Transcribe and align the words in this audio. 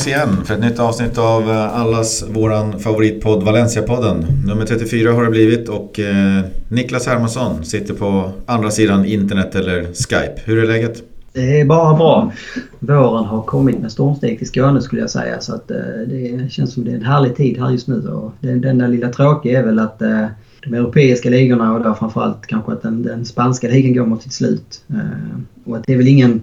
dags 0.00 0.06
igen 0.06 0.44
för 0.44 0.54
ett 0.54 0.60
nytt 0.60 0.78
avsnitt 0.78 1.18
av 1.18 1.50
eh, 1.50 1.80
allas 1.80 2.24
våran 2.28 2.80
favoritpodd 2.80 3.42
Valencia-podden. 3.42 4.24
Nummer 4.46 4.66
34 4.66 5.12
har 5.12 5.24
det 5.24 5.30
blivit 5.30 5.68
och 5.68 6.00
eh, 6.00 6.44
Niklas 6.68 7.06
Hermansson 7.06 7.64
sitter 7.64 7.94
på 7.94 8.30
andra 8.46 8.70
sidan 8.70 9.04
internet 9.04 9.54
eller 9.54 9.82
Skype. 9.82 10.40
Hur 10.44 10.62
är 10.62 10.66
läget? 10.66 11.02
Det 11.32 11.60
är 11.60 11.64
bara 11.64 11.96
bra. 11.96 12.32
Våren 12.78 13.24
har 13.24 13.42
kommit 13.42 13.78
med 13.78 13.92
stormsteg 13.92 14.38
till 14.38 14.46
Skåne 14.46 14.82
skulle 14.82 15.00
jag 15.00 15.10
säga 15.10 15.40
så 15.40 15.54
att 15.54 15.70
eh, 15.70 15.76
det 16.06 16.52
känns 16.52 16.74
som 16.74 16.84
det 16.84 16.90
är 16.90 16.96
en 16.96 17.04
härlig 17.04 17.36
tid 17.36 17.58
här 17.58 17.70
just 17.70 17.88
nu. 17.88 18.08
Och 18.08 18.32
den, 18.40 18.60
den 18.60 18.78
där 18.78 18.88
lilla 18.88 19.08
tråkiga 19.08 19.58
är 19.58 19.64
väl 19.64 19.78
att 19.78 20.02
eh, 20.02 20.26
de 20.62 20.74
europeiska 20.74 21.30
ligorna 21.30 21.72
och 21.72 21.84
då 21.84 21.94
framförallt 21.94 22.46
kanske 22.46 22.72
att 22.72 22.82
den, 22.82 23.02
den 23.02 23.24
spanska 23.24 23.68
ligan 23.68 23.94
går 23.94 24.06
mot 24.06 24.22
sitt 24.22 24.32
slut. 24.32 24.84
Eh, 24.90 25.40
och 25.64 25.76
att 25.76 25.86
det 25.86 25.92
är 25.92 25.96
väl 25.96 26.08
ingen... 26.08 26.42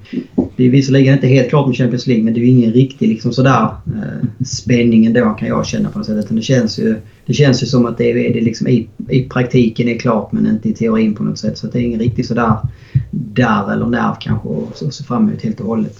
Det 0.55 0.66
är 0.66 0.70
visserligen 0.70 1.13
inte 1.13 1.27
helt 1.27 1.49
klart 1.49 1.67
med 1.67 1.77
Champions 1.77 2.08
League 2.08 2.23
men 2.23 2.34
det 2.34 2.39
är 2.39 2.41
ju 2.41 2.48
ingen 2.48 2.73
riktig 2.73 3.08
liksom 3.08 3.34
sådär 3.34 3.70
eh, 3.85 4.45
spänning 4.45 5.05
ändå 5.05 5.30
kan 5.39 5.48
jag 5.48 5.66
känna 5.66 5.89
på 5.89 5.99
något 5.99 6.08
sätt. 6.08 6.25
Utan 6.25 6.35
det 6.35 6.44
känns 6.44 6.80
ju, 6.80 6.95
det 7.25 7.34
känns 7.34 7.63
ju 7.63 7.67
som 7.67 7.85
att 7.85 7.98
det, 7.98 8.11
är, 8.11 8.34
det 8.34 8.41
liksom 8.41 8.67
i, 8.67 8.88
i 9.09 9.23
praktiken 9.23 9.88
är 9.88 9.98
klart 9.98 10.31
men 10.31 10.47
inte 10.47 10.70
i 10.70 10.73
teorin 10.73 11.16
på 11.16 11.23
något 11.23 11.39
sätt. 11.39 11.58
Så 11.58 11.67
det 11.67 11.80
är 11.80 11.84
ingen 11.84 11.99
riktig 11.99 12.25
sådär 12.25 12.58
där 13.11 13.73
eller 13.73 13.86
nerv 13.86 14.16
kanske 14.20 14.49
att 14.86 14.94
se 14.94 15.03
fram 15.03 15.27
emot 15.27 15.42
helt 15.42 15.59
och 15.59 15.67
hållet. 15.67 15.97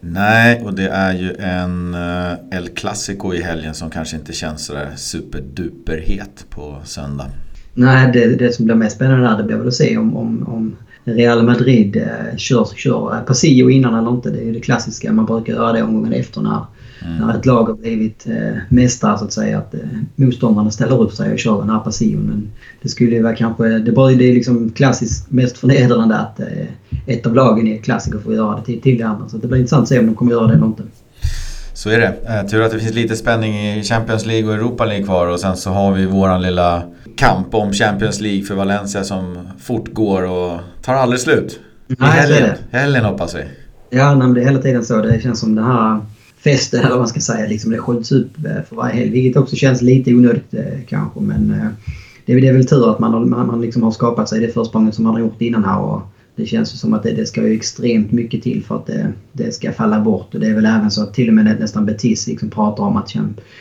Nej, 0.00 0.62
och 0.64 0.74
det 0.74 0.88
är 0.88 1.12
ju 1.12 1.34
en 1.38 1.94
eh, 1.94 2.58
El 2.58 2.68
Clasico 2.68 3.34
i 3.34 3.42
helgen 3.42 3.74
som 3.74 3.90
kanske 3.90 4.16
inte 4.16 4.32
känns 4.32 4.66
sådär 4.66 4.92
superduperhet 4.96 6.46
på 6.50 6.80
söndag. 6.84 7.30
Nej, 7.74 8.10
det, 8.12 8.36
det 8.36 8.52
som 8.52 8.64
blir 8.64 8.74
mest 8.74 8.96
spännande 8.96 9.28
där 9.28 9.36
det 9.36 9.44
blir 9.44 9.56
väl 9.56 9.68
att 9.68 9.74
se 9.74 9.96
om, 9.96 10.16
om, 10.16 10.48
om 10.48 10.76
Real 11.04 11.42
Madrid 11.42 11.96
eh, 11.96 12.36
kör, 12.36 12.64
kör 12.64 13.14
eh, 13.14 13.20
Pasillo 13.20 13.70
innan 13.70 13.94
eller 13.94 14.10
inte. 14.10 14.30
Det 14.30 14.38
är 14.38 14.44
ju 14.44 14.52
det 14.52 14.60
klassiska. 14.60 15.12
Man 15.12 15.26
brukar 15.26 15.52
göra 15.52 15.72
det 15.72 15.82
omgången 15.82 16.12
efter 16.12 16.40
när, 16.40 16.64
mm. 17.06 17.16
när 17.18 17.38
ett 17.38 17.46
lag 17.46 17.64
har 17.64 17.74
blivit 17.74 18.26
eh, 18.26 18.58
mästare 18.68 19.18
så 19.18 19.24
att 19.24 19.32
säga. 19.32 19.58
Att 19.58 19.74
eh, 19.74 19.80
motståndarna 20.16 20.70
ställer 20.70 21.00
upp 21.00 21.12
sig 21.12 21.32
och 21.32 21.38
kör 21.38 21.60
den 21.60 21.70
här 21.70 21.78
Pasillon. 21.78 22.22
Men 22.22 22.50
det 22.82 22.88
skulle 22.88 23.16
ju 23.16 23.22
vara 23.22 23.34
kanske... 23.34 23.64
Det, 23.64 23.92
bara, 23.92 24.12
det 24.12 24.30
är 24.30 24.34
liksom 24.34 24.70
klassiskt 24.70 25.30
mest 25.30 25.58
förnedrande 25.58 26.16
att 26.16 26.40
eh, 26.40 26.66
ett 27.06 27.26
av 27.26 27.34
lagen 27.34 27.66
i 27.66 27.78
klassiker 27.78 28.18
får 28.18 28.34
göra 28.34 28.56
det 28.56 28.64
till, 28.64 28.80
till 28.80 28.98
det 28.98 29.04
andra. 29.04 29.28
Så 29.28 29.36
det 29.36 29.48
blir 29.48 29.58
intressant 29.58 29.82
att 29.82 29.88
se 29.88 29.98
om 29.98 30.06
de 30.06 30.14
kommer 30.14 30.32
göra 30.32 30.46
det 30.46 30.54
eller 30.54 30.66
inte. 30.66 30.82
Så 31.80 31.90
är 31.90 31.98
det. 31.98 32.14
Eh, 32.28 32.46
tur 32.46 32.62
att 32.62 32.72
det 32.72 32.78
finns 32.78 32.94
lite 32.94 33.16
spänning 33.16 33.54
i 33.54 33.82
Champions 33.82 34.26
League 34.26 34.48
och 34.48 34.54
Europa 34.54 34.84
League 34.84 35.04
kvar 35.04 35.26
och 35.26 35.40
sen 35.40 35.56
så 35.56 35.70
har 35.70 35.92
vi 35.92 36.06
våran 36.06 36.42
lilla 36.42 36.82
kamp 37.16 37.54
om 37.54 37.72
Champions 37.72 38.20
League 38.20 38.44
för 38.44 38.54
Valencia 38.54 39.04
som 39.04 39.48
fortgår 39.58 40.22
och 40.22 40.58
tar 40.82 40.94
aldrig 40.94 41.20
slut. 41.20 41.60
Nej, 41.86 42.10
helgen, 42.10 42.50
helgen 42.70 43.04
hoppas 43.04 43.34
vi. 43.34 43.40
Ja, 43.90 44.14
men 44.14 44.34
det 44.34 44.40
är 44.40 44.44
hela 44.44 44.62
tiden 44.62 44.84
så. 44.84 45.02
Det 45.02 45.22
känns 45.22 45.40
som 45.40 45.54
den 45.54 45.64
här 45.64 46.00
festen, 46.44 46.80
eller 46.80 46.90
vad 46.90 46.98
man 46.98 47.08
ska 47.08 47.20
säga, 47.20 47.48
liksom 47.48 47.70
det 47.70 47.78
skjuts 47.78 48.12
upp 48.12 48.38
eh, 48.38 48.62
för 48.68 48.76
varje 48.76 48.94
helg. 48.94 49.10
Vilket 49.10 49.42
också 49.42 49.56
känns 49.56 49.82
lite 49.82 50.14
onödigt 50.14 50.54
eh, 50.54 50.80
kanske. 50.88 51.20
Men 51.20 51.72
det 52.26 52.32
är, 52.32 52.40
det 52.40 52.48
är 52.48 52.52
väl 52.52 52.66
tur 52.66 52.90
att 52.90 52.98
man, 52.98 53.12
har, 53.12 53.24
man, 53.24 53.46
man 53.46 53.60
liksom 53.60 53.82
har 53.82 53.90
skapat 53.90 54.28
sig 54.28 54.40
det 54.40 54.48
försprånget 54.48 54.94
som 54.94 55.04
man 55.04 55.12
har 55.12 55.20
gjort 55.20 55.40
innan 55.40 55.64
här. 55.64 55.78
Och 55.78 56.02
det 56.40 56.46
känns 56.46 56.80
som 56.80 56.94
att 56.94 57.02
det, 57.02 57.12
det 57.12 57.26
ska 57.26 57.42
ju 57.42 57.54
extremt 57.54 58.12
mycket 58.12 58.42
till 58.42 58.64
för 58.64 58.76
att 58.76 58.86
det, 58.86 59.12
det, 59.32 59.52
ska 59.52 59.72
falla 59.72 60.00
bort. 60.00 60.34
Och 60.34 60.40
det 60.40 60.46
är 60.46 60.54
väl 60.54 60.66
även 60.66 60.90
så 60.90 61.02
att 61.02 61.14
till 61.14 61.28
och 61.28 61.34
med 61.34 61.60
nästan 61.60 61.86
Betis 61.86 62.26
liksom 62.26 62.50
pratar 62.50 62.84
om 62.84 62.96
att, 62.96 63.12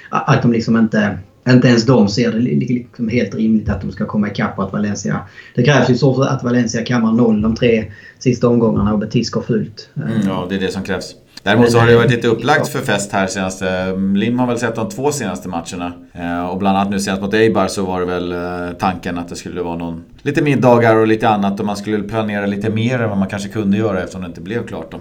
att 0.09 0.41
de 0.41 0.51
liksom 0.51 0.77
inte 0.77 1.17
inte 1.47 1.67
ens 1.67 1.85
de 1.85 2.09
ser 2.09 2.31
det 2.31 2.39
liksom 2.39 3.09
helt 3.09 3.35
rimligt 3.35 3.69
att 3.69 3.81
de 3.81 3.91
ska 3.91 4.05
komma 4.05 4.29
ikapp 4.29 4.57
och 4.57 4.63
att 4.63 4.73
Valencia... 4.73 5.21
Det 5.55 5.63
krävs 5.63 5.89
ju 5.89 5.95
så 5.95 6.21
att 6.21 6.43
Valencia 6.43 6.83
kammar 6.83 7.13
noll 7.13 7.41
de 7.41 7.55
tre 7.55 7.91
sista 8.19 8.47
omgångarna 8.47 8.93
och 8.93 8.99
Betis 8.99 9.29
går 9.29 9.41
fullt. 9.41 9.89
Mm, 9.95 10.27
ja, 10.27 10.45
det 10.49 10.55
är 10.55 10.59
det 10.59 10.71
som 10.71 10.83
krävs. 10.83 11.15
Däremot 11.43 11.71
så 11.71 11.79
har 11.79 11.87
det 11.87 11.95
varit 11.95 12.11
lite 12.11 12.27
upplagt 12.27 12.67
för 12.67 12.79
fest 12.79 13.11
här 13.11 13.27
senaste... 13.27 13.95
Lim 14.15 14.39
har 14.39 14.47
väl 14.47 14.57
sett 14.57 14.75
de 14.75 14.89
två 14.89 15.11
senaste 15.11 15.49
matcherna. 15.49 15.93
Eh, 16.13 16.49
och 16.49 16.57
bland 16.57 16.77
annat 16.77 16.89
nu 16.89 16.99
senast 16.99 17.21
mot 17.21 17.33
Eibar 17.33 17.67
så 17.67 17.85
var 17.85 17.99
det 17.99 18.05
väl 18.05 18.31
eh, 18.31 18.77
tanken 18.79 19.17
att 19.17 19.29
det 19.29 19.35
skulle 19.35 19.61
vara 19.61 19.77
någon... 19.77 20.03
Lite 20.21 20.41
middagar 20.41 20.95
och 20.95 21.07
lite 21.07 21.29
annat 21.29 21.59
och 21.59 21.65
man 21.65 21.77
skulle 21.77 22.03
planera 22.03 22.45
lite 22.45 22.69
mer 22.69 22.99
än 23.01 23.09
vad 23.09 23.17
man 23.17 23.27
kanske 23.27 23.49
kunde 23.49 23.77
göra 23.77 23.99
eftersom 23.99 24.21
det 24.21 24.27
inte 24.27 24.41
blev 24.41 24.67
klart 24.67 24.91
då. 24.91 24.99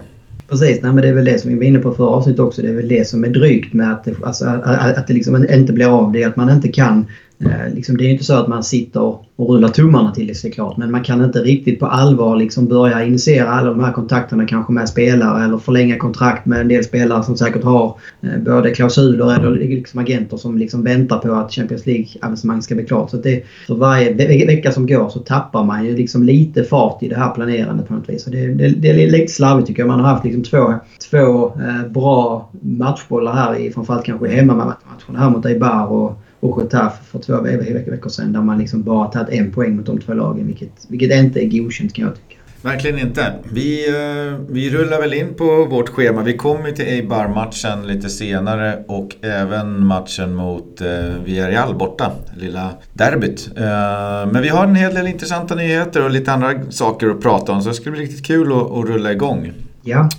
Precis, 0.49 0.81
nej, 0.81 0.91
men 0.91 1.01
det 1.01 1.07
är 1.07 1.13
väl 1.13 1.25
det 1.25 1.39
som 1.39 1.51
vi 1.51 1.57
var 1.57 1.63
inne 1.63 1.79
på 1.79 1.93
förra 1.93 2.07
avsnittet 2.07 2.39
också. 2.39 2.61
Det 2.61 2.69
är 2.69 2.73
väl 2.73 2.87
det 2.87 3.07
som 3.07 3.23
är 3.23 3.29
drygt 3.29 3.73
med 3.73 3.91
att 3.91 4.03
det, 4.03 4.13
alltså, 4.23 4.45
att, 4.45 4.97
att 4.97 5.07
det 5.07 5.13
liksom 5.13 5.45
inte 5.49 5.73
blir 5.73 5.99
av. 5.99 6.11
Det 6.11 6.23
är 6.23 6.27
att 6.27 6.35
man 6.35 6.49
inte 6.49 6.67
kan 6.67 7.05
Eh, 7.45 7.73
liksom, 7.73 7.97
det 7.97 8.03
är 8.03 8.09
inte 8.09 8.23
så 8.23 8.33
att 8.33 8.47
man 8.47 8.63
sitter 8.63 9.01
och 9.35 9.49
rullar 9.49 9.69
tummarna 9.69 10.11
till 10.11 10.27
det 10.27 10.35
såklart. 10.35 10.77
Men 10.77 10.91
man 10.91 11.03
kan 11.03 11.23
inte 11.23 11.39
riktigt 11.39 11.79
på 11.79 11.85
allvar 11.85 12.35
liksom 12.35 12.67
börja 12.67 13.03
initiera 13.03 13.49
alla 13.49 13.69
de 13.69 13.79
här 13.79 13.91
kontakterna 13.91 14.45
kanske 14.47 14.73
med 14.73 14.89
spelare 14.89 15.45
eller 15.45 15.57
förlänga 15.57 15.97
kontrakt 15.97 16.45
med 16.45 16.61
en 16.61 16.67
del 16.67 16.83
spelare 16.83 17.23
som 17.23 17.37
säkert 17.37 17.63
har 17.63 17.97
eh, 18.21 18.39
både 18.45 18.71
klausuler 18.71 19.35
eller 19.35 19.51
liksom 19.51 19.99
agenter 19.99 20.37
som 20.37 20.57
liksom 20.57 20.83
väntar 20.83 21.17
på 21.17 21.33
att 21.33 21.53
Champions 21.53 21.85
League-avancemanget 21.85 22.63
ska 22.63 22.75
bli 22.75 22.85
klart. 22.85 23.09
Så 23.09 23.17
det, 23.17 23.43
för 23.67 23.75
varje 23.75 24.13
ve 24.13 24.45
vecka 24.45 24.71
som 24.71 24.87
går 24.87 25.09
så 25.09 25.19
tappar 25.19 25.63
man 25.63 25.85
ju 25.85 25.95
liksom 25.95 26.23
lite 26.23 26.63
fart 26.63 27.03
i 27.03 27.07
det 27.07 27.15
här 27.15 27.33
planerandet 27.33 27.87
på 27.87 27.93
något 27.93 28.09
vis. 28.09 28.23
Så 28.23 28.29
det, 28.29 28.47
det, 28.47 28.69
det 28.69 29.03
är 29.03 29.11
lite 29.11 29.33
slarvigt 29.33 29.67
tycker 29.67 29.81
jag. 29.81 29.87
Man 29.87 29.99
har 29.99 30.07
haft 30.07 30.25
liksom 30.25 30.43
två, 30.43 30.73
två 31.11 31.45
eh, 31.45 31.91
bra 31.91 32.49
matchbollar 32.61 33.33
här 33.33 33.55
i 33.55 33.71
framförallt 33.71 34.05
kanske 34.05 34.27
hemmamatcherna 34.27 35.19
här 35.19 35.29
mot 35.29 35.45
Eibar 35.45 35.91
och 35.91 36.21
och 36.39 36.61
Getafe 36.61 37.03
för 37.03 37.19
två 37.19 37.41
veckor 37.41 38.09
sedan 38.09 38.33
där 38.33 38.41
man 38.41 38.57
liksom 38.57 38.83
bara 38.83 39.07
tagit 39.07 39.29
en 39.29 39.51
poäng 39.51 39.75
mot 39.75 39.85
de 39.85 40.01
två 40.01 40.13
lagen 40.13 40.47
vilket, 40.47 40.85
vilket 40.87 41.11
inte 41.11 41.45
är 41.45 41.49
godkänt 41.49 41.93
kan 41.93 42.05
jag 42.05 42.15
tycka. 42.15 42.39
Verkligen 42.61 42.99
inte. 42.99 43.33
Vi, 43.51 43.89
eh, 43.89 44.39
vi 44.49 44.69
rullar 44.69 45.01
väl 45.01 45.13
in 45.13 45.33
på 45.33 45.65
vårt 45.65 45.89
schema. 45.89 46.21
Vi 46.21 46.37
kommer 46.37 46.71
till 46.71 46.85
Eibar-matchen 46.85 47.87
lite 47.87 48.09
senare 48.09 48.83
och 48.87 49.15
även 49.21 49.85
matchen 49.85 50.35
mot 50.35 50.81
eh, 50.81 50.87
Villarreal 51.25 51.75
borta. 51.75 52.11
Lilla 52.37 52.71
derbyt. 52.93 53.49
Eh, 53.57 54.31
men 54.31 54.41
vi 54.41 54.49
har 54.49 54.63
en 54.63 54.75
hel 54.75 54.93
del 54.93 55.07
intressanta 55.07 55.55
nyheter 55.55 56.03
och 56.03 56.11
lite 56.11 56.31
andra 56.33 56.71
saker 56.71 57.07
att 57.07 57.21
prata 57.21 57.51
om 57.51 57.61
så 57.61 57.69
det 57.69 57.75
ska 57.75 57.91
bli 57.91 58.01
riktigt 58.01 58.25
kul 58.25 58.51
att, 58.51 58.71
att 58.71 58.85
rulla 58.85 59.11
igång. 59.11 59.51
Ja. 59.89 60.09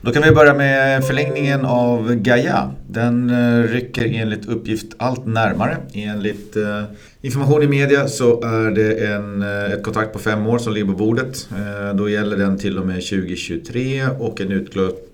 Då 0.00 0.12
kan 0.12 0.22
vi 0.22 0.30
börja 0.30 0.54
med 0.54 1.04
förlängningen 1.04 1.64
av 1.64 2.14
Gaia. 2.14 2.70
Den 2.88 3.30
eh, 3.30 3.62
rycker 3.62 4.04
enligt 4.14 4.48
uppgift 4.48 4.86
allt 4.96 5.26
närmare. 5.26 5.76
Enligt 5.92 6.56
eh, 6.56 6.82
information 7.22 7.62
i 7.62 7.66
media 7.66 8.08
så 8.08 8.42
är 8.42 8.70
det 8.70 9.06
en, 9.06 9.42
eh, 9.42 9.72
ett 9.72 9.82
kontrakt 9.82 10.12
på 10.12 10.18
fem 10.18 10.46
år 10.46 10.58
som 10.58 10.72
ligger 10.72 10.86
på 10.86 10.92
bordet. 10.92 11.48
Då 11.94 12.08
gäller 12.08 12.36
den 12.36 12.58
till 12.58 12.78
och 12.78 12.86
med 12.86 12.94
2023 12.94 14.06
och 14.18 14.40
en 14.40 14.66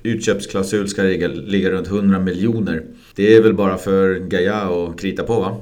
utköpsklausul 0.02 0.88
ska 0.88 1.02
ligga 1.02 1.70
runt 1.70 1.86
100 1.86 2.18
miljoner. 2.18 2.82
Det 3.14 3.36
är 3.36 3.42
väl 3.42 3.54
bara 3.54 3.78
för 3.78 4.14
Gaia 4.14 4.54
att 4.54 5.00
krita 5.00 5.22
på 5.22 5.40
va? 5.40 5.56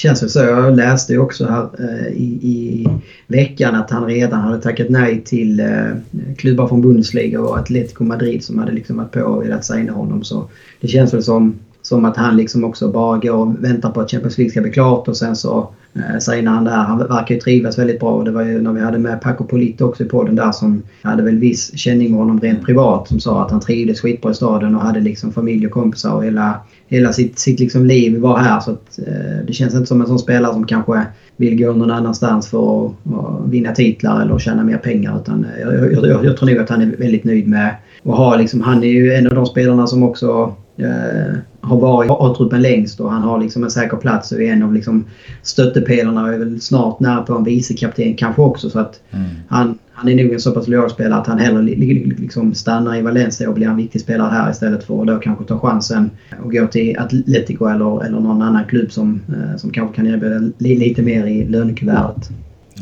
Känns 0.00 0.20
det 0.20 0.28
så. 0.28 0.38
Jag 0.38 0.76
läste 0.76 1.12
ju 1.12 1.18
också 1.18 1.46
här 1.46 1.68
eh, 1.78 2.06
i, 2.06 2.38
i 2.42 2.88
veckan 3.26 3.74
att 3.74 3.90
han 3.90 4.06
redan 4.06 4.40
hade 4.40 4.62
tackat 4.62 4.88
nej 4.88 5.22
till 5.24 5.60
eh, 5.60 5.90
klubbar 6.36 6.68
från 6.68 6.82
Bundesliga 6.82 7.40
och 7.40 7.58
Atletico 7.58 8.04
Madrid 8.04 8.44
som 8.44 8.58
hade 8.58 8.72
liksom 8.72 8.96
varit 8.96 9.12
på 9.12 9.20
och 9.20 9.42
velat 9.42 9.64
signa 9.64 9.92
honom. 9.92 10.24
Så 10.24 10.48
det 10.80 10.88
känns 10.88 11.14
väl 11.14 11.22
som, 11.22 11.58
som 11.90 12.04
att 12.04 12.16
han 12.16 12.36
liksom 12.36 12.64
också 12.64 12.88
bara 12.88 13.18
går 13.18 13.34
och 13.34 13.64
väntar 13.64 13.90
på 13.90 14.00
att 14.00 14.10
Champions 14.10 14.38
League 14.38 14.50
ska 14.50 14.60
bli 14.60 14.70
klart 14.70 15.08
och 15.08 15.16
sen 15.16 15.36
så 15.36 15.68
eh, 15.94 16.18
signar 16.18 16.52
han 16.52 16.64
där. 16.64 16.76
Han 16.76 16.98
verkar 16.98 17.34
ju 17.34 17.40
trivas 17.40 17.78
väldigt 17.78 18.00
bra. 18.00 18.22
Det 18.22 18.30
var 18.30 18.42
ju 18.42 18.62
när 18.62 18.72
vi 18.72 18.80
hade 18.80 18.98
med 18.98 19.20
Paco 19.20 19.44
Polito 19.44 19.84
också 19.84 20.02
i 20.04 20.06
podden 20.06 20.36
där 20.36 20.52
som 20.52 20.82
hade 21.02 21.22
väl 21.22 21.38
viss 21.38 21.78
känning 21.78 22.10
med 22.10 22.18
honom 22.18 22.40
rent 22.40 22.66
privat 22.66 23.08
som 23.08 23.20
sa 23.20 23.44
att 23.44 23.50
han 23.50 23.60
trivdes 23.60 24.00
skitbra 24.00 24.30
i 24.30 24.34
staden 24.34 24.74
och 24.74 24.82
hade 24.82 25.00
liksom 25.00 25.32
familj 25.32 25.66
och 25.66 25.72
kompisar 25.72 26.14
och 26.14 26.24
hela 26.24 26.60
hela 26.88 27.12
sitt, 27.12 27.38
sitt 27.38 27.60
liksom 27.60 27.86
liv 27.86 28.20
var 28.20 28.38
här. 28.38 28.60
Så 28.60 28.70
att, 28.70 28.98
eh, 29.06 29.46
det 29.46 29.52
känns 29.52 29.74
inte 29.74 29.86
som 29.86 30.00
en 30.00 30.06
sån 30.06 30.18
spelare 30.18 30.52
som 30.52 30.66
kanske 30.66 31.06
vill 31.36 31.58
gå 31.58 31.72
någon 31.72 31.90
annanstans 31.90 32.48
för 32.48 32.86
att, 32.86 32.92
att 33.14 33.48
vinna 33.48 33.72
titlar 33.72 34.22
eller 34.22 34.38
tjäna 34.38 34.64
mer 34.64 34.78
pengar. 34.78 35.20
Utan 35.20 35.44
eh, 35.44 35.60
jag, 35.60 35.92
jag, 35.92 36.06
jag, 36.06 36.24
jag 36.24 36.36
tror 36.36 36.48
nog 36.50 36.58
att 36.58 36.68
han 36.68 36.82
är 36.82 36.96
väldigt 36.96 37.24
nöjd 37.24 37.48
med 37.48 37.74
att 38.04 38.16
ha 38.16 38.36
liksom, 38.36 38.60
han 38.60 38.82
är 38.82 38.88
ju 38.88 39.12
en 39.12 39.26
av 39.26 39.34
de 39.34 39.46
spelarna 39.46 39.86
som 39.86 40.02
också 40.02 40.54
eh, 40.76 41.36
har 41.60 41.80
varit 41.80 42.10
A-truppen 42.10 42.62
längst 42.62 43.00
och 43.00 43.10
han 43.10 43.22
har 43.22 43.40
liksom 43.40 43.64
en 43.64 43.70
säker 43.70 43.96
plats 43.96 44.32
och 44.32 44.42
är 44.42 44.52
en 44.52 44.62
av 44.62 44.74
liksom 44.74 45.04
stöttepelarna 45.42 46.22
och 46.22 46.32
är 46.32 46.38
väl 46.38 46.60
snart 46.60 47.00
nära 47.00 47.22
på 47.22 47.34
en 47.34 47.44
vicekapten 47.44 48.16
kanske 48.16 48.42
också. 48.42 48.70
Så 48.70 48.78
att 48.78 49.00
mm. 49.10 49.26
han, 49.48 49.78
han 49.92 50.08
är 50.08 50.24
nog 50.24 50.32
en 50.32 50.40
så 50.40 50.52
pass 50.52 50.68
lojal 50.68 50.90
spelare 50.90 51.20
att 51.20 51.26
han 51.26 51.38
hellre 51.38 51.62
liksom 51.62 52.54
stannar 52.54 52.96
i 52.96 53.02
Valencia 53.02 53.48
och 53.48 53.54
blir 53.54 53.66
en 53.66 53.76
viktig 53.76 54.00
spelare 54.00 54.30
här 54.30 54.50
istället 54.50 54.84
för 54.84 55.00
att 55.00 55.06
då 55.06 55.18
kanske 55.18 55.44
ta 55.44 55.58
chansen 55.58 56.10
och 56.44 56.52
gå 56.52 56.66
till 56.66 56.98
Atletico 56.98 57.66
eller, 57.66 58.04
eller 58.04 58.20
någon 58.20 58.42
annan 58.42 58.64
klubb 58.64 58.92
som, 58.92 59.20
eh, 59.28 59.56
som 59.56 59.70
kanske 59.70 59.96
kan 59.96 60.06
erbjuda 60.06 60.52
lite 60.58 61.02
mer 61.02 61.26
i 61.26 61.44
lönekuvertet. 61.44 62.30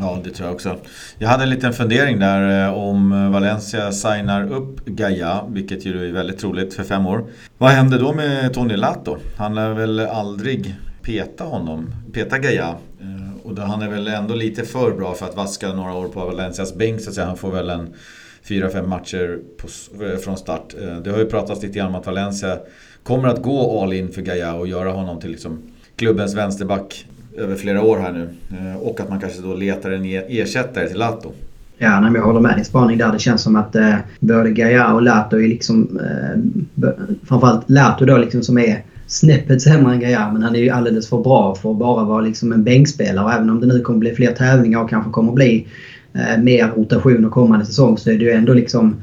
Ja, 0.01 0.19
det 0.25 0.31
tror 0.31 0.49
jag 0.49 0.55
också. 0.55 0.77
Jag 1.19 1.29
hade 1.29 1.43
en 1.43 1.51
liten 1.51 1.73
fundering 1.73 2.19
där 2.19 2.67
eh, 2.67 2.75
om 2.75 3.33
Valencia 3.33 3.93
signar 3.93 4.53
upp 4.53 4.85
Gaia, 4.85 5.45
vilket 5.49 5.87
ju 5.87 6.09
är 6.09 6.13
väldigt 6.13 6.39
troligt 6.39 6.75
för 6.75 6.85
fem 6.85 7.07
år. 7.07 7.25
Vad 7.59 7.71
händer 7.71 7.99
då 7.99 8.13
med 8.13 8.55
Tony 8.55 8.77
Lato? 8.77 9.17
Han 9.37 9.55
lär 9.55 9.71
väl 9.71 10.01
aldrig 10.01 10.77
peta 11.03 11.45
honom, 11.45 11.95
peta 12.13 12.39
Gaia. 12.39 12.69
Eh, 13.01 13.47
och 13.47 13.55
då, 13.55 13.63
han 13.63 13.83
är 13.83 13.89
väl 13.89 14.09
ändå 14.09 14.35
lite 14.35 14.65
för 14.65 14.91
bra 14.91 15.15
för 15.15 15.27
att 15.27 15.37
vaska 15.37 15.73
några 15.73 15.93
år 15.95 16.09
på 16.09 16.25
Valencias 16.25 16.75
bänk 16.75 17.01
så 17.01 17.09
att 17.09 17.15
säga. 17.15 17.27
Han 17.27 17.37
får 17.37 17.51
väl 17.51 17.71
en 17.71 17.95
fyra, 18.43 18.71
fem 18.71 18.89
matcher 18.89 19.39
på, 19.59 19.69
eh, 20.05 20.19
från 20.19 20.37
start. 20.37 20.75
Det 21.05 21.11
har 21.11 21.19
ju 21.19 21.27
pratats 21.27 21.63
lite 21.63 21.79
grann 21.79 21.89
om 21.89 21.95
att 21.95 22.07
Valencia 22.07 22.59
kommer 23.03 23.29
att 23.29 23.43
gå 23.43 23.83
all 23.83 23.93
in 23.93 24.13
för 24.13 24.23
Gaia 24.23 24.55
och 24.55 24.69
göra 24.69 24.91
honom 24.91 25.21
till 25.21 25.31
liksom 25.31 25.63
klubbens 25.97 26.35
vänsterback 26.35 27.07
över 27.39 27.57
flera 27.57 27.83
år 27.83 27.99
här 27.99 28.13
nu. 28.13 28.29
Eh, 28.51 28.77
och 28.77 29.01
att 29.01 29.09
man 29.09 29.21
kanske 29.21 29.43
då 29.43 29.55
letar 29.55 29.91
en 29.91 30.05
e- 30.05 30.25
ersättare 30.29 30.89
till 30.89 30.99
Lato. 30.99 31.33
Ja, 31.79 32.01
nej, 32.01 32.11
jag 32.15 32.23
håller 32.23 32.41
med 32.41 32.57
din 32.57 32.65
spaning 32.65 32.99
där. 32.99 33.13
Det 33.13 33.19
känns 33.19 33.43
som 33.43 33.57
att 33.57 33.77
eh, 33.77 33.95
både 34.21 34.51
Gaia 34.51 34.93
och 34.95 35.03
Lato 35.03 35.37
är 35.37 35.49
liksom... 35.49 36.01
Eh, 36.03 36.91
framförallt 37.29 37.71
Lato 37.71 38.05
då 38.05 38.17
liksom 38.19 38.43
som 38.43 38.59
är 38.59 38.83
snäppet 39.07 39.63
sämre 39.63 39.93
än 39.93 40.01
Gaia 40.01 40.33
men 40.33 40.43
han 40.43 40.57
är 40.57 40.61
ju 40.61 40.71
alldeles 40.71 41.09
för 41.09 41.23
bra 41.23 41.55
för 41.55 41.71
att 41.71 41.79
bara 41.79 42.05
vara 42.05 42.21
liksom 42.21 42.53
en 42.53 42.65
bänkspelare. 42.65 43.25
Och 43.25 43.33
även 43.33 43.51
om 43.51 43.61
det 43.61 43.67
nu 43.67 43.81
kommer 43.81 43.99
bli 43.99 44.15
fler 44.15 44.33
tävlingar 44.33 44.83
och 44.83 44.91
kanske 44.91 45.11
kommer 45.11 45.33
bli 45.33 45.67
eh, 46.13 46.43
mer 46.43 46.73
rotationer 46.77 47.29
kommande 47.29 47.67
säsong 47.67 47.99
så 47.99 48.11
är 48.11 48.19
det 48.19 48.25
ju 48.25 48.31
ändå 48.31 48.53
liksom 48.53 48.97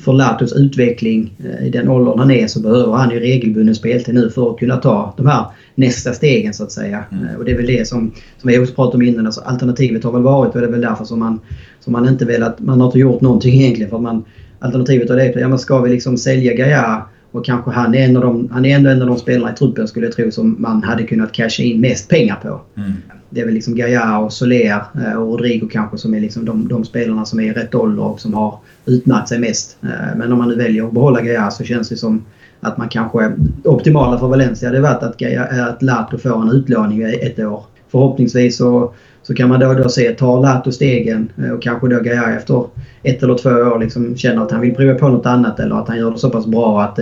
för 0.00 0.12
Latos 0.12 0.52
utveckling 0.52 1.34
eh, 1.44 1.66
i 1.66 1.70
den 1.70 1.88
åldern 1.88 2.18
han 2.18 2.30
är 2.30 2.46
så 2.46 2.60
behöver 2.60 2.92
han 2.92 3.10
ju 3.10 3.20
regelbunden 3.20 3.74
speltid 3.74 4.14
nu 4.14 4.30
för 4.30 4.50
att 4.50 4.58
kunna 4.58 4.76
ta 4.76 5.14
de 5.16 5.26
här 5.26 5.46
nästa 5.74 6.12
stegen 6.12 6.54
så 6.54 6.64
att 6.64 6.72
säga. 6.72 7.04
Mm. 7.12 7.24
Eh, 7.24 7.34
och 7.34 7.44
det 7.44 7.52
är 7.52 7.56
väl 7.56 7.66
det 7.66 7.88
som, 7.88 8.12
som 8.38 8.50
vi 8.50 8.58
också 8.58 8.74
pratade 8.74 8.96
om 8.96 9.02
innan. 9.02 9.26
Alltså, 9.26 9.40
alternativet 9.40 10.04
har 10.04 10.12
väl 10.12 10.22
varit 10.22 10.54
och 10.54 10.60
det 10.60 10.66
är 10.66 10.70
väl 10.70 10.80
därför 10.80 11.04
som 11.04 11.18
man, 11.18 11.40
som 11.80 11.92
man 11.92 12.08
inte 12.08 12.24
velat... 12.24 12.60
Man 12.60 12.80
har 12.80 12.86
inte 12.86 12.98
gjort 12.98 13.20
någonting 13.20 13.60
egentligen 13.60 13.90
för 13.90 13.96
att 13.96 14.02
man... 14.02 14.24
Alternativet 14.58 15.08
har 15.08 15.16
det 15.16 15.40
ja, 15.40 15.48
men 15.48 15.58
ska 15.58 15.80
vi 15.80 15.90
liksom 15.90 16.16
sälja 16.16 16.54
Gaia 16.54 17.02
och 17.30 17.44
kanske 17.44 17.70
han 17.70 17.94
är, 17.94 18.04
en 18.04 18.16
av 18.16 18.22
de, 18.22 18.48
han 18.52 18.64
är 18.64 18.76
ändå 18.76 18.90
en 18.90 19.02
av 19.02 19.08
de 19.08 19.18
spelarna 19.18 19.52
i 19.52 19.54
truppen 19.56 19.88
skulle 19.88 20.06
jag 20.06 20.14
tro 20.14 20.30
som 20.30 20.56
man 20.58 20.82
hade 20.82 21.02
kunnat 21.02 21.32
casha 21.32 21.62
in 21.62 21.80
mest 21.80 22.08
pengar 22.08 22.36
på. 22.42 22.60
Mm. 22.76 22.92
Det 23.34 23.40
är 23.40 23.44
väl 23.44 23.54
liksom 23.54 23.74
Gaia 23.74 24.18
och 24.18 24.32
Soler 24.32 24.82
eh, 25.06 25.14
och 25.14 25.32
Rodrigo 25.32 25.68
kanske 25.72 25.98
som 25.98 26.14
är 26.14 26.20
liksom 26.20 26.44
de, 26.44 26.68
de 26.68 26.84
spelarna 26.84 27.24
som 27.24 27.40
är 27.40 27.44
i 27.44 27.52
rätt 27.52 27.74
ålder 27.74 28.02
och 28.02 28.20
som 28.20 28.34
har 28.34 28.58
utmärkt 28.86 29.28
sig 29.28 29.40
mest. 29.40 29.76
Eh, 29.82 30.16
men 30.16 30.32
om 30.32 30.38
man 30.38 30.48
nu 30.48 30.56
väljer 30.56 30.86
att 30.86 30.92
behålla 30.92 31.20
Gaia 31.20 31.50
så 31.50 31.64
känns 31.64 31.88
det 31.88 31.96
som 31.96 32.24
att 32.60 32.78
man 32.78 32.88
kanske... 32.88 33.32
Optimala 33.64 34.18
för 34.18 34.28
Valencia 34.28 34.68
hade 34.68 34.80
varit 34.80 35.02
att, 35.02 35.22
eh, 35.22 35.66
att 35.66 35.82
Lato 35.82 36.18
får 36.18 36.42
en 36.42 36.50
utlåning 36.50 37.02
i 37.02 37.14
ett 37.22 37.38
år. 37.38 37.64
Förhoppningsvis 37.90 38.56
så, 38.56 38.92
så 39.22 39.34
kan 39.34 39.48
man 39.48 39.60
då 39.60 39.68
och 39.68 39.76
då 39.76 39.88
se, 39.88 40.12
tar 40.12 40.40
Lato 40.40 40.72
stegen 40.72 41.32
och 41.54 41.62
kanske 41.62 41.88
då 41.88 42.00
Gaia 42.00 42.36
efter 42.36 42.64
ett 43.02 43.22
eller 43.22 43.34
två 43.34 43.50
år 43.50 43.78
liksom 43.78 44.16
känner 44.16 44.42
att 44.42 44.50
han 44.50 44.60
vill 44.60 44.74
prova 44.74 44.94
på 44.94 45.08
något 45.08 45.26
annat 45.26 45.60
eller 45.60 45.74
att 45.74 45.88
han 45.88 45.98
gör 45.98 46.10
det 46.10 46.18
så 46.18 46.30
pass 46.30 46.46
bra 46.46 46.82
att 46.82 46.98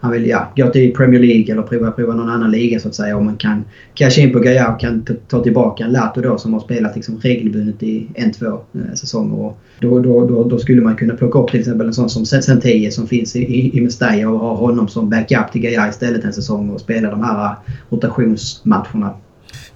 han 0.00 0.12
vill 0.12 0.26
ja, 0.26 0.52
gå 0.56 0.68
till 0.68 0.94
Premier 0.94 1.20
League 1.20 1.52
eller 1.52 1.62
prova, 1.62 1.90
prova 1.90 2.14
någon 2.14 2.28
annan 2.28 2.50
liga 2.50 2.80
så 2.80 2.88
att 2.88 2.94
säga. 2.94 3.16
Om 3.16 3.24
man 3.24 3.36
kan 3.36 3.64
casha 3.94 4.20
in 4.20 4.32
på 4.32 4.38
Gaia 4.38 4.72
och 4.72 4.80
kan 4.80 5.06
ta 5.28 5.42
tillbaka 5.42 5.84
en 5.84 5.92
Lato 5.92 6.20
då 6.20 6.38
som 6.38 6.52
har 6.52 6.60
spelat 6.60 6.96
liksom 6.96 7.18
regelbundet 7.18 7.82
i 7.82 8.06
en, 8.14 8.32
två 8.32 8.46
eh, 8.46 8.94
säsonger. 8.94 9.34
Och 9.34 9.58
då, 9.80 10.00
då, 10.00 10.26
då, 10.26 10.44
då, 10.44 10.58
skulle 10.58 10.82
man 10.82 10.96
kunna 10.96 11.14
plocka 11.14 11.38
upp 11.38 11.50
till 11.50 11.60
exempel 11.60 11.86
en 11.86 11.94
sån 11.94 12.10
som 12.10 12.26
Senteye 12.26 12.90
som 12.90 13.06
finns 13.06 13.36
i, 13.36 13.78
i 13.78 13.80
Mestalla 13.80 14.28
och 14.28 14.38
ha 14.38 14.54
honom 14.54 14.88
som 14.88 15.10
backup 15.10 15.52
till 15.52 15.60
Gaia 15.60 15.88
istället 15.88 16.24
en 16.24 16.32
säsong 16.32 16.70
och 16.70 16.80
spela 16.80 17.10
de 17.10 17.22
här 17.22 17.54
rotationsmatcherna. 17.90 19.14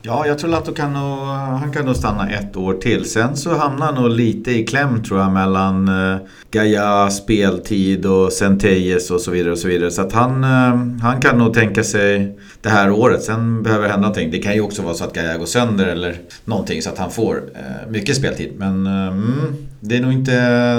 Ja, 0.07 0.27
jag 0.27 0.39
tror 0.39 0.51
Lato 0.51 0.75
kan 0.75 0.93
nog, 0.93 1.19
han 1.61 1.73
kan 1.73 1.87
nog 1.87 1.97
stanna 1.97 2.31
ett 2.31 2.57
år 2.57 2.75
till. 2.75 3.11
Sen 3.11 3.37
så 3.37 3.55
hamnar 3.57 3.87
han 3.87 3.95
nog 3.95 4.11
lite 4.11 4.51
i 4.51 4.65
kläm 4.67 5.03
tror 5.03 5.21
jag 5.21 5.33
mellan 5.33 5.89
eh, 5.89 6.17
Gaia 6.51 7.11
speltid 7.11 8.07
och 8.07 8.33
Centeyes 8.33 9.11
och 9.11 9.21
så 9.21 9.31
vidare 9.31 9.53
och 9.53 9.59
så 9.59 9.69
vidare. 9.69 9.91
Så 9.91 10.03
att 10.03 10.13
han, 10.13 10.45
eh, 10.45 11.03
han 11.03 11.21
kan 11.21 11.39
nog 11.39 11.55
tänka 11.55 11.85
sig 11.85 12.39
det 12.63 12.69
här 12.69 12.91
året. 12.91 13.23
Sen 13.23 13.63
behöver 13.63 13.85
det 13.85 13.91
hända 13.91 14.07
någonting. 14.07 14.31
Det 14.31 14.39
kan 14.39 14.55
ju 14.55 14.61
också 14.61 14.83
vara 14.83 14.95
så 14.95 15.05
att 15.05 15.15
Gaia 15.15 15.39
går 15.39 15.47
sönder 15.47 15.87
eller 15.87 16.17
någonting 16.45 16.83
så 16.83 16.91
att 16.91 16.99
han 16.99 17.11
får 17.11 17.43
eh, 17.55 17.91
mycket 17.91 18.17
speltid. 18.17 18.53
Men 18.57 18.87
eh, 18.87 19.07
mm, 19.07 19.55
det 19.81 19.97
är 19.97 20.01
nog 20.01 20.13
inte 20.13 20.33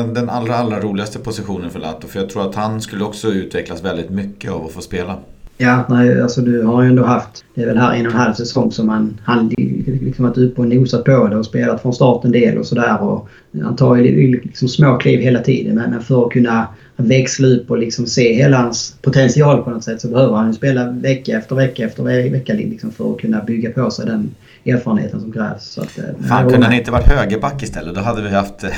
den 0.04 0.30
allra, 0.30 0.56
allra 0.56 0.80
roligaste 0.80 1.20
positionen 1.20 1.70
för 1.70 1.80
Lato. 1.80 2.08
För 2.08 2.20
jag 2.20 2.30
tror 2.30 2.50
att 2.50 2.56
han 2.56 2.82
skulle 2.82 3.04
också 3.04 3.28
utvecklas 3.28 3.84
väldigt 3.84 4.10
mycket 4.10 4.52
av 4.52 4.66
att 4.66 4.72
få 4.72 4.82
spela. 4.82 5.18
Ja, 5.58 5.86
nej, 5.90 6.22
alltså 6.22 6.42
du 6.42 6.64
har 6.64 6.84
ju 6.84 6.90
ändå 6.90 7.04
haft... 7.04 7.46
Det 7.56 7.62
är 7.62 7.66
väl 7.66 7.78
här 7.78 7.94
en 7.94 8.06
och 8.06 8.12
en 8.12 8.18
halv 8.18 8.34
säsong 8.34 8.72
som 8.72 8.90
han, 8.90 9.20
han 9.24 9.48
liksom 9.48 10.26
varit 10.26 10.38
uppe 10.38 10.62
och 10.62 10.68
nosat 10.68 11.04
på 11.04 11.28
det 11.28 11.38
och 11.38 11.46
spelat 11.46 11.82
från 11.82 11.94
start 11.94 12.26
en 12.26 12.32
del 12.32 12.58
och 12.58 12.66
sådär. 12.66 13.22
Han 13.64 13.76
tar 13.76 13.96
ju 13.96 14.42
liksom 14.44 14.68
små 14.68 14.98
kliv 14.98 15.20
hela 15.20 15.40
tiden 15.40 15.76
men 15.76 16.02
för 16.02 16.26
att 16.26 16.32
kunna 16.32 16.68
växla 16.96 17.48
upp 17.48 17.72
och 17.72 17.78
liksom 17.78 18.06
se 18.06 18.34
hela 18.34 18.58
hans 18.58 18.96
potential 19.02 19.64
på 19.64 19.70
något 19.70 19.84
sätt 19.84 20.02
så 20.02 20.08
behöver 20.08 20.36
han 20.36 20.48
ju 20.48 20.54
spela 20.54 20.92
vecka 20.92 21.38
efter 21.38 21.56
vecka 21.56 21.86
efter 21.86 22.04
vecka 22.30 22.54
liksom 22.54 22.92
för 22.92 23.12
att 23.12 23.20
kunna 23.20 23.44
bygga 23.44 23.72
på 23.72 23.92
sig 23.92 24.06
den 24.06 24.36
erfarenheten 24.66 25.22
som 25.22 25.32
krävs. 25.32 25.64
Så 25.64 25.82
att, 25.82 25.98
eh, 25.98 26.28
Fan, 26.28 26.50
kunde 26.50 26.66
han 26.66 26.76
inte 26.76 26.92
varit 26.92 27.08
högerback 27.08 27.64
istället? 27.64 27.96
Då 27.96 28.02
hade 28.02 28.22
vi 28.22 28.30
haft 28.30 28.64
eh, 28.64 28.70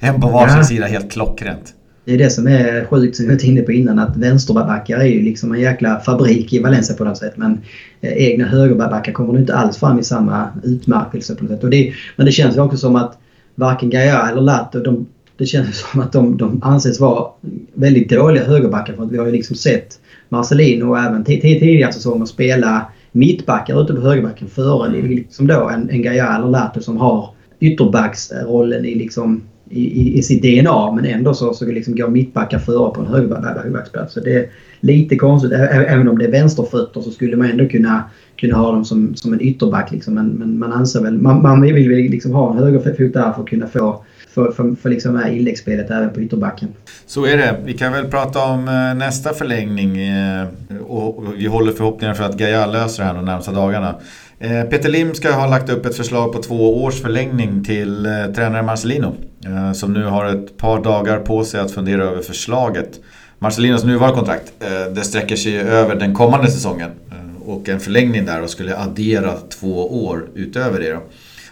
en 0.08 0.20
på 0.20 0.28
varsin 0.28 0.56
ja. 0.56 0.64
sida 0.64 0.86
helt 0.86 1.12
klockrent. 1.12 1.74
Det 2.08 2.14
är 2.14 2.18
det 2.18 2.30
som 2.30 2.46
är 2.46 2.84
sjukt 2.84 3.16
som 3.16 3.26
vi 3.28 3.34
var 3.34 3.44
inne 3.44 3.62
på 3.62 3.72
innan 3.72 3.98
att 3.98 4.16
vänsterbackar 4.16 4.98
är 4.98 5.04
ju 5.04 5.22
liksom 5.22 5.52
en 5.52 5.60
jäkla 5.60 6.00
fabrik 6.00 6.52
i 6.52 6.58
Valencia 6.58 6.96
på 6.96 7.04
något 7.04 7.18
sätt. 7.18 7.32
Men 7.36 7.60
eh, 8.00 8.12
egna 8.12 8.46
högerbackar 8.46 9.12
kommer 9.12 9.32
nu 9.32 9.38
inte 9.38 9.54
alls 9.54 9.76
fram 9.76 9.98
i 9.98 10.04
samma 10.04 10.48
utmärkelse 10.64 11.34
på 11.34 11.44
något 11.44 11.52
sätt. 11.52 11.64
Och 11.64 11.70
det, 11.70 11.92
men 12.16 12.26
det 12.26 12.32
känns 12.32 12.56
ju 12.56 12.60
också 12.60 12.76
som 12.76 12.96
att 12.96 13.18
varken 13.54 13.90
Gaia 13.90 14.30
eller 14.30 14.40
Lato, 14.40 14.80
de, 14.80 15.06
det 15.36 15.46
känns 15.46 15.78
som 15.78 16.00
att 16.00 16.12
de, 16.12 16.36
de 16.36 16.62
anses 16.62 17.00
vara 17.00 17.30
väldigt 17.74 18.10
dåliga 18.10 18.44
högerbackar. 18.44 18.94
För 18.94 19.02
att 19.02 19.12
vi 19.12 19.18
har 19.18 19.26
ju 19.26 19.32
liksom 19.32 19.56
sett 19.56 20.00
Marcelino 20.28 20.84
och 20.84 20.98
även 20.98 21.24
tidigare 21.24 21.92
säsonger 21.92 22.26
spela 22.26 22.92
mittbackar 23.12 23.82
ute 23.82 23.94
på 23.94 24.00
högerbacken 24.00 24.48
före 24.48 25.02
liksom 25.02 25.46
då 25.46 25.68
en, 25.68 25.90
en 25.90 26.02
Gaia 26.02 26.36
eller 26.36 26.48
Lato 26.48 26.80
som 26.80 26.96
har 26.96 27.30
ytterbacksrollen 27.60 28.84
i 28.84 28.94
liksom 28.94 29.42
i, 29.70 30.18
i, 30.18 30.22
sitt 30.22 30.42
DNA 30.42 30.92
men 30.92 31.04
ändå 31.04 31.34
så, 31.34 31.54
så 31.54 31.66
liksom 31.66 31.96
går 31.96 32.08
mittbackar 32.08 32.58
före 32.58 32.94
på 32.94 33.00
en 33.00 33.06
högerbacksplats. 33.06 34.14
Så 34.14 34.20
det 34.20 34.34
är 34.34 34.46
lite 34.80 35.16
konstigt. 35.16 35.52
Även 35.70 36.08
om 36.08 36.18
det 36.18 36.24
är 36.24 36.30
vänsterfötter 36.30 37.00
så 37.00 37.10
skulle 37.10 37.36
man 37.36 37.50
ändå 37.50 37.68
kunna, 37.68 38.04
kunna 38.36 38.56
ha 38.56 38.72
dem 38.72 38.84
som, 38.84 39.16
som 39.16 39.32
en 39.32 39.40
ytterback. 39.40 39.92
Liksom. 39.92 40.14
Men, 40.14 40.28
men 40.28 40.58
man 40.58 40.72
anser 40.72 41.02
väl... 41.02 41.18
Man, 41.18 41.42
man 41.42 41.60
vill 41.60 41.88
väl 41.88 41.98
liksom 41.98 42.32
ha 42.32 42.52
en 42.52 42.58
högerfot 42.58 43.12
där 43.12 43.32
för 43.32 43.42
att 43.42 43.48
kunna 43.48 43.66
få 43.66 44.04
för, 44.38 44.52
för, 44.52 44.74
för 44.74 44.90
liksom 44.90 45.14
det 45.14 45.20
här 45.20 45.30
inläggsspelet 45.30 45.90
även 45.90 46.10
på 46.10 46.20
ytterbacken. 46.20 46.68
Så 47.06 47.26
är 47.26 47.36
det. 47.36 47.56
Vi 47.64 47.72
kan 47.72 47.92
väl 47.92 48.04
prata 48.04 48.44
om 48.44 48.68
eh, 48.68 48.94
nästa 48.98 49.34
förlängning 49.34 49.98
eh, 50.00 50.46
och 50.86 51.24
vi 51.36 51.46
håller 51.46 51.72
förhoppningar 51.72 52.14
för 52.14 52.24
att 52.24 52.36
Gaia 52.36 52.66
löser 52.66 53.02
det 53.02 53.08
här 53.08 53.14
de 53.14 53.24
närmsta 53.24 53.52
dagarna. 53.52 53.94
Eh, 54.38 54.62
Peter 54.62 54.88
Lim 54.88 55.14
ska 55.14 55.32
ha 55.32 55.46
lagt 55.46 55.70
upp 55.70 55.86
ett 55.86 55.96
förslag 55.96 56.32
på 56.32 56.42
två 56.42 56.84
års 56.84 57.02
förlängning 57.02 57.64
till 57.64 58.08
tränare 58.34 58.62
Marcelino. 58.62 59.14
Eh, 59.44 59.72
som 59.72 59.92
nu 59.92 60.04
har 60.04 60.26
ett 60.26 60.56
par 60.56 60.82
dagar 60.82 61.18
på 61.18 61.44
sig 61.44 61.60
att 61.60 61.70
fundera 61.70 62.02
över 62.02 62.22
förslaget. 62.22 63.00
Marcelinos 63.38 63.84
nuvarande 63.84 64.16
kontrakt 64.18 64.52
eh, 64.60 64.92
det 64.94 65.02
sträcker 65.02 65.36
sig 65.36 65.58
över 65.58 65.94
den 65.94 66.14
kommande 66.14 66.50
säsongen. 66.50 66.90
Eh, 67.10 67.48
och 67.48 67.68
en 67.68 67.80
förlängning 67.80 68.24
där 68.24 68.42
och 68.42 68.50
skulle 68.50 68.76
addera 68.76 69.34
två 69.60 70.04
år 70.06 70.28
utöver 70.34 70.80
det. 70.80 70.92
Då. 70.92 71.02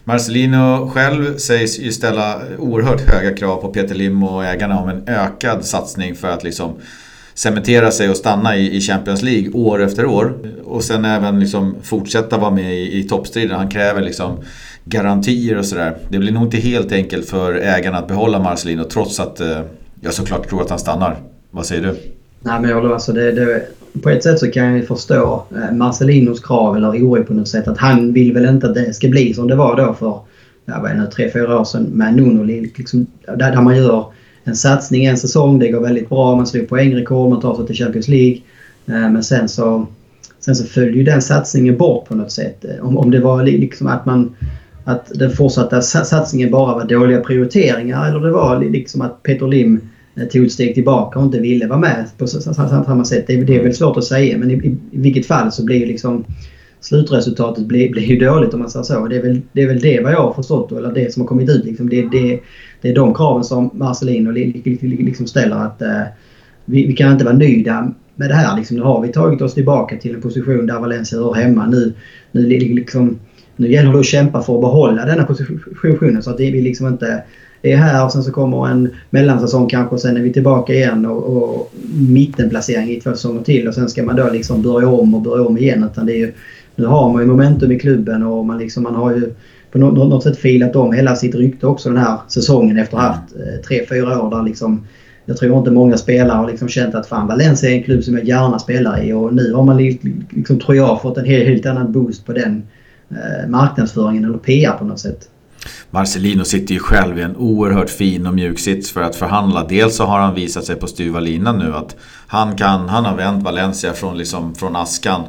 Marcelino 0.05 0.91
själv 0.91 1.37
sägs 1.37 1.79
ju 1.79 1.93
ställa 1.93 2.41
oerhört 2.59 3.01
höga 3.01 3.37
krav 3.37 3.57
på 3.57 3.69
Peter 3.69 3.95
Lim 3.95 4.23
och 4.23 4.45
ägarna 4.45 4.81
om 4.81 4.89
en 4.89 5.09
ökad 5.09 5.65
satsning 5.65 6.15
för 6.15 6.29
att 6.29 6.45
liksom 6.45 6.75
cementera 7.35 7.91
sig 7.91 8.11
och 8.11 8.17
stanna 8.17 8.57
i, 8.57 8.81
Champions 8.81 9.23
League 9.23 9.51
år 9.53 9.83
efter 9.83 10.07
år. 10.07 10.35
Och 10.65 10.85
sen 10.85 11.05
även 11.05 11.41
liksom 11.41 11.77
fortsätta 11.83 12.39
vara 12.39 12.51
med 12.51 12.75
i 12.75 13.09
toppstriden. 13.09 13.57
Han 13.57 13.71
kräver 13.71 14.03
liksom 14.03 14.45
garantier 14.89 15.59
och 15.59 15.67
sådär. 15.67 15.97
Det 16.09 16.19
blir 16.19 16.33
nog 16.33 16.43
inte 16.43 16.57
helt 16.57 16.93
enkelt 16.93 17.29
för 17.29 17.55
ägarna 17.55 17.99
att 17.99 18.09
behålla 18.09 18.39
Marcelino 18.39 18.85
trots 18.85 19.21
att 19.21 19.41
eh, 19.41 19.61
jag 20.01 20.15
såklart 20.15 20.49
tror 20.49 20.63
att 20.63 20.71
han 20.71 20.79
stannar. 20.79 21.17
Vad 21.51 21.67
säger 21.67 21.83
du? 21.83 21.89
Nej 22.41 22.61
men 22.61 22.71
jag 22.71 22.93
alltså 22.93 23.13
det, 23.13 23.33
det, 23.33 23.63
på 24.03 24.11
ett 24.11 24.23
sätt 24.23 24.39
så 24.39 24.51
kan 24.51 24.77
jag 24.77 24.87
förstå 24.87 25.45
eh, 25.55 25.77
Marcelinos 25.77 26.41
krav 26.41 26.77
eller 26.77 26.89
oro 26.89 27.25
på 27.25 27.35
något 27.35 27.49
sätt. 27.49 27.69
Att 27.69 27.79
han 27.79 28.13
vill 28.13 28.33
väl 28.33 28.45
inte 28.45 28.67
att 28.67 28.75
det 28.75 28.95
ska 28.95 29.09
bli 29.09 29.35
som 29.35 29.49
det 29.49 29.57
var 29.57 29.77
då 29.77 29.95
för 29.95 30.21
ja, 30.65 30.81
vad 30.83 30.91
är 30.91 30.95
det, 30.95 31.11
tre, 31.11 31.31
fyra 31.31 31.61
år 31.61 31.65
sedan 31.65 31.83
med 31.83 32.15
Nuno. 32.15 32.43
Liksom, 32.43 33.07
där, 33.27 33.37
där 33.37 33.61
man 33.61 33.77
gör 33.77 34.05
en 34.45 34.57
satsning 34.57 35.05
en 35.05 35.17
säsong. 35.17 35.59
Det 35.59 35.69
går 35.69 35.81
väldigt 35.81 36.09
bra. 36.09 36.37
Man 36.37 36.47
slår 36.47 36.63
poängrekord. 36.63 37.31
Man 37.31 37.41
tar 37.41 37.57
sig 37.57 37.67
till 37.67 37.77
Champions 37.77 38.09
League. 38.09 38.41
Eh, 38.87 39.11
men 39.11 39.25
sen 39.25 39.49
så, 39.49 39.87
sen 40.41 40.57
så 40.57 40.65
följer 40.65 40.95
ju 40.95 41.05
den 41.05 41.23
satsningen 41.23 41.77
bort 41.77 42.09
på 42.09 42.15
något 42.15 42.33
sätt. 42.33 42.65
Eh, 42.65 42.87
om, 42.87 42.99
om 42.99 43.11
det 43.11 43.21
var 43.21 43.43
liksom 43.43 43.87
att 43.87 44.07
man 44.07 44.35
att 44.89 45.13
den 45.15 45.31
fortsatta 45.31 45.83
satsningen 45.83 46.51
bara 46.51 46.75
var 46.75 46.85
dåliga 46.85 47.21
prioriteringar 47.21 48.09
eller 48.09 48.21
det 48.21 48.31
var 48.31 48.61
liksom 48.61 49.01
att 49.01 49.23
Peter 49.23 49.47
Lim 49.47 49.81
eh, 50.17 50.25
tog 50.25 50.45
ett 50.45 50.53
steg 50.53 50.75
tillbaka 50.75 51.19
och 51.19 51.25
inte 51.25 51.41
ville 51.41 51.67
vara 51.67 51.79
med 51.79 52.07
på 52.19 52.27
samma 52.27 53.05
sätt. 53.05 53.25
Det 53.27 53.35
är, 53.35 53.45
det 53.45 53.57
är 53.57 53.63
väl 53.63 53.75
svårt 53.75 53.97
att 53.97 54.05
säga 54.05 54.39
men 54.39 54.51
i, 54.51 54.55
i, 54.55 54.77
i 54.91 55.01
vilket 55.01 55.27
fall 55.27 55.53
så 55.53 55.65
blir 55.65 55.87
liksom 55.87 56.25
slutresultatet 56.81 57.67
blir, 57.67 57.91
blir 57.91 58.03
ju 58.03 58.19
dåligt 58.19 58.55
om 58.55 58.61
man 58.61 58.71
säger 58.71 58.85
så. 58.85 59.07
Det 59.07 59.17
är, 59.17 59.23
väl, 59.23 59.41
det 59.53 59.63
är 59.63 59.67
väl 59.67 59.81
det 59.81 60.01
vad 60.01 60.13
jag 60.13 60.23
har 60.23 60.33
förstått 60.33 60.73
eller 60.73 60.93
det 60.93 61.13
som 61.13 61.23
har 61.23 61.29
kommit 61.29 61.51
ut. 61.51 61.65
Liksom. 61.65 61.89
Det, 61.89 62.03
det, 62.03 62.41
det 62.83 62.89
är 62.89 62.95
de 62.95 63.15
kraven 63.15 63.45
som 63.45 63.71
Marcelino 63.75 64.31
liksom 64.31 65.27
ställer 65.27 65.57
att 65.57 65.83
eh, 65.83 66.03
vi, 66.65 66.87
vi, 66.87 66.93
kan 66.93 67.13
inte 67.13 67.25
vara 67.25 67.37
nöjda 67.37 67.93
med 68.15 68.31
det 68.31 68.35
här. 68.35 68.57
Liksom, 68.57 68.77
nu 68.77 68.83
har 68.83 69.03
vi 69.03 69.09
tagit 69.09 69.43
oss 69.43 69.55
tillbaka 69.55 69.97
till 69.97 70.15
en 70.15 70.21
position 70.21 70.67
där 70.67 70.81
Valencia 70.81 71.19
hör 71.19 71.35
hemma. 71.35 71.67
Nu, 71.67 71.93
nu 72.33 72.49
liksom, 72.49 73.19
nu 73.57 73.73
gäller 73.73 73.93
det 73.93 73.99
att 73.99 74.07
kämpa 74.07 74.43
för 74.43 74.55
att 74.55 74.61
behålla 74.61 75.05
denna 75.05 75.25
positionen 75.25 76.23
så 76.23 76.31
att 76.31 76.41
vi 76.41 76.61
liksom 76.61 76.87
inte 76.87 77.23
är 77.63 77.77
här 77.77 78.05
och 78.05 78.13
sen 78.13 78.23
så 78.23 78.33
kommer 78.33 78.69
en 78.69 78.89
mellansäsong 79.11 79.69
kanske 79.69 79.95
och 79.95 80.01
sen 80.01 80.17
är 80.17 80.21
vi 80.21 80.33
tillbaka 80.33 80.75
igen 80.75 81.07
och, 81.07 81.37
och 81.37 81.73
mittenplacering 82.09 82.91
i 82.91 83.01
två 83.01 83.11
säsonger 83.11 83.43
till 83.43 83.69
och 83.69 83.75
sen 83.75 83.89
ska 83.89 84.03
man 84.03 84.17
då 84.17 84.31
liksom 84.31 84.63
börja 84.63 84.89
om 84.89 85.15
och 85.15 85.23
börja 85.23 85.45
om 85.45 85.59
igen. 85.59 85.89
Utan 85.93 86.07
det 86.07 86.13
är 86.13 86.19
ju, 86.19 86.33
nu 86.77 86.87
har 86.87 87.13
man 87.13 87.23
ju 87.23 87.29
momentum 87.29 87.73
i 87.73 87.79
klubben 87.79 88.23
och 88.23 88.47
man, 88.47 88.59
liksom, 88.59 88.83
man 88.83 88.95
har 88.95 89.15
ju 89.15 89.33
på 89.73 89.79
något, 89.79 90.09
något 90.09 90.23
sätt 90.23 90.37
filat 90.37 90.77
om 90.77 90.93
hela 90.93 91.17
sitt 91.17 91.35
rykte 91.35 91.67
också 91.67 91.89
den 91.89 91.99
här 91.99 92.19
säsongen 92.29 92.79
efter 92.79 92.97
att 92.97 93.03
ha 93.03 93.11
haft 93.11 93.35
eh, 93.37 93.63
tre, 93.69 93.87
fyra 93.89 94.23
år 94.23 94.31
där 94.31 94.43
liksom 94.43 94.87
jag 95.29 95.37
tror 95.37 95.59
inte 95.59 95.71
många 95.71 95.97
spelare 95.97 96.37
har 96.37 96.51
liksom 96.51 96.69
känt 96.69 96.95
att 96.95 97.07
fan 97.07 97.27
Valencia 97.27 97.71
är 97.71 97.75
en 97.75 97.83
klubb 97.83 98.05
som 98.05 98.15
jag 98.15 98.25
gärna 98.25 98.59
spelar 98.59 99.05
i 99.05 99.13
och 99.13 99.35
nu 99.35 99.53
har 99.53 99.65
man 99.65 99.77
liksom, 99.77 100.61
tror 100.61 100.77
jag, 100.77 101.03
fått 101.03 101.19
en 101.19 101.25
helt, 101.25 101.47
helt 101.49 101.67
annan 101.67 101.93
boost 101.93 102.27
på 102.27 102.33
den 102.33 102.63
Eh, 103.11 103.49
marknadsföringen 103.49 104.25
eller 104.25 104.39
PR 104.39 104.73
på 104.73 104.85
något 104.85 105.01
sätt. 105.01 105.29
Marcelino 105.91 106.45
sitter 106.45 106.75
ju 106.75 106.81
själv 106.81 107.19
i 107.19 107.23
en 107.23 107.37
oerhört 107.37 107.91
fin 107.91 108.27
och 108.27 108.35
mjuk 108.35 108.59
sits 108.59 108.91
för 108.91 109.03
att 109.03 109.17
förhandla. 109.17 109.67
Dels 109.69 109.97
så 109.97 110.05
har 110.05 110.19
han 110.21 110.35
visat 110.35 110.65
sig 110.65 110.77
på 110.77 110.87
styva 110.87 111.21
linan 111.21 111.59
nu 111.59 111.75
att 111.75 111.97
han, 112.27 112.57
kan, 112.57 112.89
han 112.89 113.05
har 113.05 113.17
vänt 113.17 113.45
Valencia 113.45 113.93
från, 113.93 114.19
liksom, 114.19 114.55
från 114.55 114.77
askan 114.77 115.23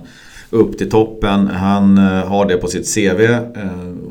upp 0.49 0.77
till 0.77 0.89
toppen. 0.89 1.47
Han 1.47 1.97
eh, 1.97 2.27
har 2.27 2.45
det 2.45 2.57
på 2.57 2.67
sitt 2.67 2.95
CV 2.95 3.21
eh, 3.21 3.41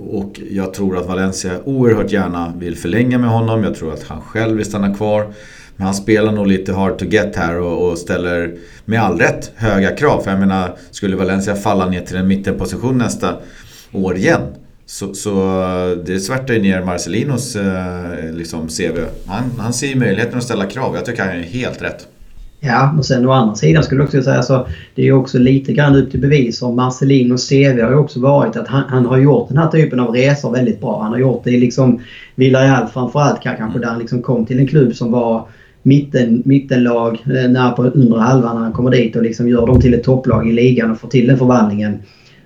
och 0.09 0.41
jag 0.51 0.75
tror 0.75 0.99
att 0.99 1.07
Valencia 1.07 1.53
oerhört 1.65 2.13
gärna 2.13 2.53
vill 2.57 2.77
förlänga 2.77 3.19
med 3.19 3.31
honom. 3.31 3.65
Jag 3.65 3.75
tror 3.75 3.93
att 3.93 4.03
han 4.03 4.21
själv 4.21 4.57
vill 4.57 4.67
stanna 4.67 4.95
kvar. 4.95 5.33
Men 5.76 5.87
han 5.87 5.95
spelar 5.95 6.33
nog 6.33 6.47
lite 6.47 6.73
hard 6.73 6.99
to 6.99 7.04
get 7.04 7.37
här 7.37 7.61
och, 7.61 7.90
och, 7.90 7.99
ställer 7.99 8.54
med 8.85 9.02
all 9.02 9.18
rätt 9.18 9.52
höga 9.56 9.97
krav. 9.97 10.21
För 10.21 10.30
jag 10.30 10.40
menar, 10.40 10.76
skulle 10.90 11.16
Valencia 11.16 11.54
falla 11.54 11.88
ner 11.88 12.00
till 12.00 12.16
en 12.16 12.28
mittenposition 12.28 12.99
nästa 12.99 13.37
år 13.92 14.16
igen 14.16 14.40
så, 14.87 15.14
så 15.14 15.35
det 16.06 16.21
svärtar 16.21 16.54
ju 16.54 16.62
ner 16.62 16.83
Marcelinos 16.83 17.56
eh, 17.56 18.35
liksom 18.35 18.68
CV. 18.68 18.99
Han, 19.26 19.45
han 19.59 19.73
ser 19.73 19.87
ju 19.87 19.97
möjligheten 19.97 20.38
att 20.38 20.45
ställa 20.45 20.66
krav. 20.66 20.95
Jag 20.95 21.04
tycker 21.04 21.23
han 21.23 21.37
är 21.37 21.42
helt 21.42 21.83
rätt. 21.83 22.09
Ja, 22.61 22.95
och 22.99 23.06
sen 23.06 23.26
å 23.26 23.33
andra 23.33 23.54
sidan 23.54 23.83
skulle 23.83 24.00
jag 24.00 24.06
också 24.06 24.23
säga 24.23 24.42
så 24.42 24.66
det 24.95 25.02
är 25.02 25.06
ju 25.06 25.12
också 25.12 25.38
lite 25.38 25.73
grann 25.73 25.97
upp 25.97 26.11
till 26.11 26.21
bevis. 26.21 26.62
Och 26.62 26.75
Marcelinos 26.75 27.49
CV 27.49 27.80
har 27.83 27.90
ju 27.90 27.97
också 27.97 28.21
varit 28.21 28.56
att 28.56 28.68
han, 28.68 28.83
han, 28.88 29.06
har 29.06 29.18
gjort 29.18 29.49
den 29.49 29.59
här 29.59 29.71
typen 29.71 30.00
av 30.00 30.14
resor 30.14 30.52
väldigt 30.52 30.80
bra. 30.80 31.02
Han 31.02 31.12
har 31.12 31.18
gjort 31.18 31.45
det 31.45 31.50
i 31.50 31.61
liksom 31.61 32.00
Villarreal 32.35 32.88
framförallt 32.88 33.42
kanske 33.42 33.78
där 33.78 33.87
han 33.87 33.99
liksom 33.99 34.23
kom 34.23 34.47
till 34.47 34.59
en 34.59 34.66
klubb 34.66 34.95
som 34.95 35.12
var 35.12 35.49
mitten, 35.87 36.43
mittenlag 36.45 37.19
eh, 37.26 37.50
nära 37.50 37.71
på 37.71 37.83
undre 37.83 38.21
halvan 38.21 38.57
när 38.57 38.62
han 38.62 38.73
kommer 38.73 38.90
dit 38.90 39.16
och 39.16 39.23
liksom 39.23 39.49
gör 39.49 39.66
dem 39.66 39.81
till 39.81 39.95
ett 39.95 40.02
topplag 40.02 40.49
i 40.49 40.52
ligan 40.52 40.90
och 40.90 40.99
får 40.99 41.09
till 41.09 41.26
den 41.26 41.38
förvandlingen. 41.38 41.99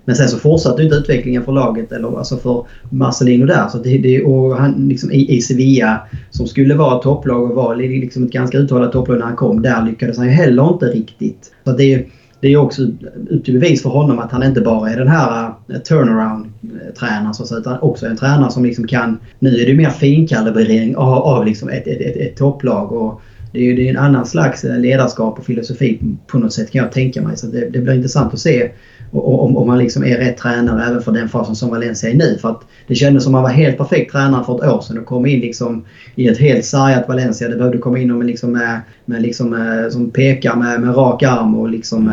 Men 0.05 0.17
sen 0.17 0.29
så 0.29 0.39
fortsatte 0.39 0.83
inte 0.83 0.97
utvecklingen 0.97 1.43
för 1.43 1.53
laget, 1.53 1.93
eller 1.93 2.19
alltså 2.19 2.37
för 2.37 2.67
Marcelino 2.91 3.47
där. 3.47 3.69
Så 3.69 3.79
det, 3.79 3.99
det, 3.99 4.23
och 4.23 4.57
han 4.57 4.89
liksom 4.89 5.13
i, 5.13 5.37
i 5.37 5.41
Sevilla, 5.41 6.01
som 6.31 6.47
skulle 6.47 6.75
vara 6.75 6.97
ett 6.97 7.03
topplag 7.03 7.51
och 7.51 7.57
var 7.57 7.77
liksom 7.77 8.25
ett 8.25 8.33
ganska 8.33 8.59
uttalat 8.59 8.93
topplag 8.93 9.19
när 9.19 9.27
han 9.27 9.37
kom, 9.37 9.63
där 9.63 9.87
lyckades 9.87 10.19
han 10.19 10.27
ju 10.27 10.33
heller 10.33 10.73
inte 10.73 10.87
riktigt. 10.87 11.53
Så 11.65 11.73
det, 11.73 12.07
det 12.41 12.49
är 12.49 12.57
också 12.57 12.83
upp 13.31 13.45
till 13.45 13.55
bevis 13.55 13.83
för 13.83 13.91
honom 13.91 14.19
att 14.19 14.33
han 14.33 14.43
inte 14.43 14.61
bara 14.61 14.91
är 14.91 14.97
den 14.97 15.09
här 15.09 15.53
eh, 15.69 15.79
turnaround-tränaren 15.79 17.35
så 17.35 17.43
att 17.43 17.49
säga, 17.49 17.61
utan 17.61 17.81
också 17.81 18.07
en 18.07 18.17
tränare 18.17 18.51
som 18.51 18.65
liksom 18.65 18.87
kan... 18.87 19.19
Nu 19.39 19.57
är 19.57 19.67
det 19.67 19.75
mer 19.75 19.91
finkalibrering 19.91 20.97
av, 20.97 21.23
av 21.23 21.45
liksom 21.45 21.69
ett, 21.69 21.87
ett, 21.87 22.01
ett, 22.01 22.17
ett 22.17 22.37
topplag. 22.37 22.93
Och 22.93 23.21
det 23.53 23.59
är 23.59 23.63
ju 23.63 23.77
det 23.77 23.87
är 23.87 23.91
en 23.91 23.97
annan 23.97 24.27
slags 24.27 24.65
eh, 24.65 24.79
ledarskap 24.79 25.39
och 25.39 25.45
filosofi 25.45 26.01
på 26.27 26.39
något 26.39 26.53
sätt 26.53 26.71
kan 26.71 26.83
jag 26.83 26.93
tänka 26.93 27.23
mig. 27.23 27.37
Så 27.37 27.47
det, 27.47 27.71
det 27.71 27.79
blir 27.79 27.95
intressant 27.95 28.35
att 28.35 28.41
se 28.41 28.71
om, 29.13 29.57
om 29.57 29.67
man 29.67 29.79
liksom 29.79 30.05
är 30.05 30.17
rätt 30.17 30.37
tränare 30.37 30.85
även 30.85 31.03
för 31.03 31.13
den 31.13 31.29
fasen 31.29 31.57
som 31.57 31.71
Valencia 31.71 32.11
är 32.11 32.15
nu. 32.15 32.39
För 32.41 32.51
att 32.51 32.63
det 32.87 32.95
kändes 32.95 33.25
som 33.25 33.35
att 33.35 33.43
man 33.43 33.43
var 33.43 33.51
helt 33.51 33.77
perfekt 33.79 34.13
tränare 34.13 34.45
för 34.45 34.55
ett 34.55 34.73
år 34.73 34.81
sedan 34.81 34.99
och 34.99 35.07
kom 35.07 35.27
in 35.27 35.41
liksom 35.41 35.85
i 36.15 36.29
ett 36.29 36.39
helt 36.39 36.65
sargat 36.65 37.09
Valencia. 37.09 37.49
Det 37.49 37.57
behövde 37.57 37.79
komma 37.79 37.99
in 37.99 38.19
med, 38.19 38.27
liksom 38.27 38.53
med, 38.53 38.81
med 39.05 39.23
liksom, 39.23 39.55
eh, 39.55 39.91
som 39.91 40.11
pekar 40.11 40.57
med, 40.57 40.81
med 40.81 40.97
rak 40.97 41.23
arm 41.23 41.55
och 41.55 41.69
liksom 41.69 42.13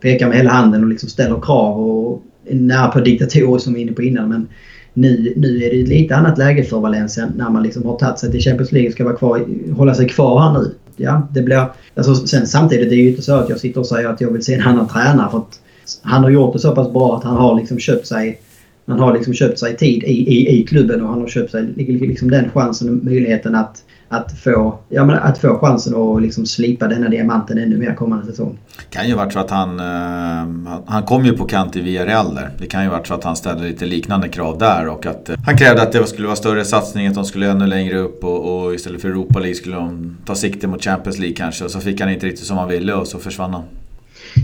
pekar 0.00 0.28
med 0.28 0.36
hela 0.36 0.50
handen 0.50 0.82
och 0.82 0.88
liksom 0.88 1.08
ställer 1.08 1.40
krav 1.40 1.80
och 1.80 2.22
nära 2.50 2.88
på 2.88 3.00
diktatorer 3.00 3.58
som 3.58 3.74
vi 3.74 3.78
var 3.78 3.82
inne 3.82 3.92
på 3.92 4.02
innan. 4.02 4.28
Men 4.28 4.48
nu, 4.96 5.32
nu 5.36 5.64
är 5.64 5.70
det 5.70 5.80
ett 5.80 5.88
lite 5.88 6.16
annat 6.16 6.38
läge 6.38 6.64
för 6.64 6.80
Valencia 6.80 7.28
när 7.36 7.50
man 7.50 7.62
liksom 7.62 7.84
har 7.84 7.98
tagit 7.98 8.18
sig 8.18 8.30
till 8.30 8.40
Champions 8.40 8.72
League 8.72 8.88
och 8.88 8.94
ska 8.94 9.04
vara 9.04 9.16
kvar, 9.16 9.44
hålla 9.76 9.94
sig 9.94 10.08
kvar 10.08 10.40
här 10.40 10.60
nu. 10.60 10.74
Ja, 10.96 11.28
det 11.32 11.42
blir, 11.42 11.66
alltså, 11.94 12.14
sen, 12.14 12.46
samtidigt 12.46 12.86
är 12.86 12.90
det 12.90 12.96
ju 12.96 13.08
inte 13.08 13.22
så 13.22 13.34
att 13.34 13.48
jag 13.48 13.60
sitter 13.60 13.80
och 13.80 13.86
säger 13.86 14.08
att 14.08 14.20
jag 14.20 14.30
vill 14.30 14.44
se 14.44 14.54
en 14.54 14.62
annan 14.62 14.88
tränare. 14.88 15.30
För 15.30 15.38
att 15.38 15.60
han 16.02 16.22
har 16.22 16.30
gjort 16.30 16.52
det 16.52 16.58
så 16.58 16.74
pass 16.74 16.92
bra 16.92 17.16
att 17.16 17.24
han 17.24 17.36
har 17.36 17.60
liksom 17.60 17.78
köpt 17.78 18.06
sig 18.06 18.40
han 18.86 18.98
har 18.98 19.14
liksom 19.14 19.34
köpt 19.34 19.58
sig 19.58 19.76
tid 19.76 20.02
i, 20.02 20.34
i, 20.34 20.60
i 20.60 20.64
klubben 20.64 21.02
och 21.02 21.08
han 21.08 21.20
har 21.20 21.28
köpt 21.28 21.50
sig 21.50 21.66
liksom 21.76 22.30
den 22.30 22.50
chansen 22.50 22.88
och 22.88 23.04
möjligheten 23.04 23.54
att, 23.54 23.82
att, 24.08 24.38
få, 24.38 24.78
ja, 24.88 25.04
men 25.04 25.16
att 25.16 25.38
få 25.38 25.58
chansen 25.58 25.94
att 25.94 26.22
liksom 26.22 26.46
slipa 26.46 26.88
denna 26.88 27.08
diamanten 27.08 27.58
ännu 27.58 27.78
mer 27.78 27.94
kommande 27.94 28.26
säsong. 28.26 28.58
Det 28.78 28.96
kan 28.96 29.08
ju 29.08 29.14
varit 29.14 29.32
så 29.32 29.38
att 29.38 29.50
han, 29.50 29.80
eh, 29.80 30.82
han 30.86 31.02
kom 31.02 31.24
ju 31.24 31.32
på 31.32 31.44
kant 31.44 31.76
i 31.76 31.80
Villarreal 31.80 32.34
där. 32.34 32.50
Det 32.58 32.66
kan 32.66 32.84
ju 32.84 32.90
varit 32.90 33.06
så 33.06 33.14
att 33.14 33.24
han 33.24 33.36
ställde 33.36 33.64
lite 33.64 33.86
liknande 33.86 34.28
krav 34.28 34.58
där 34.58 34.88
och 34.88 35.06
att 35.06 35.28
eh, 35.28 35.36
han 35.44 35.56
krävde 35.56 35.82
att 35.82 35.92
det 35.92 36.06
skulle 36.06 36.26
vara 36.26 36.36
större 36.36 36.64
satsning, 36.64 37.06
att 37.06 37.14
de 37.14 37.24
skulle 37.24 37.50
ännu 37.50 37.66
längre 37.66 37.98
upp 37.98 38.24
och, 38.24 38.64
och 38.64 38.74
istället 38.74 39.02
för 39.02 39.08
Europa 39.08 39.38
League 39.38 39.54
skulle 39.54 39.76
de 39.76 40.16
ta 40.24 40.34
sikte 40.34 40.66
mot 40.66 40.84
Champions 40.84 41.18
League 41.18 41.36
kanske. 41.36 41.64
Och 41.64 41.70
så 41.70 41.80
fick 41.80 42.00
han 42.00 42.10
inte 42.10 42.26
riktigt 42.26 42.46
som 42.46 42.58
han 42.58 42.68
ville 42.68 42.94
och 42.94 43.06
så 43.06 43.18
försvann 43.18 43.54
han. 43.54 43.62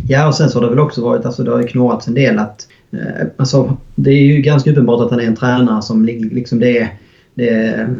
Ja, 0.08 0.26
och 0.26 0.34
sen 0.34 0.50
så 0.50 0.58
har 0.58 0.64
det 0.64 0.70
väl 0.70 0.78
också 0.78 1.02
varit, 1.02 1.26
alltså 1.26 1.42
det 1.42 1.50
har 1.50 1.60
ju 1.60 1.66
knorrats 1.66 2.08
en 2.08 2.14
del 2.14 2.38
att... 2.38 2.66
Eh, 2.92 3.26
alltså, 3.36 3.76
det 3.94 4.10
är 4.10 4.22
ju 4.22 4.40
ganska 4.40 4.70
uppenbart 4.70 5.00
att 5.00 5.10
han 5.10 5.20
är 5.20 5.24
en 5.24 5.36
tränare 5.36 5.82
som 5.82 6.04
liksom 6.04 6.58
det 6.58 6.78
är, 6.78 6.88
det 7.34 7.48
är 7.48 7.96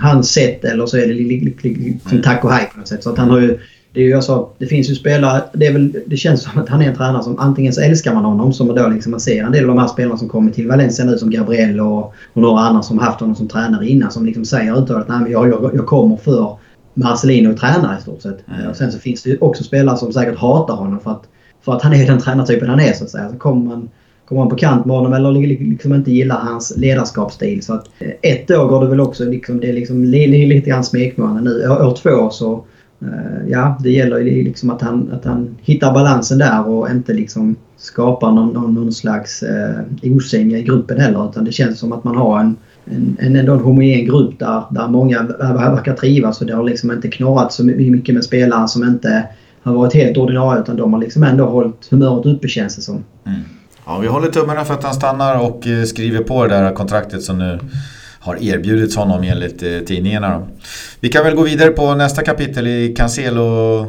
hans 0.00 0.30
sätt 0.30 0.64
eller 0.64 0.86
så 0.86 0.96
är 0.96 1.06
det 1.06 1.14
liksom 1.14 2.22
tack 2.22 2.44
och 2.44 2.52
hej 2.52 2.68
på 2.72 2.78
något 2.78 2.88
sätt. 2.88 3.02
Så 3.02 3.10
att 3.10 3.18
han 3.18 3.30
har 3.30 3.40
ju... 3.40 3.58
Det, 3.92 4.00
är 4.00 4.04
ju 4.04 4.14
alltså, 4.14 4.48
det 4.58 4.66
finns 4.66 4.90
ju 4.90 4.94
spelare, 4.94 5.42
det, 5.52 5.66
är 5.66 5.72
väl, 5.72 5.96
det 6.06 6.16
känns 6.16 6.42
som 6.42 6.62
att 6.62 6.68
han 6.68 6.82
är 6.82 6.88
en 6.88 6.96
tränare 6.96 7.22
som 7.22 7.38
antingen 7.38 7.72
så 7.72 7.80
älskar 7.80 8.14
man 8.14 8.24
honom 8.24 8.52
som 8.52 8.74
då 8.74 8.88
liksom 8.88 9.10
man 9.10 9.20
ser 9.20 9.44
en 9.44 9.52
del 9.52 9.64
av 9.64 9.68
de 9.68 9.78
här 9.78 9.88
spelarna 9.88 10.16
som 10.16 10.28
kommer 10.28 10.50
till 10.50 10.68
Valencia 10.68 11.04
nu 11.04 11.18
som 11.18 11.30
Gabriel 11.30 11.80
och, 11.80 12.14
och 12.32 12.42
några 12.42 12.60
andra 12.60 12.82
som 12.82 12.98
haft 12.98 13.20
honom 13.20 13.36
som 13.36 13.48
tränare 13.48 13.88
innan 13.88 14.10
som 14.10 14.26
liksom 14.26 14.44
säger 14.44 14.82
uttalat 14.82 15.10
att 15.10 15.30
jag, 15.30 15.48
jag, 15.48 15.70
jag 15.74 15.86
kommer 15.86 16.16
för 16.16 16.56
Marcelino 16.94 17.50
är 17.50 17.54
tränare 17.54 17.96
i 17.98 18.02
stort 18.02 18.22
sett. 18.22 18.48
Mm. 18.48 18.70
Och 18.70 18.76
sen 18.76 18.92
så 18.92 18.98
finns 18.98 19.22
det 19.22 19.38
också 19.38 19.64
spelare 19.64 19.96
som 19.96 20.12
säkert 20.12 20.38
hatar 20.38 20.74
honom 20.74 21.00
för 21.00 21.10
att, 21.10 21.22
för 21.64 21.72
att 21.76 21.82
han 21.82 21.92
är 21.92 22.06
den 22.06 22.20
tränartypen 22.20 22.68
han 22.68 22.80
är 22.80 22.92
så 22.92 23.04
att 23.04 23.10
säga. 23.10 23.30
Så 23.30 23.36
kommer 23.36 23.64
man, 23.64 23.88
kommer 24.28 24.42
man 24.42 24.50
på 24.50 24.56
kant 24.56 24.86
med 24.86 24.96
honom 24.96 25.12
eller 25.12 25.32
liksom 25.58 25.94
inte 25.94 26.12
gillar 26.12 26.36
hans 26.36 26.76
ledarskapsstil. 26.76 27.62
Så 27.62 27.74
att 27.74 27.86
eh, 27.98 28.32
ett 28.32 28.50
år 28.50 28.68
går 28.68 28.80
det 28.80 28.90
väl 28.90 29.00
också, 29.00 29.24
liksom, 29.24 29.60
det 29.60 29.68
är 29.68 29.72
liksom 29.72 30.04
lite 30.04 30.70
grann 30.70 30.84
smekmånad 30.84 31.44
nu. 31.44 31.68
År, 31.68 31.86
år 31.86 31.94
två 31.94 32.30
så 32.30 32.64
eh, 33.02 33.48
ja, 33.48 33.78
det 33.82 33.90
gäller 33.90 34.24
liksom 34.24 34.70
att 34.70 34.82
han, 34.82 35.10
att 35.12 35.24
han 35.24 35.56
hittar 35.62 35.94
balansen 35.94 36.38
där 36.38 36.68
och 36.68 36.90
inte 36.90 37.12
liksom 37.12 37.56
skapar 37.76 38.32
någon, 38.32 38.48
någon, 38.48 38.74
någon 38.74 38.92
slags 38.92 39.42
eh, 39.42 39.80
osämja 40.02 40.58
i 40.58 40.62
gruppen 40.62 41.00
heller. 41.00 41.30
Utan 41.30 41.44
det 41.44 41.52
känns 41.52 41.78
som 41.78 41.92
att 41.92 42.04
man 42.04 42.16
har 42.16 42.40
en 42.40 42.56
en, 42.90 43.16
en, 43.20 43.36
ändå 43.36 43.52
en 43.52 43.60
homogen 43.60 44.06
grupp 44.06 44.38
där, 44.38 44.62
där 44.70 44.88
många 44.88 45.22
verkar 45.38 45.94
trivas 45.94 46.40
och 46.40 46.46
det 46.46 46.54
har 46.54 46.64
liksom 46.64 46.92
inte 46.92 47.08
knorrat 47.08 47.52
så 47.52 47.64
mycket 47.64 48.14
med 48.14 48.24
spelare 48.24 48.68
som 48.68 48.84
inte 48.84 49.28
har 49.62 49.74
varit 49.74 49.94
helt 49.94 50.16
ordinarie 50.16 50.60
utan 50.60 50.76
de 50.76 50.92
har 50.92 51.00
liksom 51.00 51.22
ändå 51.22 51.44
hållit 51.44 51.88
humöret 51.90 52.26
uppe 52.26 52.48
känns 52.48 52.76
det 52.76 52.82
som. 52.82 53.04
Mm. 53.26 53.40
Ja, 53.88 53.98
vi 53.98 54.08
håller 54.08 54.30
tummarna 54.30 54.64
för 54.64 54.74
att 54.74 54.84
han 54.84 54.94
stannar 54.94 55.36
och 55.36 55.66
eh, 55.66 55.84
skriver 55.84 56.22
på 56.22 56.46
det 56.46 56.54
där 56.54 56.72
kontraktet 56.72 57.22
som 57.22 57.38
nu 57.38 57.58
har 58.20 58.42
erbjudits 58.42 58.96
honom 58.96 59.22
enligt 59.22 59.62
eh, 59.62 59.78
tidningarna. 59.78 60.38
Då. 60.38 60.48
Vi 61.00 61.08
kan 61.08 61.24
väl 61.24 61.34
gå 61.34 61.42
vidare 61.42 61.70
på 61.70 61.94
nästa 61.94 62.22
kapitel 62.22 62.66
i 62.66 62.94
Cancelo 62.96 63.86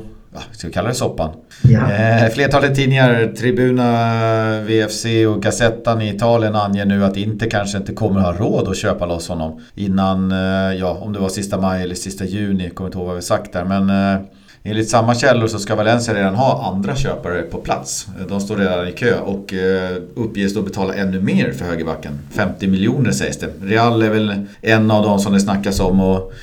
ska 0.52 0.68
vi 0.68 0.74
kalla 0.74 0.88
det 0.88 0.96
soppan? 0.96 1.30
Ja. 1.62 1.92
Eh, 1.92 2.30
flertalet 2.30 2.76
tidningar, 2.76 3.34
Tribuna, 3.38 4.62
VFC 4.62 5.06
och 5.06 5.42
Gazettan 5.42 6.02
i 6.02 6.10
Italien 6.10 6.56
anger 6.56 6.86
nu 6.86 7.06
att 7.06 7.18
inte 7.18 7.50
kanske 7.50 7.78
inte 7.78 7.94
kommer 7.94 8.22
ha 8.22 8.34
råd 8.34 8.68
att 8.68 8.78
köpa 8.78 9.06
loss 9.06 9.28
honom 9.28 9.62
innan, 9.76 10.32
eh, 10.32 10.78
ja 10.80 10.98
om 11.02 11.14
det 11.14 11.20
var 11.20 11.30
sista 11.30 11.62
maj 11.62 11.84
eller 11.84 11.96
sista 11.96 12.26
juni, 12.26 12.70
kommer 12.70 12.88
inte 12.88 12.98
ihåg 12.98 13.08
vad 13.08 13.16
vi 13.16 13.22
sagt 13.22 13.54
där. 13.54 13.66
Men 13.66 13.90
eh, 13.90 14.22
enligt 14.64 14.90
samma 14.90 15.16
källor 15.16 15.48
så 15.48 15.60
ska 15.60 15.76
Valencia 15.76 16.14
redan 16.14 16.36
ha 16.36 16.72
andra 16.74 16.96
köpare 16.96 17.42
på 17.42 17.58
plats. 17.58 18.08
De 18.30 18.40
står 18.40 18.58
redan 18.58 18.88
i 18.88 18.92
kö 18.92 19.20
och 19.20 19.54
eh, 19.54 19.98
uppges 20.16 20.54
då 20.54 20.62
betala 20.62 20.94
ännu 20.94 21.22
mer 21.22 21.52
för 21.52 21.66
högerbacken. 21.66 22.20
50 22.32 22.68
miljoner 22.68 23.12
sägs 23.12 23.38
det. 23.38 23.48
Real 23.62 24.02
är 24.02 24.10
väl 24.10 24.46
en 24.62 24.92
av 24.92 25.04
de 25.04 25.20
som 25.20 25.34
det 25.34 25.40
snackas 25.40 25.80
om 25.80 26.00
och 26.00 26.34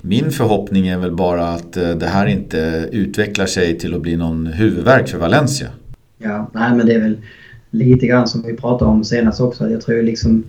min 0.00 0.30
förhoppning 0.30 0.88
är 0.88 0.98
väl 0.98 1.12
bara 1.12 1.48
att 1.48 1.76
eh, 1.76 1.90
det 1.90 2.06
här 2.06 2.26
inte 2.26 2.88
utvecklar 2.92 3.46
sig 3.46 3.78
till 3.78 3.94
att 3.94 4.00
bli 4.00 4.16
någon 4.16 4.46
huvudvärk 4.46 5.08
för 5.08 5.18
Valencia. 5.18 5.68
Ja, 6.18 6.50
nej 6.54 6.74
men 6.76 6.86
det 6.86 6.94
är 6.94 7.00
väl 7.00 7.16
lite 7.70 8.06
grann 8.06 8.28
som 8.28 8.42
vi 8.42 8.56
pratade 8.56 8.90
om 8.90 9.04
senast 9.04 9.40
också. 9.40 9.70
Jag 9.70 9.80
tror 9.80 10.02
liksom 10.02 10.44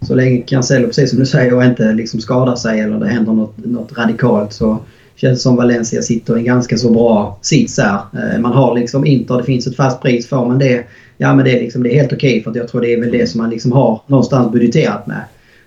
så 0.00 0.14
länge 0.14 0.42
Cancelo, 0.42 0.86
precis 0.86 1.10
som 1.10 1.18
du 1.18 1.26
säger, 1.26 1.64
inte 1.64 1.92
liksom 1.92 2.20
skadar 2.20 2.56
sig 2.56 2.80
eller 2.80 3.00
det 3.00 3.08
händer 3.08 3.32
något, 3.32 3.64
något 3.64 3.98
radikalt 3.98 4.52
så 4.52 4.78
känns 5.22 5.42
som 5.42 5.56
Valencia 5.56 6.02
sitter 6.02 6.36
i 6.36 6.38
en 6.38 6.44
ganska 6.44 6.76
så 6.76 6.92
bra 6.92 7.38
sits 7.42 7.78
här. 7.78 8.00
Eh, 8.12 8.40
man 8.40 8.52
har 8.52 8.78
liksom 8.78 9.06
Inter, 9.06 9.36
det 9.36 9.44
finns 9.44 9.66
ett 9.66 9.76
fast 9.76 10.02
pris. 10.02 10.28
Får 10.28 10.46
man 10.46 10.58
det, 10.58 10.84
ja 11.16 11.34
men 11.34 11.44
det 11.44 11.50
är, 11.50 11.60
liksom, 11.60 11.82
det 11.82 11.94
är 11.94 11.94
helt 11.94 12.12
okej 12.12 12.30
okay, 12.30 12.42
för 12.42 12.50
att 12.50 12.56
jag 12.56 12.68
tror 12.68 12.80
det 12.80 12.92
är 12.92 13.00
väl 13.00 13.10
det 13.10 13.26
som 13.26 13.40
man 13.40 13.50
liksom 13.50 13.72
har 13.72 14.00
någonstans 14.06 14.52
budgeterat 14.52 15.06
med. 15.06 15.22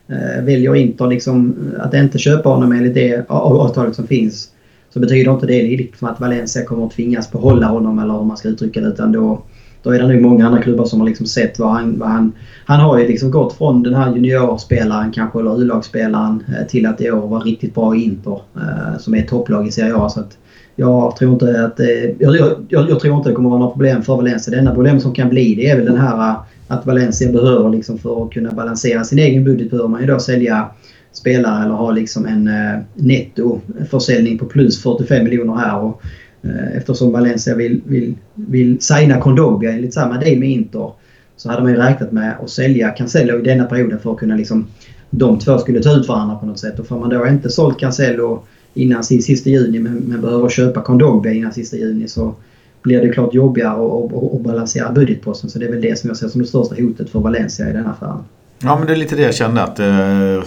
Eh, 0.08 0.44
väljer 0.44 0.76
Inter 0.76 1.08
liksom 1.08 1.56
eh, 1.76 1.86
att 1.86 1.94
inte 1.94 2.18
köpa 2.18 2.50
honom 2.50 2.72
enligt 2.72 2.94
det 2.94 3.30
avtalet 3.30 3.96
som 3.96 4.08
finns 4.08 4.50
så 4.94 5.00
betyder 5.00 5.32
inte 5.32 5.46
det 5.46 5.62
liksom 5.62 6.08
att 6.08 6.20
Valencia 6.20 6.66
kommer 6.66 6.86
att 6.86 6.92
tvingas 6.92 7.32
behålla 7.32 7.68
honom 7.68 8.00
eller 8.00 8.14
hur 8.14 8.24
man 8.24 8.38
ska 8.38 8.48
uttrycka 8.48 8.82
det. 8.82 8.88
Utan 8.88 9.12
då, 9.12 9.42
då 9.86 9.92
är 9.92 10.00
det 10.00 10.08
nog 10.08 10.22
många 10.22 10.48
andra 10.48 10.62
klubbar 10.62 10.86
som 10.86 11.00
har 11.00 11.08
liksom 11.08 11.26
sett 11.26 11.60
vad 11.60 11.70
han... 11.70 12.00
Vad 12.00 12.10
han, 12.10 12.32
han 12.66 12.80
har 12.80 13.00
ju 13.00 13.08
liksom 13.08 13.32
gått 13.32 13.54
från 13.54 13.84
den 13.84 13.94
här 13.94 14.16
juniorspelaren 14.16 15.12
kanske, 15.12 15.40
eller 15.40 15.62
U-lagsspelaren, 15.62 16.44
eh, 16.48 16.68
till 16.68 16.86
att 16.86 17.02
i 17.02 17.12
år 17.12 17.28
vara 17.28 17.42
riktigt 17.42 17.76
bra 17.76 17.96
i 17.96 18.04
Inter. 18.04 18.42
Eh, 18.56 19.00
som 19.00 19.16
är 19.16 19.20
ett 19.20 19.28
topplag 19.28 19.68
i 19.68 19.72
Serie 19.72 19.96
A. 19.96 20.10
Så 20.10 20.20
att 20.20 20.38
jag 20.76 21.16
tror 21.16 21.34
inte 21.34 21.66
att... 21.66 21.80
Eh, 21.80 21.88
jag, 22.20 22.36
jag, 22.70 22.90
jag, 22.90 23.00
tror 23.00 23.18
inte 23.18 23.30
det 23.30 23.36
kommer 23.36 23.50
vara 23.50 23.60
några 23.60 23.72
problem 23.72 24.02
för 24.02 24.16
Valencia. 24.16 24.52
Det 24.52 24.60
enda 24.60 24.76
problemet 24.76 25.02
som 25.02 25.14
kan 25.14 25.30
bli 25.30 25.56
det 25.56 25.70
är 25.70 25.76
väl 25.76 25.86
den 25.86 25.98
här 25.98 26.36
att 26.68 26.86
Valencia 26.86 27.32
behöver 27.32 27.70
liksom 27.70 27.98
för 27.98 28.24
att 28.24 28.32
kunna 28.32 28.52
balansera 28.52 29.04
sin 29.04 29.20
egen 29.20 29.44
budget 29.44 29.70
behöver 29.70 29.90
man 29.90 30.02
ju 30.02 30.08
då 30.08 30.20
sälja 30.20 30.70
spelare 31.12 31.64
eller 31.64 31.76
ha 31.76 31.92
liksom 31.92 32.26
en 32.26 32.48
eh, 32.48 32.82
nettoförsäljning 32.94 34.38
på 34.38 34.46
plus 34.46 34.84
45 34.84 35.24
miljoner 35.24 35.56
här. 35.56 35.80
Och, 35.80 36.02
Eh, 36.46 36.78
eftersom 36.78 37.12
Valencia 37.12 37.56
vill, 37.56 37.82
vill, 37.86 38.16
vill 38.34 38.82
signa 38.82 39.22
Kondogbia 39.22 39.72
enligt 39.72 39.94
samma 39.94 40.18
deal 40.18 40.40
med 40.40 40.50
Inter 40.50 40.92
så 41.38 41.50
hade 41.50 41.62
man 41.62 41.72
ju 41.72 41.78
räknat 41.78 42.12
med 42.12 42.36
att 42.44 42.50
sälja 42.50 42.90
Cancelo 42.90 43.40
i 43.40 43.42
denna 43.42 43.66
perioden 43.66 44.00
för 44.00 44.12
att 44.12 44.18
kunna 44.18 44.36
liksom 44.36 44.68
de 45.10 45.40
två 45.40 45.58
skulle 45.58 45.84
ta 45.84 45.92
ut 45.92 46.08
varandra 46.08 46.36
på 46.36 46.46
något 46.46 46.60
sätt. 46.60 46.80
Och 46.80 46.88
får 46.88 47.00
man 47.00 47.10
då 47.10 47.28
inte 47.28 47.50
sålt 47.50 47.80
Cancelo 47.80 48.44
innan 48.74 49.04
sista 49.04 49.50
juni 49.50 49.80
men, 49.80 49.94
men 49.96 50.22
behöver 50.22 50.50
köpa 50.50 50.82
Kondogbia 50.82 51.34
innan 51.34 51.54
sista 51.54 51.78
juni 51.78 52.08
så 52.08 52.36
blir 52.82 53.02
det 53.02 53.10
klart 53.10 53.34
jobbigare 53.34 54.06
att 54.36 54.42
balansera 54.42 54.92
budgetposten. 54.92 55.50
Så 55.50 55.60
det 55.60 55.66
är 55.66 55.72
väl 55.72 55.82
det 55.82 56.00
som 56.00 56.08
jag 56.08 56.18
ser 56.18 56.28
som 56.28 56.42
det 56.42 56.48
största 56.48 56.76
hotet 56.76 57.10
för 57.10 57.20
Valencia 57.20 57.70
i 57.70 57.74
den 57.74 57.84
här 57.84 57.92
affären. 57.92 58.24
Ja 58.60 58.78
men 58.78 58.88
det 58.88 58.94
är 58.94 58.98
lite 58.98 59.16
det 59.16 59.22
jag 59.22 59.36
kände 59.36 59.64
att 59.64 59.80
eh, 59.80 60.44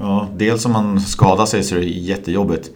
ja, 0.00 0.28
dels 0.36 0.66
om 0.66 0.72
man 0.72 1.00
skadar 1.00 1.46
sig 1.46 1.62
så 1.62 1.76
är 1.76 1.80
det 1.80 1.86
jättejobbigt. 1.86 2.70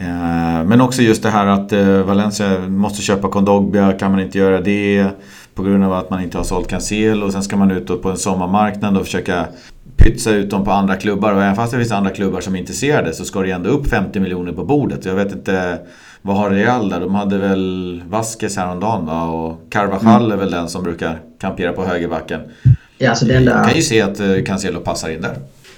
Eh, 0.00 0.64
men 0.64 0.80
också 0.80 1.02
just 1.02 1.22
det 1.22 1.30
här 1.30 1.46
att 1.46 1.72
eh, 1.72 2.02
Valencia 2.02 2.58
måste 2.58 3.02
köpa 3.02 3.28
Kondogbia, 3.28 3.92
kan 3.92 4.10
man 4.10 4.20
inte 4.20 4.38
göra 4.38 4.60
det 4.60 5.06
på 5.54 5.62
grund 5.62 5.84
av 5.84 5.92
att 5.92 6.10
man 6.10 6.22
inte 6.22 6.36
har 6.36 6.44
sålt 6.44 6.68
Cancel 6.68 7.22
och 7.22 7.32
sen 7.32 7.42
ska 7.42 7.56
man 7.56 7.70
ut 7.70 8.02
på 8.02 8.10
en 8.10 8.16
sommarmarknad 8.16 8.96
och 8.96 9.04
försöka 9.04 9.46
pytsa 9.96 10.30
ut 10.30 10.50
dem 10.50 10.64
på 10.64 10.70
andra 10.70 10.96
klubbar 10.96 11.32
och 11.32 11.42
även 11.42 11.56
fast 11.56 11.72
det 11.72 11.78
finns 11.78 11.92
andra 11.92 12.10
klubbar 12.10 12.40
som 12.40 12.54
är 12.54 12.58
intresserade 12.58 13.12
så 13.12 13.24
ska 13.24 13.40
det 13.40 13.50
ändå 13.50 13.70
upp 13.70 13.86
50 13.86 14.20
miljoner 14.20 14.52
på 14.52 14.64
bordet. 14.64 15.04
Jag 15.04 15.14
vet 15.14 15.32
inte, 15.32 15.78
vad 16.22 16.36
har 16.36 16.50
Real 16.50 16.88
där? 16.88 17.00
De 17.00 17.14
hade 17.14 17.38
väl 17.38 18.02
Vasquez 18.08 18.56
häromdagen 18.56 19.06
va? 19.06 19.24
Och 19.24 19.60
Carvajal 19.70 20.24
mm. 20.24 20.32
är 20.32 20.36
väl 20.36 20.50
den 20.50 20.68
som 20.68 20.82
brukar 20.82 21.20
kampera 21.40 21.72
på 21.72 21.84
högerbacken. 21.84 22.40
Ja, 22.98 23.10
alltså 23.10 23.26
den 23.26 23.44
där... 23.44 23.56
Jag 23.56 23.66
kan 23.66 23.76
ju 23.76 23.82
se 23.82 24.00
att 24.00 24.20
eh, 24.20 24.44
Cancelo 24.46 24.80
passar 24.80 25.08
in 25.08 25.20
där. 25.20 25.36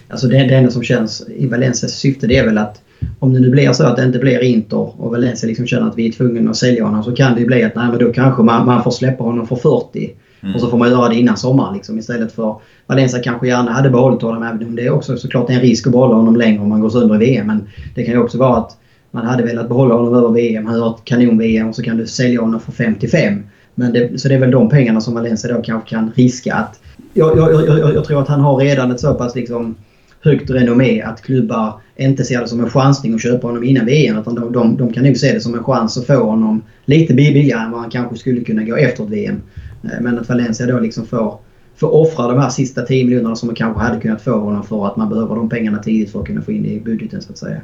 Alltså 0.09 0.27
det, 0.27 0.37
det 0.37 0.57
enda 0.57 0.71
som 0.71 0.83
känns 0.83 1.23
i 1.29 1.47
Valencias 1.47 1.93
syfte 1.93 2.27
det 2.27 2.39
är 2.39 2.45
väl 2.45 2.59
att 2.59 2.83
om 3.19 3.35
det 3.35 3.41
nu 3.41 3.51
blir 3.51 3.73
så 3.73 3.85
att 3.85 3.97
det 3.97 4.05
inte 4.05 4.19
blir 4.19 4.43
Inter 4.43 5.03
och 5.03 5.11
Valencia 5.11 5.47
liksom 5.47 5.67
känner 5.67 5.89
att 5.89 5.99
vi 5.99 6.09
är 6.09 6.13
tvungna 6.13 6.51
att 6.51 6.57
sälja 6.57 6.85
honom 6.85 7.05
så 7.05 7.13
kan 7.13 7.35
det 7.35 7.41
ju 7.41 7.47
bli 7.47 7.63
att 7.65 7.75
nej, 7.75 7.89
men 7.89 7.99
då 7.99 8.13
kanske 8.13 8.43
man, 8.43 8.67
man 8.67 8.83
får 8.83 8.91
släppa 8.91 9.25
honom 9.25 9.47
för 9.47 9.57
40. 9.57 10.11
Mm. 10.43 10.55
Och 10.55 10.61
så 10.61 10.69
får 10.69 10.79
man 10.79 10.91
göra 10.91 11.09
det 11.09 11.15
innan 11.15 11.37
sommaren 11.37 11.75
liksom, 11.75 11.99
istället 11.99 12.33
för 12.33 12.57
Valencia 12.87 13.23
kanske 13.23 13.47
gärna 13.47 13.73
hade 13.73 13.91
behållit 13.91 14.23
honom 14.23 14.43
även 14.43 14.67
om 14.67 14.77
det 14.77 14.87
är 14.87 14.91
också 14.91 15.17
såklart 15.17 15.51
en 15.51 15.61
risk 15.61 15.87
att 15.87 15.93
behålla 15.93 16.15
honom 16.15 16.37
längre 16.37 16.61
om 16.61 16.69
man 16.69 16.81
går 16.81 16.91
sönder 16.91 17.15
i 17.15 17.19
VM. 17.19 17.47
Men 17.47 17.69
det 17.95 18.05
kan 18.05 18.15
ju 18.15 18.21
också 18.21 18.39
vara 18.39 18.57
att 18.57 18.77
man 19.11 19.27
hade 19.27 19.43
velat 19.43 19.69
behålla 19.69 19.95
honom 19.95 20.15
över 20.15 20.29
VM, 20.29 20.67
han 20.67 20.81
har 20.81 20.91
ett 20.91 21.05
kanon-VM 21.05 21.69
och 21.69 21.75
så 21.75 21.83
kan 21.83 21.97
du 21.97 22.07
sälja 22.07 22.41
honom 22.41 22.61
för 22.61 22.73
55. 22.73 23.43
Men 23.75 23.93
det, 23.93 24.21
så 24.21 24.29
det 24.29 24.35
är 24.35 24.39
väl 24.39 24.51
de 24.51 24.69
pengarna 24.69 25.01
som 25.01 25.15
Valencia 25.15 25.55
då 25.55 25.63
kanske 25.63 25.91
kan 25.91 26.13
riska 26.15 26.55
att... 26.55 26.81
Jag, 27.15 27.39
jag, 27.39 27.69
jag, 27.69 27.95
jag 27.95 28.05
tror 28.05 28.23
att 28.23 28.29
han 28.29 28.41
har 28.41 28.57
redan 28.57 28.91
ett 28.91 29.01
så 29.01 29.15
pass 29.15 29.35
liksom 29.35 29.75
högt 30.23 30.51
renommé 30.51 31.03
att 31.03 31.23
klubbar 31.23 31.81
inte 31.97 32.25
ser 32.25 32.41
det 32.41 32.49
som 32.49 32.61
en 32.61 32.71
chansning 32.71 33.15
att 33.15 33.23
köpa 33.23 33.47
honom 33.47 33.65
innan 33.65 33.87
VM. 33.87 34.19
Utan 34.19 34.35
de, 34.35 34.53
de, 34.53 34.77
de 34.77 34.93
kan 34.93 35.05
nog 35.05 35.17
se 35.17 35.33
det 35.33 35.41
som 35.41 35.55
en 35.55 35.65
chans 35.65 35.99
att 35.99 36.07
få 36.07 36.23
honom 36.23 36.65
lite 36.85 37.15
billigare 37.15 37.65
än 37.65 37.71
vad 37.71 37.81
han 37.81 37.91
kanske 37.91 38.17
skulle 38.17 38.45
kunna 38.45 38.65
gå 38.65 38.77
efter 38.77 39.05
ett 39.05 39.11
VM. 39.11 39.43
Eh, 39.85 40.01
men 40.01 40.19
att 40.19 40.29
Valencia 40.29 40.67
då 40.67 40.81
liksom 40.81 41.05
får, 41.05 41.39
får 41.83 41.95
offra 41.95 42.29
de 42.29 42.39
här 42.39 42.51
sista 42.51 42.83
10 42.83 43.05
miljonerna 43.05 43.37
som 43.37 43.47
man 43.47 43.57
kanske 43.57 43.81
hade 43.83 44.01
kunnat 44.01 44.23
få 44.23 44.31
honom 44.31 44.63
för 44.63 44.87
att 44.87 44.97
man 44.97 45.09
behöver 45.09 45.35
de 45.35 45.49
pengarna 45.49 45.79
tidigt 45.79 46.13
för 46.13 46.21
att 46.21 46.27
kunna 46.27 46.43
få 46.43 46.53
in 46.53 46.63
det 46.63 46.69
i 46.69 46.81
budgeten 46.81 47.23
så 47.23 47.33
att 47.33 47.39
säga. 47.39 47.61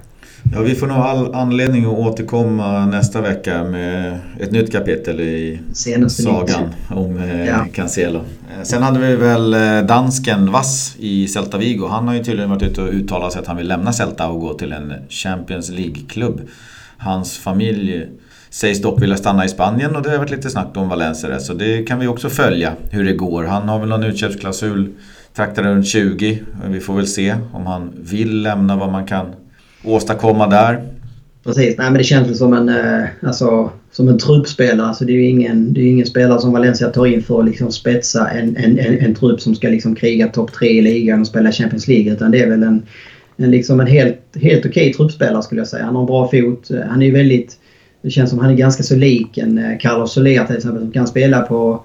Ja, 0.52 0.60
vi 0.60 0.74
får 0.74 0.86
nog 0.86 0.96
all 0.96 1.34
anledning 1.34 1.84
att 1.84 1.98
återkomma 1.98 2.86
nästa 2.86 3.20
vecka 3.20 3.64
med 3.64 4.18
ett 4.40 4.52
nytt 4.52 4.72
kapitel 4.72 5.20
i 5.20 5.60
Senaste 5.72 6.22
sagan 6.22 6.62
nytt. 6.64 6.74
om 6.90 7.18
eh, 7.18 7.46
ja. 7.46 7.66
Cancelo. 7.74 8.18
Eh, 8.18 8.62
sen 8.62 8.82
hade 8.82 8.98
vi 8.98 9.16
väl 9.16 9.50
dansken 9.86 10.52
Vass 10.52 10.96
i 10.98 11.28
Celta 11.28 11.58
Vigo. 11.58 11.86
Han 11.86 12.08
har 12.08 12.14
ju 12.14 12.24
tydligen 12.24 12.50
varit 12.50 12.62
ute 12.62 12.82
och 12.82 12.88
uttalat 12.92 13.32
sig 13.32 13.40
att 13.40 13.46
han 13.46 13.56
vill 13.56 13.68
lämna 13.68 13.92
Celta 13.92 14.28
och 14.28 14.40
gå 14.40 14.54
till 14.54 14.72
en 14.72 14.92
Champions 15.08 15.70
League-klubb. 15.70 16.40
Hans 16.98 17.38
familj 17.38 18.06
Sägs 18.50 18.82
dock 18.82 19.02
vilja 19.02 19.16
stanna 19.16 19.44
i 19.44 19.48
Spanien 19.48 19.96
och 19.96 20.02
det 20.02 20.10
har 20.10 20.18
varit 20.18 20.30
lite 20.30 20.50
snack 20.50 20.76
om 20.76 20.88
Valencia 20.88 21.38
så 21.38 21.54
det 21.54 21.82
kan 21.82 21.98
vi 21.98 22.06
också 22.06 22.28
följa 22.28 22.72
hur 22.90 23.04
det 23.04 23.12
går. 23.12 23.44
Han 23.44 23.68
har 23.68 23.78
väl 23.78 23.88
någon 23.88 24.04
utköpsklausul 24.04 24.88
traktar 25.36 25.62
runt 25.62 25.86
20. 25.86 26.42
Vi 26.68 26.80
får 26.80 26.94
väl 26.94 27.06
se 27.06 27.34
om 27.52 27.66
han 27.66 27.92
vill 27.96 28.42
lämna 28.42 28.76
vad 28.76 28.92
man 28.92 29.06
kan 29.06 29.26
åstadkomma 29.84 30.46
där. 30.46 30.82
Precis, 31.44 31.78
nej 31.78 31.90
men 31.90 31.98
det 31.98 32.04
känns 32.04 32.28
väl 32.28 32.34
som 32.36 32.52
en, 32.52 32.68
eh, 32.68 33.04
alltså, 33.22 33.70
som 33.92 34.08
en 34.08 34.18
truppspelare. 34.18 34.86
Alltså, 34.86 35.04
det 35.04 35.12
är 35.12 35.14
ju 35.14 35.28
ingen, 35.28 35.72
det 35.72 35.80
är 35.80 35.86
ingen 35.86 36.06
spelare 36.06 36.40
som 36.40 36.52
Valencia 36.52 36.88
tar 36.88 37.06
in 37.06 37.22
för 37.22 37.40
att 37.40 37.46
liksom 37.46 37.72
spetsa 37.72 38.28
en, 38.28 38.56
en, 38.56 38.78
en, 38.78 38.98
en 38.98 39.14
trupp 39.14 39.40
som 39.40 39.54
ska 39.54 39.68
liksom 39.68 39.94
kriga 39.94 40.28
topp 40.28 40.52
tre 40.52 40.68
i 40.68 40.80
ligan 40.80 41.20
och 41.20 41.26
spela 41.26 41.52
Champions 41.52 41.88
League. 41.88 42.12
Utan 42.12 42.30
det 42.30 42.42
är 42.42 42.50
väl 42.50 42.62
en, 42.62 42.82
en, 43.36 43.50
liksom 43.50 43.80
en 43.80 43.86
helt, 43.86 44.20
helt 44.34 44.66
okej 44.66 44.70
okay 44.70 44.92
truppspelare 44.92 45.42
skulle 45.42 45.60
jag 45.60 45.68
säga. 45.68 45.84
Han 45.84 45.94
har 45.94 46.02
en 46.02 46.06
bra 46.06 46.30
fot. 46.30 46.70
Eh, 46.70 46.80
han 46.88 47.02
är 47.02 47.06
ju 47.06 47.12
väldigt 47.12 47.56
det 48.02 48.10
känns 48.10 48.30
som 48.30 48.38
han 48.38 48.50
är 48.50 48.54
ganska 48.54 48.82
så 48.82 48.96
lik 48.96 49.38
en 49.38 49.58
eh, 49.58 49.78
Carlos 49.78 50.12
Soler 50.12 50.44
till 50.44 50.56
exempel 50.56 50.82
som 50.82 50.92
kan 50.92 51.06
spela 51.06 51.40
på, 51.40 51.82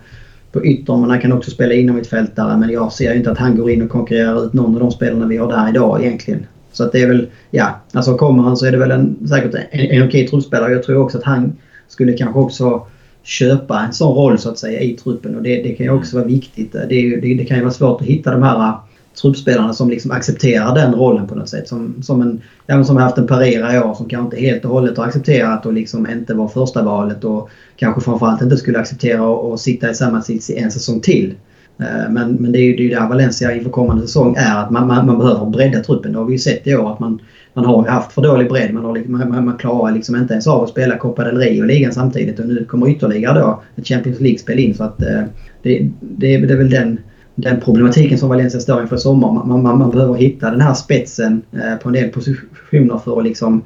på 0.52 0.65
yttern 0.65 1.02
men 1.02 1.10
han 1.10 1.21
kan 1.21 1.32
också 1.32 1.52
spela 1.52 1.73
inom 1.73 1.97
ett 1.97 2.08
fältare. 2.08 2.58
Men 2.58 2.69
jag 2.69 2.93
ser 2.93 3.12
ju 3.12 3.17
inte 3.17 3.32
att 3.32 3.38
han 3.38 3.58
går 3.58 3.71
in 3.71 3.82
och 3.82 3.89
konkurrerar 3.89 4.45
ut 4.45 4.54
någon 4.54 4.73
av 4.73 4.80
de 4.80 4.91
spelarna 4.91 5.28
vi 5.28 5.38
har 5.38 5.49
där 5.49 5.69
idag 5.69 6.04
egentligen. 6.04 6.45
Så 6.71 6.84
att 6.84 6.91
det 6.91 7.02
är 7.02 7.08
väl, 7.08 7.28
ja, 7.52 7.82
alltså 7.91 8.17
kommer 8.17 8.43
han 8.43 8.58
så 8.58 8.65
är 8.65 8.71
det 8.71 8.78
väl 8.78 8.91
en, 8.91 9.28
säkert 9.28 9.54
en, 9.54 9.80
en 9.80 10.08
okej 10.08 10.28
truppspelare. 10.28 10.71
Jag 10.71 10.84
tror 10.84 10.97
också 10.97 11.17
att 11.17 11.23
han 11.23 11.56
skulle 11.88 12.13
kanske 12.13 12.39
också 12.39 12.88
köpa 13.23 13.80
en 13.80 13.93
sån 13.93 14.15
roll 14.15 14.39
så 14.39 14.49
att 14.49 14.58
säga 14.58 14.80
i 14.80 14.93
truppen 14.93 15.36
och 15.36 15.43
det, 15.43 15.63
det 15.63 15.69
kan 15.69 15.86
ju 15.86 15.91
också 15.91 16.17
vara 16.17 16.28
viktigt. 16.28 16.71
Det, 16.71 16.86
det, 16.89 17.36
det 17.36 17.45
kan 17.45 17.58
ju 17.58 17.63
vara 17.63 17.73
svårt 17.73 18.02
att 18.02 18.08
hitta 18.08 18.32
de 18.32 18.43
här 18.43 18.73
truppspelarna 19.21 19.73
som 19.73 19.89
liksom 19.89 20.12
accepterar 20.12 20.76
den 20.76 20.95
rollen 20.95 21.28
på 21.28 21.36
något 21.36 21.49
sätt. 21.49 21.67
Som, 21.67 22.04
som, 22.04 22.21
en, 22.21 22.41
ja, 22.67 22.84
som 22.84 22.97
haft 22.97 23.17
en 23.17 23.28
Parera 23.28 23.76
i 23.76 23.80
år 23.80 23.93
som 23.93 24.10
kanske 24.10 24.26
inte 24.26 24.47
helt 24.47 24.65
och 24.65 24.71
hållet 24.71 24.97
har 24.97 25.06
accepterat 25.06 25.65
och 25.65 25.73
liksom 25.73 26.10
inte 26.10 26.34
var 26.34 26.47
första 26.47 26.84
valet 26.84 27.23
och 27.23 27.49
kanske 27.76 28.02
framförallt 28.02 28.41
inte 28.41 28.58
skulle 28.58 28.80
acceptera 28.80 29.54
att 29.54 29.60
sitta 29.60 29.89
i 29.89 29.95
samma 29.95 30.21
sits 30.21 30.49
i 30.49 30.58
en 30.58 30.71
säsong 30.71 30.99
till. 30.99 31.36
Eh, 31.80 32.10
men, 32.12 32.34
men 32.34 32.52
det 32.52 32.60
är 32.60 32.63
ju 32.63 32.76
det 32.76 32.95
där 32.95 33.08
Valencia 33.08 33.56
inför 33.56 33.69
kommande 33.69 34.02
säsong 34.02 34.36
är 34.38 34.58
att 34.58 34.71
man, 34.71 34.88
man, 34.88 35.06
man, 35.06 35.17
behöver 35.17 35.45
bredda 35.45 35.80
truppen. 35.80 36.12
Det 36.12 36.17
har 36.17 36.26
vi 36.26 36.32
ju 36.32 36.39
sett 36.39 36.67
i 36.67 36.76
år 36.76 36.91
att 36.91 36.99
man, 36.99 37.21
man 37.54 37.65
har 37.65 37.88
haft 37.88 38.12
för 38.12 38.21
dålig 38.21 38.49
bredd. 38.49 38.73
Man, 38.73 38.86
har, 38.86 39.06
man, 39.08 39.45
man 39.45 39.58
klarar 39.58 39.91
liksom 39.91 40.15
inte 40.15 40.34
ens 40.34 40.47
av 40.47 40.63
att 40.63 40.69
spela 40.69 40.97
Copa 40.97 41.23
del 41.23 41.38
Rio 41.38 41.62
och 41.62 41.67
ligan 41.67 41.91
samtidigt 41.91 42.39
och 42.39 42.47
nu 42.47 42.65
kommer 42.65 42.89
ytterligare 42.89 43.39
då 43.39 43.62
ett 43.76 43.88
Champions 43.88 44.19
League-spel 44.19 44.60
in. 44.60 44.76
Så 44.76 44.84
att, 44.84 45.02
eh, 45.02 45.23
det, 45.62 45.89
det, 45.99 46.38
det 46.38 46.54
är 46.54 46.58
väl 46.58 46.69
den 46.69 46.99
den 47.36 47.62
problematiken 47.62 48.17
som 48.17 48.30
Valencia 48.30 48.60
står 48.60 48.82
inför 48.82 48.96
i 48.96 49.00
sommar. 49.00 49.34
Man, 49.34 49.63
man, 49.63 49.78
man, 49.78 49.91
behöver 49.91 50.13
hitta 50.13 50.52
den 50.52 50.62
här 50.62 50.74
spetsen 50.74 51.41
eh, 51.52 51.76
på 51.76 51.89
en 51.89 51.93
del 51.93 52.10
positioner 52.10 52.98
för 52.98 53.19
att 53.19 53.24
liksom 53.24 53.63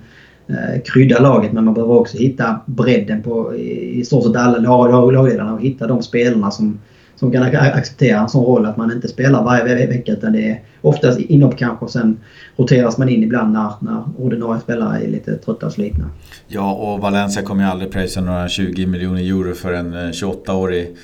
eh, 0.48 0.82
krydda 0.86 1.20
laget 1.20 1.54
men 1.54 1.66
man 1.66 1.74
behöver 1.74 1.94
också 1.94 2.18
hitta 2.18 2.60
bredden 2.66 3.24
på 3.24 3.56
i, 3.56 4.00
i 4.00 4.06
stort 4.06 4.24
sett 4.24 4.36
alla 4.36 4.58
lagledarna 5.12 5.54
och 5.54 5.62
hitta 5.62 5.88
de 5.88 6.04
spelarna 6.04 6.52
som, 6.52 6.80
som 7.16 7.32
kan 7.32 7.44
acceptera 7.44 8.20
en 8.20 8.30
sån 8.30 8.46
roll 8.46 8.66
att 8.66 8.78
man 8.78 8.92
inte 8.92 9.08
spelar 9.08 9.44
varje 9.44 9.88
vecka 9.88 10.12
utan 10.12 10.34
det 10.34 10.50
är 10.50 10.62
oftast 10.82 11.20
inhopp 11.20 11.58
kanske 11.58 11.86
och 11.86 11.92
sen 11.92 12.20
roteras 12.56 12.98
man 12.98 13.10
in 13.10 13.24
ibland 13.24 13.54
när, 13.54 13.72
när 13.80 14.04
ordinarie 14.18 14.62
spelare 14.62 15.04
är 15.04 15.08
lite 15.08 15.36
trötta 15.38 15.66
och 15.66 15.72
slitna. 15.72 16.10
Ja 16.48 16.74
och 16.74 17.02
Valencia 17.02 17.44
kommer 17.44 17.64
ju 17.64 17.70
aldrig 17.70 17.92
pröjsa 17.92 18.22
några 18.22 18.48
20 18.48 18.86
miljoner 18.86 19.22
euro 19.22 19.54
för 19.54 19.74
en 19.74 19.94
eh, 19.94 20.00
28-årig 20.00 20.96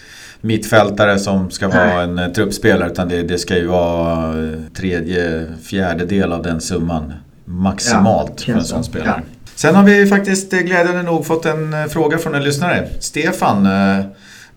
mittfältare 0.44 1.20
som 1.20 1.52
ska 1.52 1.68
vara 1.68 2.02
en 2.02 2.20
eh, 2.20 2.28
truppspelare 2.28 2.92
utan 2.92 3.10
det, 3.10 3.24
det 3.24 3.38
ska 3.38 3.58
ju 3.58 3.68
vara 3.68 4.44
eh, 4.44 4.60
tredje, 4.76 5.46
fjärde 5.64 6.06
del 6.06 6.34
av 6.34 6.44
den 6.44 6.62
summan 6.62 7.14
maximalt 7.46 8.44
ja, 8.48 8.54
för 8.54 8.60
en 8.60 8.66
sån 8.66 8.84
spelare. 8.84 9.24
Ja. 9.26 9.34
Sen 9.56 9.76
har 9.76 9.84
vi 9.84 10.08
faktiskt 10.08 10.54
eh, 10.54 10.60
glädjande 10.60 11.04
nog 11.04 11.26
fått 11.26 11.46
en 11.46 11.90
fråga 11.90 12.18
från 12.18 12.36
en 12.36 12.44
lyssnare. 12.44 12.88
Stefan 13.00 13.68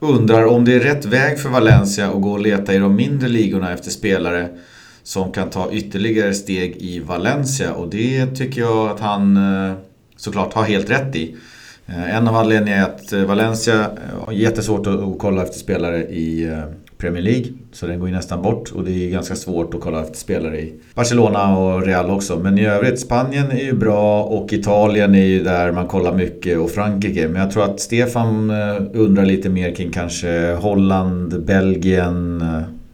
undrar 0.01 0.45
om 0.45 0.65
det 0.65 0.75
är 0.75 0.81
rätt 0.81 1.05
väg 1.05 1.41
för 1.41 1.49
Valencia 1.49 2.09
att 2.09 2.23
gå 2.23 2.33
och 2.33 2.41
leta 2.41 2.75
i 2.75 2.79
de 2.79 2.97
mindre 2.97 3.29
ligorna 3.29 3.73
efter 3.73 3.91
spelare 3.91 4.49
som 5.03 5.33
kan 5.33 5.51
ta 5.51 5.73
ytterligare 5.73 6.35
steg 6.35 6.77
i 6.77 7.01
Valencia 7.01 7.73
och 7.73 7.89
det 7.91 8.27
tycker 8.27 8.61
jag 8.61 8.91
att 8.91 9.01
han 9.01 9.39
såklart 10.17 10.55
har 10.55 10.65
helt 10.65 10.91
rätt 10.91 11.17
i. 11.17 11.37
Eh, 11.87 12.17
en 12.17 12.29
av 12.29 12.37
anledningarna 12.37 12.87
är 12.87 12.91
att 12.91 13.13
eh, 13.13 13.25
Valencia 13.25 13.75
eh, 13.75 14.25
har 14.25 14.33
jättesvårt 14.33 14.87
att 14.87 15.19
kolla 15.19 15.43
efter 15.43 15.59
spelare 15.59 15.99
i 16.03 16.57
Premier 16.99 17.23
League. 17.23 17.47
Så 17.73 17.87
den 17.87 17.99
går 17.99 18.09
ju 18.09 18.15
nästan 18.15 18.43
bort 18.43 18.73
och 18.73 18.85
det 18.85 19.07
är 19.07 19.11
ganska 19.11 19.35
svårt 19.35 19.75
att 19.75 19.81
kolla 19.81 20.03
efter 20.03 20.17
spelare 20.17 20.61
i 20.61 20.75
Barcelona 20.95 21.59
och 21.59 21.87
Real 21.87 22.11
också. 22.11 22.37
Men 22.39 22.59
i 22.59 22.67
övrigt, 22.67 23.01
Spanien 23.01 23.51
är 23.51 23.65
ju 23.65 23.73
bra 23.73 24.23
och 24.23 24.53
Italien 24.53 25.15
är 25.15 25.25
ju 25.25 25.43
där 25.43 25.73
man 25.73 25.87
kollar 25.87 26.15
mycket 26.15 26.59
och 26.59 26.71
Frankrike. 26.71 27.29
Men 27.29 27.43
jag 27.43 27.51
tror 27.51 27.65
att 27.65 27.81
Stefan 27.81 28.51
undrar 28.93 29.25
lite 29.25 29.49
mer 29.49 29.75
kring 29.75 29.91
kanske 29.91 30.53
Holland, 30.53 31.45
Belgien, 31.45 32.45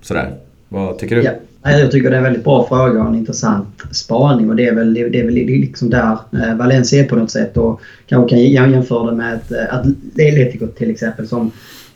sådär. 0.01 0.35
Vad 0.69 0.99
tycker 0.99 1.17
du? 1.17 1.23
Jag 1.65 1.91
tycker 1.91 2.11
det 2.11 2.17
är 2.17 2.19
en 2.19 2.25
väldigt 2.25 2.45
bra 2.45 2.67
fråga 2.69 3.01
och 3.03 3.09
en 3.09 3.15
intressant 3.15 3.83
spaning 3.91 4.51
och 4.51 4.57
det 4.57 4.67
är 4.67 4.75
väl, 4.75 4.95
det 4.95 5.21
är 5.21 5.25
väl 5.25 5.35
liksom 5.35 5.91
där 5.91 6.19
eh, 6.33 6.55
Valencia 6.55 7.05
är 7.05 7.09
på 7.09 7.17
något 7.17 7.31
sätt 7.31 7.57
och 7.57 7.81
kanske 8.07 8.29
kan 8.31 8.41
jämföra 8.43 9.11
det 9.11 9.17
med 9.17 9.35
ett 9.35 9.53
eh, 9.53 9.75
Atletico 9.75 10.67
till 10.67 10.91
exempel 10.91 11.29
som 11.29 11.51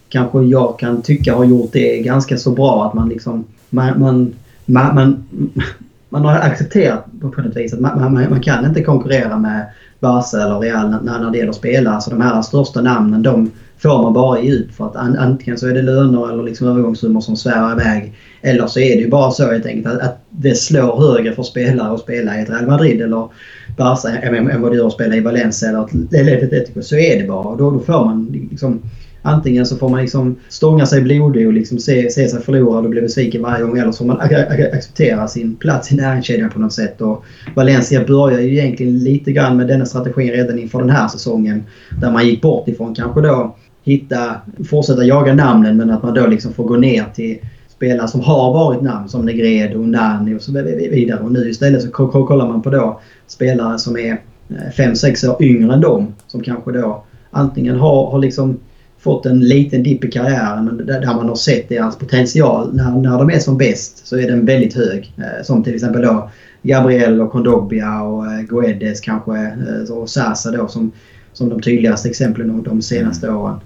kanske 0.09 0.43
jag 0.43 0.79
kan 0.79 1.03
tycka 1.03 1.35
har 1.35 1.45
gjort 1.45 1.73
det 1.73 1.99
ganska 1.99 2.37
så 2.37 2.51
bra 2.51 2.87
att 2.87 2.95
man 2.95 3.09
liksom... 3.09 3.45
Man, 3.71 4.01
man, 4.01 4.35
man, 4.65 4.95
man, 4.95 5.25
man 6.09 6.25
har 6.25 6.35
accepterat 6.35 7.05
på 7.21 7.43
något 7.43 7.57
vis 7.57 7.73
att 7.73 7.81
man, 7.81 8.13
man, 8.13 8.31
man 8.31 8.41
kan 8.41 8.65
inte 8.67 8.83
konkurrera 8.83 9.39
med 9.39 9.67
Barca 10.01 10.43
eller 10.43 10.59
Real 10.59 10.91
när, 10.91 11.19
när 11.21 11.31
det 11.31 11.39
gäller 11.39 11.53
spelare. 11.53 11.95
Alltså 11.95 12.11
de 12.11 12.21
här 12.21 12.43
största 12.43 12.81
namnen 12.81 13.23
de 13.23 13.51
får 13.79 14.03
man 14.03 14.13
bara 14.13 14.41
ge 14.41 14.51
ut 14.51 14.75
för 14.75 14.87
att 14.87 14.97
antingen 14.97 15.59
så 15.59 15.69
är 15.69 15.75
det 15.75 15.83
löner 15.83 16.33
eller 16.33 16.43
liksom 16.43 16.69
övergångssummor 16.69 17.21
som 17.21 17.37
svävar 17.37 17.73
iväg. 17.73 18.13
Eller 18.43 18.67
så 18.67 18.81
är 18.81 18.97
det 18.97 19.03
ju 19.03 19.11
bara 19.11 19.31
så 19.31 19.53
helt 19.53 19.67
enkelt 19.67 19.87
att, 19.95 20.01
att 20.03 20.25
det 20.31 20.55
slår 20.55 21.01
högre 21.01 21.33
för 21.33 21.43
spelare 21.43 21.95
att 21.95 22.01
spela 22.01 22.39
i 22.39 22.43
ett 22.43 22.51
Real 22.51 22.67
Madrid 22.67 23.01
eller 23.01 23.29
Barca 23.77 24.09
än 24.09 24.63
vad 24.63 24.73
det 24.73 24.77
gör 24.77 24.87
att 24.87 24.93
spela 24.93 25.17
i 25.17 25.21
Valencia 25.21 25.69
eller 25.69 25.79
Atletico. 25.79 26.83
Så 26.83 26.97
är 26.97 27.23
det 27.23 27.29
bara. 27.29 27.49
Och 27.49 27.59
då, 27.59 27.71
då 27.71 27.79
får 27.79 28.05
man 28.05 28.49
liksom 28.51 28.83
Antingen 29.27 29.67
så 29.67 29.77
får 29.77 29.89
man 29.89 30.01
liksom 30.01 30.37
stånga 30.49 30.87
sig 30.87 31.03
blodig 31.03 31.47
och 31.47 31.53
liksom 31.53 31.79
se, 31.79 32.11
se 32.11 32.29
sig 32.29 32.43
förlorad 32.43 32.85
och 32.85 32.91
bli 32.91 33.01
besviken 33.01 33.43
varje 33.43 33.65
gång. 33.65 33.79
Eller 33.79 33.93
så 33.93 33.99
får 33.99 34.05
man 34.05 34.21
acceptera 34.21 35.29
sin 35.29 35.57
plats 35.57 35.93
i 35.93 35.97
näringskedjan 35.97 36.51
på 36.51 36.59
något 36.59 36.73
sätt. 36.73 37.01
Och 37.01 37.25
Valencia 37.55 38.05
börjar 38.05 38.41
ju 38.41 38.53
egentligen 38.53 38.99
lite 38.99 39.33
grann 39.33 39.57
med 39.57 39.67
denna 39.67 39.87
strategin 39.87 40.33
redan 40.33 40.59
inför 40.59 40.79
den 40.79 40.91
här 40.91 41.09
säsongen. 41.09 41.65
Där 42.01 42.11
man 42.11 42.27
gick 42.27 42.43
bort 42.43 42.69
ifrån 42.69 42.95
kanske 42.95 43.21
då 43.21 43.57
hitta, 43.87 44.41
fortsätta 44.71 45.05
jaga 45.05 45.35
namnen 45.35 45.77
men 45.77 45.91
att 45.91 46.03
man 46.03 46.15
då 46.15 46.27
liksom 46.27 46.53
får 46.53 46.65
gå 46.65 46.77
ner 46.77 47.05
till 47.15 47.39
spelare 47.69 48.09
som 48.09 48.21
har 48.21 48.53
varit 48.53 48.83
namn 48.83 49.09
som 49.09 49.25
Negredo, 49.25 49.79
Nani 49.79 50.35
och 50.35 50.43
så 50.43 50.53
vidare. 50.91 51.21
Och 51.21 51.33
nu 51.33 51.51
istället 51.51 51.83
så 51.83 51.91
kollar 51.91 52.49
man 52.49 52.63
på 52.63 52.71
då 52.71 53.01
spelare 53.27 53.79
som 53.79 53.97
är 53.97 54.13
eh, 54.49 54.73
5-6 54.77 55.29
år 55.29 55.43
yngre 55.43 55.75
än 55.75 55.81
dem. 55.81 56.15
Som 56.27 56.43
kanske 56.43 56.73
då 56.73 57.05
antingen 57.31 57.77
har, 57.77 58.11
har 58.11 58.19
liksom 58.19 58.59
fått 58.99 59.27
en 59.27 59.41
liten 59.41 59.83
dipp 59.83 60.05
i 60.05 60.11
karriären 60.11 60.65
men 60.65 60.87
där 60.87 61.15
man 61.15 61.29
har 61.29 61.37
sett 61.37 61.69
deras 61.69 61.99
potential. 61.99 62.75
När, 62.75 62.91
när 62.91 63.19
de 63.19 63.31
är 63.31 63.39
som 63.39 63.59
bäst 63.59 64.07
så 64.07 64.19
är 64.19 64.31
den 64.31 64.47
väldigt 64.47 64.75
hög. 64.75 65.13
Eh, 65.19 65.45
som 65.45 65.63
till 65.63 65.75
exempel 65.75 66.03
då 66.03 66.31
Gabriel 66.63 67.21
och 67.21 67.33
Kondogbia 67.33 68.03
och 68.03 68.27
eh, 68.27 68.41
Guedes 68.41 69.01
kanske 69.01 69.57
och 69.91 70.11
Sasa 70.11 70.51
då 70.51 70.69
som, 70.69 70.93
som 71.37 71.49
de 71.49 71.63
tydligaste 71.63 72.09
exemplen 72.09 72.63
de 72.63 72.83
senaste 72.83 73.27
mm. 73.27 73.39
åren. 73.39 73.57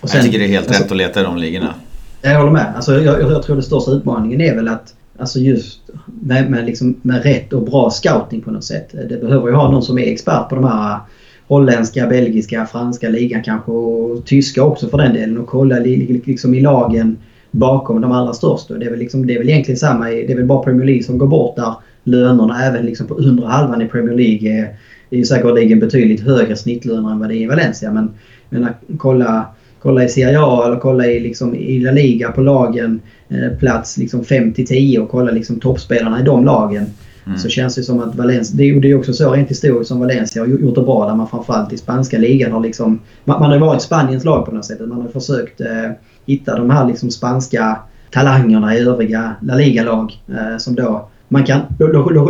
Och 0.00 0.10
sen, 0.10 0.18
jag 0.18 0.26
tycker 0.26 0.38
det 0.38 0.44
är 0.44 0.48
helt 0.48 0.68
alltså, 0.68 0.82
rätt 0.82 0.90
att 0.90 0.96
leta 0.96 1.20
i 1.20 1.24
de 1.24 1.36
ligorna. 1.36 1.74
Jag 2.22 2.38
håller 2.38 2.52
med. 2.52 2.72
Alltså, 2.76 3.00
jag, 3.00 3.20
jag, 3.20 3.42
tror 3.42 3.56
den 3.56 3.62
största 3.62 3.90
utmaningen 3.90 4.40
är 4.40 4.54
väl 4.54 4.68
att 4.68 4.94
Alltså 5.18 5.38
just 5.38 5.80
med, 6.06 6.50
med, 6.50 6.64
liksom, 6.64 6.94
med 7.02 7.22
rätt 7.22 7.52
och 7.52 7.62
bra 7.62 7.90
scouting 7.90 8.40
på 8.40 8.50
något 8.50 8.64
sätt. 8.64 8.88
Det 9.08 9.20
behöver 9.20 9.48
ju 9.48 9.54
ha 9.54 9.70
någon 9.70 9.82
som 9.82 9.98
är 9.98 10.12
expert 10.12 10.48
på 10.48 10.54
de 10.54 10.64
här 10.64 10.98
holländska, 11.46 12.06
belgiska, 12.06 12.66
franska 12.66 13.08
ligan 13.08 13.42
kanske 13.42 13.70
och 13.70 14.24
tyska 14.24 14.62
också 14.62 14.88
för 14.88 14.98
den 14.98 15.14
delen 15.14 15.38
och 15.38 15.46
kolla 15.46 15.76
liksom 15.78 16.54
i 16.54 16.60
lagen 16.60 17.16
bakom 17.50 18.00
de 18.00 18.12
allra 18.12 18.32
största. 18.32 18.74
Det 18.74 18.86
är 18.86 18.90
väl, 18.90 18.98
liksom, 18.98 19.26
det 19.26 19.34
är 19.34 19.38
väl 19.38 19.48
egentligen 19.48 19.78
samma, 19.78 20.04
det 20.04 20.32
är 20.32 20.36
väl 20.36 20.46
bara 20.46 20.62
Premier 20.62 20.86
League 20.86 21.02
som 21.02 21.18
går 21.18 21.26
bort 21.26 21.56
där 21.56 21.74
lönerna 22.04 22.64
även 22.64 22.86
liksom 22.86 23.06
på 23.06 23.14
undre 23.14 23.46
halvan 23.46 23.82
i 23.82 23.88
Premier 23.88 24.16
League 24.16 24.68
är, 25.14 25.16
är 25.16 25.18
ju 25.18 25.24
säkerligen 25.24 25.80
betydligt 25.80 26.20
högre 26.20 26.56
snittlöner 26.56 27.10
än 27.10 27.18
vad 27.18 27.28
det 27.28 27.36
är 27.36 27.40
i 27.40 27.46
Valencia. 27.46 27.92
Men, 27.92 28.10
men 28.48 28.68
kolla, 28.98 29.46
kolla 29.78 30.04
i 30.04 30.08
Serie 30.08 30.40
A 30.40 30.66
eller 30.66 30.76
kolla 30.76 31.06
i, 31.06 31.20
liksom, 31.20 31.54
i 31.54 31.80
La 31.80 31.90
Liga 31.90 32.32
på 32.32 32.40
lagen 32.40 33.00
eh, 33.28 33.58
plats 33.58 33.98
liksom 33.98 34.22
5-10 34.22 34.98
och 34.98 35.10
kolla 35.10 35.30
liksom 35.30 35.60
toppspelarna 35.60 36.20
i 36.20 36.22
de 36.22 36.44
lagen. 36.44 36.86
Mm. 37.26 37.38
Så 37.38 37.48
känns 37.48 37.74
det 37.74 37.82
som 37.82 38.00
att 38.00 38.14
Valencia, 38.14 38.56
det, 38.56 38.90
är 38.90 38.98
också 38.98 39.12
så 39.12 39.32
rent 39.32 39.50
historiskt 39.50 39.88
som 39.88 40.00
Valencia 40.00 40.42
har 40.42 40.46
gjort 40.46 40.74
det 40.74 40.82
bra 40.82 41.08
där 41.08 41.14
man 41.14 41.28
framförallt 41.28 41.72
i 41.72 41.76
spanska 41.76 42.18
ligan 42.18 42.52
har 42.52 42.60
liksom... 42.60 43.00
Man, 43.24 43.40
man 43.40 43.50
har 43.50 43.58
varit 43.58 43.82
Spaniens 43.82 44.24
lag 44.24 44.46
på 44.46 44.54
något 44.54 44.64
sätt. 44.64 44.80
Man 44.80 45.00
har 45.00 45.08
försökt 45.08 45.60
eh, 45.60 45.90
hitta 46.26 46.56
de 46.56 46.70
här 46.70 46.88
liksom 46.88 47.10
spanska 47.10 47.78
talangerna 48.10 48.76
i 48.76 48.80
övriga 48.80 49.36
La 49.42 49.54
Liga-lag 49.54 50.12
eh, 50.28 50.58
som 50.58 50.74
då 50.74 51.08
man 51.28 51.44
kan 51.44 51.60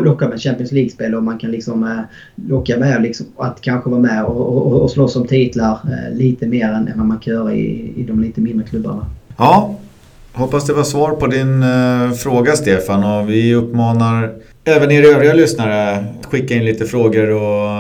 locka 0.05 0.29
med 0.29 0.41
Champions 0.41 0.73
League-spel 0.73 1.15
och 1.15 1.23
man 1.23 1.39
kan 1.39 1.51
liksom 1.51 1.85
eh, 1.85 1.99
locka 2.49 2.79
med 2.79 3.03
liksom 3.03 3.27
att 3.37 3.61
kanske 3.61 3.91
vara 3.91 4.01
med 4.01 4.25
och, 4.25 4.57
och, 4.57 4.83
och 4.83 4.91
slåss 4.91 5.17
om 5.17 5.27
titlar 5.27 5.73
eh, 5.73 6.17
lite 6.17 6.47
mer 6.47 6.69
än, 6.69 6.91
vad 6.97 7.07
man 7.07 7.19
kan 7.19 7.35
göra 7.35 7.55
i, 7.55 7.93
i 7.97 8.03
de 8.03 8.21
lite 8.21 8.41
mindre 8.41 8.67
klubbarna. 8.67 9.07
Ja, 9.37 9.79
hoppas 10.33 10.67
det 10.67 10.73
var 10.73 10.83
svar 10.83 11.11
på 11.11 11.27
din 11.27 11.63
eh, 11.63 12.11
fråga 12.13 12.53
Stefan 12.53 13.05
och 13.05 13.31
vi 13.31 13.55
uppmanar 13.55 14.33
även 14.65 14.91
er 14.91 15.03
övriga 15.03 15.35
lyssnare 15.35 16.05
skicka 16.23 16.55
in 16.55 16.65
lite 16.65 16.85
frågor 16.85 17.31
och 17.31 17.71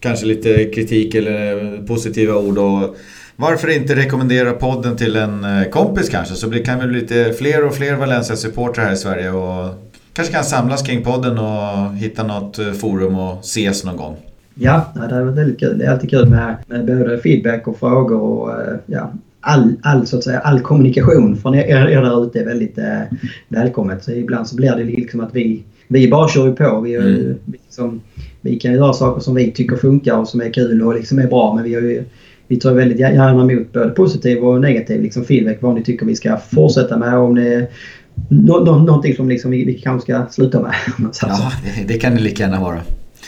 kanske 0.00 0.26
lite 0.26 0.64
kritik 0.64 1.14
eller 1.14 1.86
positiva 1.86 2.34
ord. 2.34 2.58
Och 2.58 2.96
varför 3.36 3.68
inte 3.68 3.96
rekommendera 3.96 4.52
podden 4.52 4.96
till 4.96 5.16
en 5.16 5.46
kompis 5.70 6.08
kanske 6.08 6.34
så 6.34 6.46
det 6.46 6.58
kan 6.58 6.78
bli 6.78 7.00
lite 7.00 7.32
fler 7.38 7.64
och 7.64 7.74
fler 7.74 7.96
Valencia-supportrar 7.96 8.84
här 8.84 8.92
i 8.92 8.96
Sverige 8.96 9.30
och 9.30 9.89
kanske 10.20 10.34
kan 10.34 10.44
samlas 10.44 10.82
kring 10.82 11.02
podden 11.02 11.38
och 11.38 11.96
hitta 11.96 12.22
något 12.22 12.58
forum 12.80 13.18
och 13.18 13.40
ses 13.40 13.84
någon 13.84 13.96
gång. 13.96 14.16
Ja, 14.54 14.84
det 14.94 15.24
varit 15.24 15.38
väldigt 15.38 15.60
kul. 15.60 15.78
Det 15.78 15.84
är 15.84 15.90
alltid 15.90 16.10
kul 16.10 16.28
med, 16.28 16.56
med 16.66 16.86
både 16.86 17.18
feedback 17.18 17.68
och 17.68 17.78
frågor 17.78 18.20
och 18.20 18.52
ja, 18.86 19.12
all, 19.40 19.72
all, 19.82 20.06
så 20.06 20.16
att 20.16 20.24
säga, 20.24 20.38
all 20.38 20.60
kommunikation 20.60 21.36
från 21.36 21.54
er, 21.54 21.88
er 21.88 22.02
där 22.02 22.24
ute 22.24 22.40
är 22.40 22.44
väldigt 22.44 22.78
eh, 22.78 23.00
välkommet. 23.48 24.04
Så 24.04 24.12
ibland 24.12 24.48
så 24.48 24.56
blir 24.56 24.76
det 24.76 24.84
liksom 24.84 25.20
att 25.20 25.34
vi, 25.34 25.62
vi 25.88 26.10
bara 26.10 26.28
kör 26.28 26.52
på. 26.52 26.80
Vi, 26.80 26.94
mm. 26.94 27.34
liksom, 27.46 28.00
vi 28.40 28.58
kan 28.58 28.70
ju 28.72 28.76
göra 28.76 28.92
saker 28.92 29.20
som 29.20 29.34
vi 29.34 29.50
tycker 29.50 29.76
funkar 29.76 30.16
och 30.16 30.28
som 30.28 30.40
är 30.40 30.52
kul 30.52 30.82
och 30.82 30.94
liksom 30.94 31.18
är 31.18 31.26
bra 31.26 31.54
men 31.54 31.64
vi, 31.64 31.74
har 31.74 31.82
ju, 31.82 32.04
vi 32.46 32.56
tar 32.56 32.72
väldigt 32.72 32.98
gärna 32.98 33.52
emot 33.52 33.72
både 33.72 33.88
positiv 33.88 34.38
och 34.38 34.60
negativ 34.60 35.02
liksom 35.02 35.24
feedback 35.24 35.56
vad 35.60 35.74
ni 35.74 35.84
tycker 35.84 36.06
vi 36.06 36.16
ska 36.16 36.36
fortsätta 36.36 36.96
med. 36.96 37.18
Om 37.18 37.34
det 37.34 37.70
nå, 38.28 38.60
nå, 38.60 38.78
någonting 38.78 39.16
som 39.16 39.28
liksom 39.28 39.50
vi, 39.50 39.64
vi 39.64 39.74
kanske 39.74 40.12
ska 40.12 40.26
sluta 40.30 40.60
med. 40.60 40.74
ja, 41.22 41.52
det, 41.64 41.84
det 41.88 41.98
kan 41.98 42.14
det 42.14 42.20
lika 42.20 42.42
gärna 42.42 42.60
vara. 42.60 42.80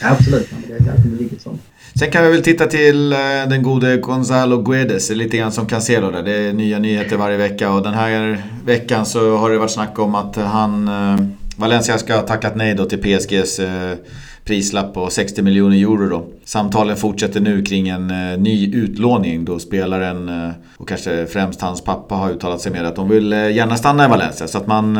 Ja, 0.02 0.10
absolut, 0.10 0.48
det 0.68 0.74
är 0.74 1.18
lite 1.18 1.42
sånt. 1.42 1.60
Sen 1.98 2.10
kan 2.10 2.24
vi 2.24 2.30
väl 2.30 2.42
titta 2.42 2.66
till 2.66 3.12
eh, 3.12 3.18
den 3.48 3.62
gode 3.62 3.96
Gonzalo 3.96 4.62
Guedes, 4.62 5.10
lite 5.10 5.36
grann 5.36 5.52
som 5.52 5.66
Cancelo 5.66 6.10
där. 6.10 6.22
Det 6.22 6.32
är 6.32 6.52
nya 6.52 6.78
nyheter 6.78 7.16
varje 7.16 7.36
vecka 7.36 7.72
och 7.72 7.82
den 7.82 7.94
här 7.94 8.42
veckan 8.64 9.06
så 9.06 9.36
har 9.36 9.50
det 9.50 9.58
varit 9.58 9.70
snack 9.70 9.98
om 9.98 10.14
att 10.14 10.36
han, 10.36 10.88
eh, 10.88 11.16
Valencia 11.56 11.98
ska 11.98 12.14
ha 12.14 12.22
tackat 12.22 12.56
nej 12.56 12.74
då 12.74 12.84
till 12.84 12.98
PSGs 12.98 13.58
eh, 13.58 13.96
prislapp 14.44 14.94
på 14.94 15.10
60 15.10 15.42
miljoner 15.42 15.76
euro 15.76 16.08
då. 16.08 16.26
Samtalen 16.44 16.96
fortsätter 16.96 17.40
nu 17.40 17.62
kring 17.62 17.88
en 17.88 18.10
eh, 18.10 18.38
ny 18.38 18.74
utlåning 18.74 19.44
då 19.44 19.58
spelaren 19.58 20.28
eh, 20.28 20.50
och 20.76 20.88
kanske 20.88 21.26
främst 21.26 21.60
hans 21.60 21.84
pappa 21.84 22.14
har 22.14 22.30
uttalat 22.30 22.60
sig 22.60 22.72
med 22.72 22.86
att 22.86 22.96
de 22.96 23.08
vill 23.08 23.32
eh, 23.32 23.50
gärna 23.50 23.76
stanna 23.76 24.04
i 24.04 24.08
Valencia. 24.08 24.48
Så 24.48 24.58
att 24.58 24.66
man 24.66 24.98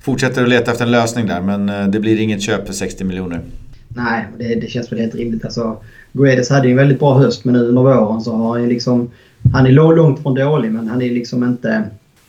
fortsätter 0.00 0.42
att 0.42 0.48
leta 0.48 0.70
efter 0.70 0.84
en 0.84 0.90
lösning 0.90 1.26
där 1.26 1.40
men 1.40 1.90
det 1.90 2.00
blir 2.00 2.20
inget 2.20 2.42
köp 2.42 2.66
för 2.66 2.74
60 2.74 3.04
miljoner. 3.04 3.40
Nej, 3.88 4.26
det, 4.38 4.54
det 4.54 4.70
känns 4.70 4.92
väl 4.92 4.98
helt 4.98 5.14
rimligt. 5.14 5.44
Alltså, 5.44 5.76
Guedes 6.12 6.50
hade 6.50 6.66
ju 6.66 6.70
en 6.70 6.76
väldigt 6.76 6.98
bra 6.98 7.18
höst 7.18 7.44
men 7.44 7.54
nu 7.54 7.60
under 7.60 7.82
våren 7.82 8.20
så 8.20 8.36
har 8.36 8.50
han 8.50 8.62
ju 8.62 8.68
liksom... 8.68 9.10
Han 9.52 9.66
är 9.66 9.70
långt 9.70 10.22
från 10.22 10.34
dålig 10.34 10.72
men 10.72 10.88
han 10.88 11.02
är 11.02 11.10
liksom 11.10 11.44
inte... 11.44 11.84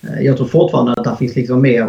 Eh, 0.10 0.22
jag 0.22 0.38
tror 0.38 0.48
fortfarande 0.48 0.92
att 0.92 1.04
det 1.04 1.16
finns 1.20 1.36
liksom 1.36 1.62
mer 1.62 1.84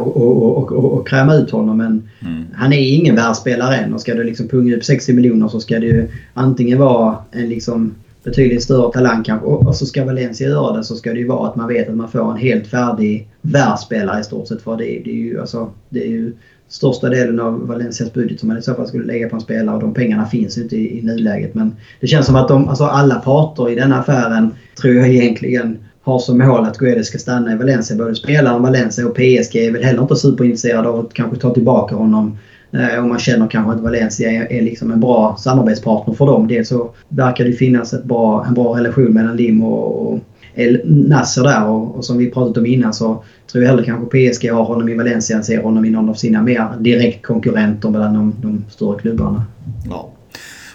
att 0.98 1.06
kräma 1.06 1.34
ut 1.34 1.50
honom 1.50 1.76
men 1.76 2.08
mm. 2.20 2.44
han 2.54 2.72
är 2.72 2.94
ingen 2.94 3.16
världsspelare 3.16 3.76
än 3.76 3.94
och 3.94 4.00
ska 4.00 4.14
du 4.14 4.24
liksom 4.24 4.48
punga 4.48 4.76
upp 4.76 4.84
60 4.84 5.12
miljoner 5.12 5.48
så 5.48 5.60
ska 5.60 5.78
det 5.78 5.86
ju 5.86 6.08
antingen 6.34 6.78
vara 6.78 7.16
en 7.30 7.48
liksom 7.48 7.94
betydligt 8.24 8.62
större 8.62 8.92
talang 8.92 9.22
kanske 9.24 9.46
och 9.46 9.76
så 9.76 9.86
ska 9.86 10.04
Valencia 10.04 10.48
göra 10.48 10.76
det 10.76 10.84
så 10.84 10.96
ska 10.96 11.12
det 11.12 11.18
ju 11.18 11.28
vara 11.28 11.48
att 11.48 11.56
man 11.56 11.68
vet 11.68 11.88
att 11.88 11.96
man 11.96 12.10
får 12.10 12.30
en 12.30 12.38
helt 12.38 12.66
färdig 12.66 13.28
världsspelare 13.42 14.20
i 14.20 14.24
stort 14.24 14.48
sett 14.48 14.62
för 14.62 14.76
det, 14.76 14.84
det 14.84 15.10
är 15.10 15.14
ju 15.14 15.40
alltså... 15.40 15.70
Det 15.88 16.04
är 16.04 16.08
ju 16.08 16.32
största 16.68 17.08
delen 17.08 17.40
av 17.40 17.66
Valencias 17.66 18.12
budget 18.12 18.40
som 18.40 18.48
man 18.48 18.58
i 18.58 18.62
så 18.62 18.74
fall 18.74 18.86
skulle 18.86 19.04
lägga 19.04 19.28
på 19.28 19.36
en 19.36 19.42
spelare 19.42 19.76
och 19.76 19.82
de 19.82 19.94
pengarna 19.94 20.26
finns 20.26 20.58
inte 20.58 20.76
i, 20.76 20.98
i 20.98 21.02
nuläget. 21.02 21.54
Men 21.54 21.76
det 22.00 22.06
känns 22.06 22.26
som 22.26 22.36
att 22.36 22.48
de, 22.48 22.68
alltså 22.68 22.84
alla 22.84 23.14
parter 23.14 23.70
i 23.70 23.74
den 23.74 23.92
affären 23.92 24.54
tror 24.80 24.94
jag 24.94 25.08
egentligen 25.08 25.78
har 26.04 26.18
som 26.18 26.38
mål 26.38 26.64
att 26.64 26.78
Guedes 26.78 27.06
ska 27.06 27.18
stanna 27.18 27.52
i 27.52 27.56
Valencia. 27.56 27.96
Både 27.96 28.14
spelaren, 28.14 28.62
Valencia 28.62 29.06
och 29.06 29.14
PSG 29.14 29.56
är 29.56 29.72
väl 29.72 29.84
heller 29.84 30.02
inte 30.02 30.16
superintresserade 30.16 30.88
av 30.88 31.00
att 31.00 31.14
kanske 31.14 31.36
ta 31.36 31.54
tillbaka 31.54 31.94
honom 31.94 32.38
eh, 32.72 32.98
och 32.98 33.08
man 33.08 33.18
känner 33.18 33.48
kanske 33.48 33.72
att 33.72 33.80
Valencia 33.80 34.30
är, 34.30 34.62
liksom 34.62 34.90
en 34.90 35.00
bra 35.00 35.36
samarbetspartner 35.38 36.14
för 36.14 36.26
dem. 36.26 36.48
Dels 36.48 36.68
så 36.68 36.90
verkar 37.08 37.44
det 37.44 37.52
finnas 37.52 37.92
ett 37.92 38.04
bra, 38.04 38.44
en 38.48 38.54
bra 38.54 38.78
relation 38.78 39.12
mellan 39.12 39.36
Lim 39.36 39.64
och, 39.64 40.12
och 40.12 40.20
El 40.54 40.80
Nasser 40.84 41.42
där 41.42 41.68
och, 41.68 41.96
och, 41.96 42.04
som 42.04 42.18
vi 42.18 42.30
pratat 42.30 42.56
om 42.56 42.66
innan 42.66 42.94
så 42.94 43.22
tror 43.52 43.64
jag 43.64 43.70
hellre 43.70 43.84
kanske 43.84 44.32
PSG 44.32 44.50
har 44.50 44.64
honom 44.64 44.88
i 44.88 44.94
Valencia 44.94 45.36
än 45.36 45.44
ser 45.44 45.62
honom 45.62 45.84
i 45.84 45.90
någon 45.90 46.08
av 46.08 46.14
sina 46.14 46.42
mer 46.42 46.68
direktkonkurrenter 46.80 47.90
mellan 47.90 48.14
de, 48.14 48.34
de 48.42 48.64
större 48.70 48.98
klubbarna. 48.98 49.44
Ja. 49.90 50.13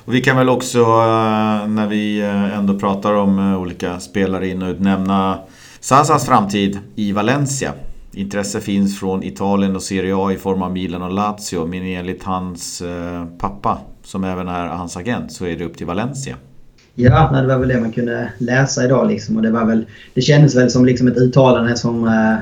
Och 0.10 0.16
vi 0.16 0.22
kan 0.22 0.38
väl 0.38 0.50
också 0.50 0.80
eh, 0.80 1.68
när 1.68 1.88
vi 1.88 2.22
eh, 2.22 2.58
ändå 2.58 2.80
pratar 2.80 3.14
om 3.14 3.40
eh, 3.40 3.62
olika 3.62 4.00
spelare 4.00 4.48
in 4.48 4.62
och 4.62 4.70
ut 4.70 4.80
nämna 4.80 5.40
Sasas 5.80 6.26
framtid 6.26 6.80
i 6.96 7.12
Valencia. 7.12 7.74
Intresse 8.12 8.62
finns 8.62 9.00
från 9.00 9.24
Italien 9.24 9.76
och 9.76 9.84
Serie 9.84 10.16
A 10.18 10.32
i 10.32 10.38
form 10.38 10.62
av 10.62 10.72
Milan 10.72 11.02
och 11.02 11.12
Lazio. 11.12 11.66
Men 11.66 11.84
enligt 11.84 12.24
hans 12.24 12.84
pappa, 13.40 13.78
som 14.04 14.24
även 14.24 14.48
är 14.48 14.68
hans 14.68 14.98
agent, 14.98 15.32
så 15.32 15.46
är 15.46 15.58
det 15.58 15.66
upp 15.66 15.78
till 15.78 15.86
Valencia. 15.86 16.36
Ja, 16.96 17.30
det 17.42 17.48
var 17.48 17.58
väl 17.58 17.70
det 17.70 17.82
man 17.82 17.92
kunde 17.92 18.32
läsa 18.38 18.86
idag. 18.86 19.08
Liksom. 19.08 19.36
Och 19.36 19.42
det, 19.42 19.52
var 19.52 19.66
väl, 19.66 19.86
det 20.14 20.22
kändes 20.22 20.56
väl 20.56 20.72
som 20.72 20.86
liksom 20.86 21.08
ett 21.08 21.18
uttalande 21.18 21.78
som 21.78 22.08
eh, 22.08 22.36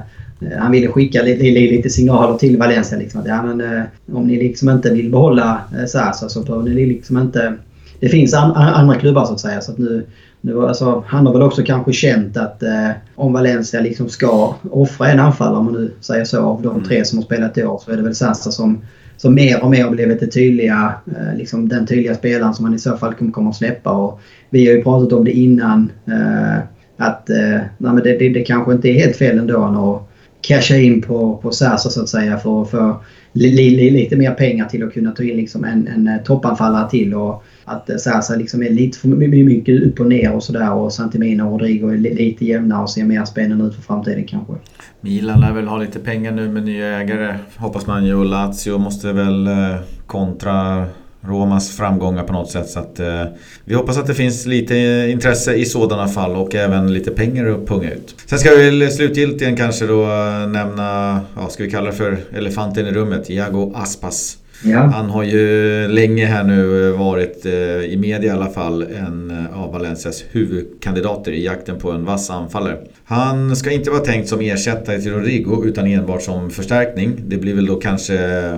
han 0.60 0.72
ville 0.72 0.88
skicka 0.88 1.22
lite, 1.22 1.44
lite 1.44 1.90
signaler 1.90 2.38
till 2.38 2.58
Valencia. 2.58 2.98
Liksom, 2.98 3.22
att, 3.22 3.28
ja, 3.28 3.44
men, 3.44 3.62
eh, 3.62 3.84
om 4.12 4.28
ni 4.28 4.38
liksom 4.38 4.70
inte 4.70 4.94
vill 4.94 5.12
behålla 5.12 5.62
eh, 5.78 5.86
Sasa 5.86 6.30
så 6.30 6.42
behöver 6.42 6.70
ni 6.70 6.86
liksom 6.86 7.18
inte... 7.18 7.54
Det 8.00 8.10
finns 8.10 8.34
an, 8.34 8.52
andra 8.52 8.96
klubbar 8.96 9.26
så 9.26 9.34
att 9.34 9.40
säga. 9.40 9.62
Så 9.62 9.72
att 9.72 9.78
nu, 9.78 10.06
nu, 10.42 10.68
alltså, 10.68 11.04
han 11.08 11.26
har 11.26 11.34
väl 11.34 11.42
också 11.42 11.64
kanske 11.64 11.94
känt 11.94 12.38
att 12.38 12.64
eh, 12.64 12.90
om 13.16 13.34
Valencia 13.34 13.82
liksom 13.82 14.10
ska 14.10 14.56
offra 14.72 15.08
en 15.08 15.20
anfallare, 15.20 15.58
om 15.58 15.66
man 15.66 15.74
nu 15.74 15.92
säger 16.02 16.26
så, 16.26 16.42
av 16.42 16.62
de 16.62 16.84
tre 16.84 17.06
som 17.06 17.18
har 17.18 17.26
spelat 17.26 17.58
i 17.58 17.64
år 17.64 17.82
så 17.86 17.92
är 17.92 17.98
det 17.98 18.04
väl 18.04 18.16
Sassa 18.16 18.52
som, 18.52 18.82
som 19.18 19.34
mer 19.34 19.64
och 19.64 19.70
mer 19.70 19.84
har 19.84 19.92
blivit 19.92 20.20
det 20.20 20.28
tydliga, 20.28 20.94
eh, 21.06 21.38
liksom 21.38 21.70
den 21.70 21.86
tydliga 21.86 22.16
spelaren 22.16 22.54
som 22.54 22.66
man 22.66 22.74
i 22.76 22.80
så 22.80 22.98
fall 22.98 23.14
kommer, 23.14 23.50
att 23.50 23.56
släppa. 23.56 23.92
Och 23.92 24.20
vi 24.50 24.68
har 24.68 24.74
ju 24.74 24.84
pratat 24.84 25.14
om 25.14 25.26
det 25.26 25.32
innan. 25.32 25.92
Eh, 26.06 26.64
att 26.98 27.30
eh, 27.30 27.60
nej, 27.78 28.04
det, 28.04 28.18
det, 28.18 28.30
det, 28.30 28.44
kanske 28.44 28.74
inte 28.74 28.90
är 28.90 28.94
helt 28.94 29.16
fel 29.16 29.40
ändå 29.40 30.07
casha 30.42 30.78
in 30.78 31.02
på, 31.02 31.38
på 31.38 31.52
Sasa 31.52 31.90
så 31.90 32.02
att 32.02 32.10
säga 32.10 32.38
för 32.38 32.62
att 32.62 32.72
få 32.72 33.02
li, 33.34 33.70
li, 33.70 33.90
lite 33.90 34.16
mer 34.16 34.32
pengar 34.32 34.66
till 34.66 34.84
att 34.84 34.94
kunna 34.94 35.12
ta 35.12 35.24
in 35.24 35.38
liksom 35.38 35.64
en, 35.64 35.88
en 35.88 36.08
eh, 36.08 36.18
toppanfallare 36.18 36.90
till. 36.90 37.14
Och, 37.14 37.44
att 37.68 37.90
eh, 37.90 37.98
Sasa 37.98 38.36
liksom 38.36 38.64
är 38.64 38.70
lite 38.70 39.00
för 39.00 39.08
mycket 39.08 39.84
upp 39.84 40.00
och 40.00 40.06
ner 40.06 40.36
och 40.36 40.44
sådär 40.44 40.74
och 40.74 40.94
Santimina 40.94 41.46
och 41.46 41.52
Rodrigo 41.52 41.88
är 41.90 41.98
lite 41.98 42.46
jämnare 42.46 42.82
och 42.82 42.90
ser 42.90 43.04
mer 43.04 43.26
spännande 43.26 43.66
ut 43.66 43.76
för 43.76 43.82
framtiden 43.82 44.24
kanske. 44.24 44.54
Milan 45.02 45.42
lär 45.42 45.54
väl 45.54 45.68
ha 45.68 45.78
lite 45.78 46.00
pengar 46.00 46.32
nu 46.32 46.50
med 46.50 46.64
nya 46.64 47.02
ägare 47.02 47.36
hoppas 47.56 47.88
man 47.88 48.06
ju 48.06 48.16
och 48.16 48.26
Lazio 48.26 48.78
måste 48.78 49.14
väl 49.14 49.48
eh, 49.48 49.76
kontra 50.06 50.86
Romas 51.22 51.78
framgångar 51.78 52.24
på 52.24 52.34
något 52.34 52.52
sätt. 52.52 52.70
Så 52.70 52.80
att, 52.80 53.00
eh, 53.00 53.24
vi 53.66 53.76
hoppas 53.76 53.98
att 53.98 54.08
det 54.08 54.14
finns 54.14 54.46
lite 54.46 54.76
intresse 55.12 55.54
i 55.54 55.66
sådana 55.66 56.08
fall 56.08 56.36
och 56.36 56.56
även 56.56 56.94
lite 56.94 57.12
pengar 57.12 57.46
att 57.46 57.68
punga 57.68 57.92
ut. 57.92 58.16
Sen 58.26 58.40
ska 58.40 58.52
vi 58.52 58.70
väl 58.70 58.92
slutgiltigen 58.92 59.56
kanske 59.56 59.86
då 59.88 60.04
eh, 60.04 60.48
nämna, 60.48 61.22
ja, 61.36 61.50
ska 61.50 61.64
vi 61.64 61.72
kalla 61.72 61.86
det 61.86 61.96
för 61.96 62.18
elefanten 62.34 62.88
i 62.88 62.92
rummet, 62.92 63.30
Iago 63.30 63.74
Aspas. 63.76 64.38
Ja. 64.64 64.80
Han 64.80 65.10
har 65.10 65.24
ju 65.24 65.88
länge 65.88 66.26
här 66.26 66.44
nu 66.44 66.90
eh, 66.90 67.00
varit, 67.00 67.46
eh, 67.46 67.52
i 67.54 67.98
media 67.98 68.32
i 68.32 68.36
alla 68.36 68.50
fall, 68.50 68.82
en 68.82 69.32
eh, 69.32 69.62
av 69.62 69.72
Valencias 69.74 70.24
huvudkandidater 70.32 71.32
i 71.32 71.46
jakten 71.46 71.80
på 71.80 71.92
en 71.92 72.06
vass 72.06 72.30
anfallare. 72.30 72.78
Han 73.04 73.56
ska 73.56 73.72
inte 73.72 73.92
vara 73.92 74.02
tänkt 74.02 74.30
som 74.30 74.42
ersättare 74.42 75.02
till 75.02 75.14
Rodrigo 75.14 75.64
utan 75.66 75.88
enbart 75.88 76.22
som 76.22 76.50
förstärkning. 76.50 77.24
Det 77.28 77.38
blir 77.38 77.54
väl 77.56 77.66
då 77.66 77.76
kanske, 77.76 78.14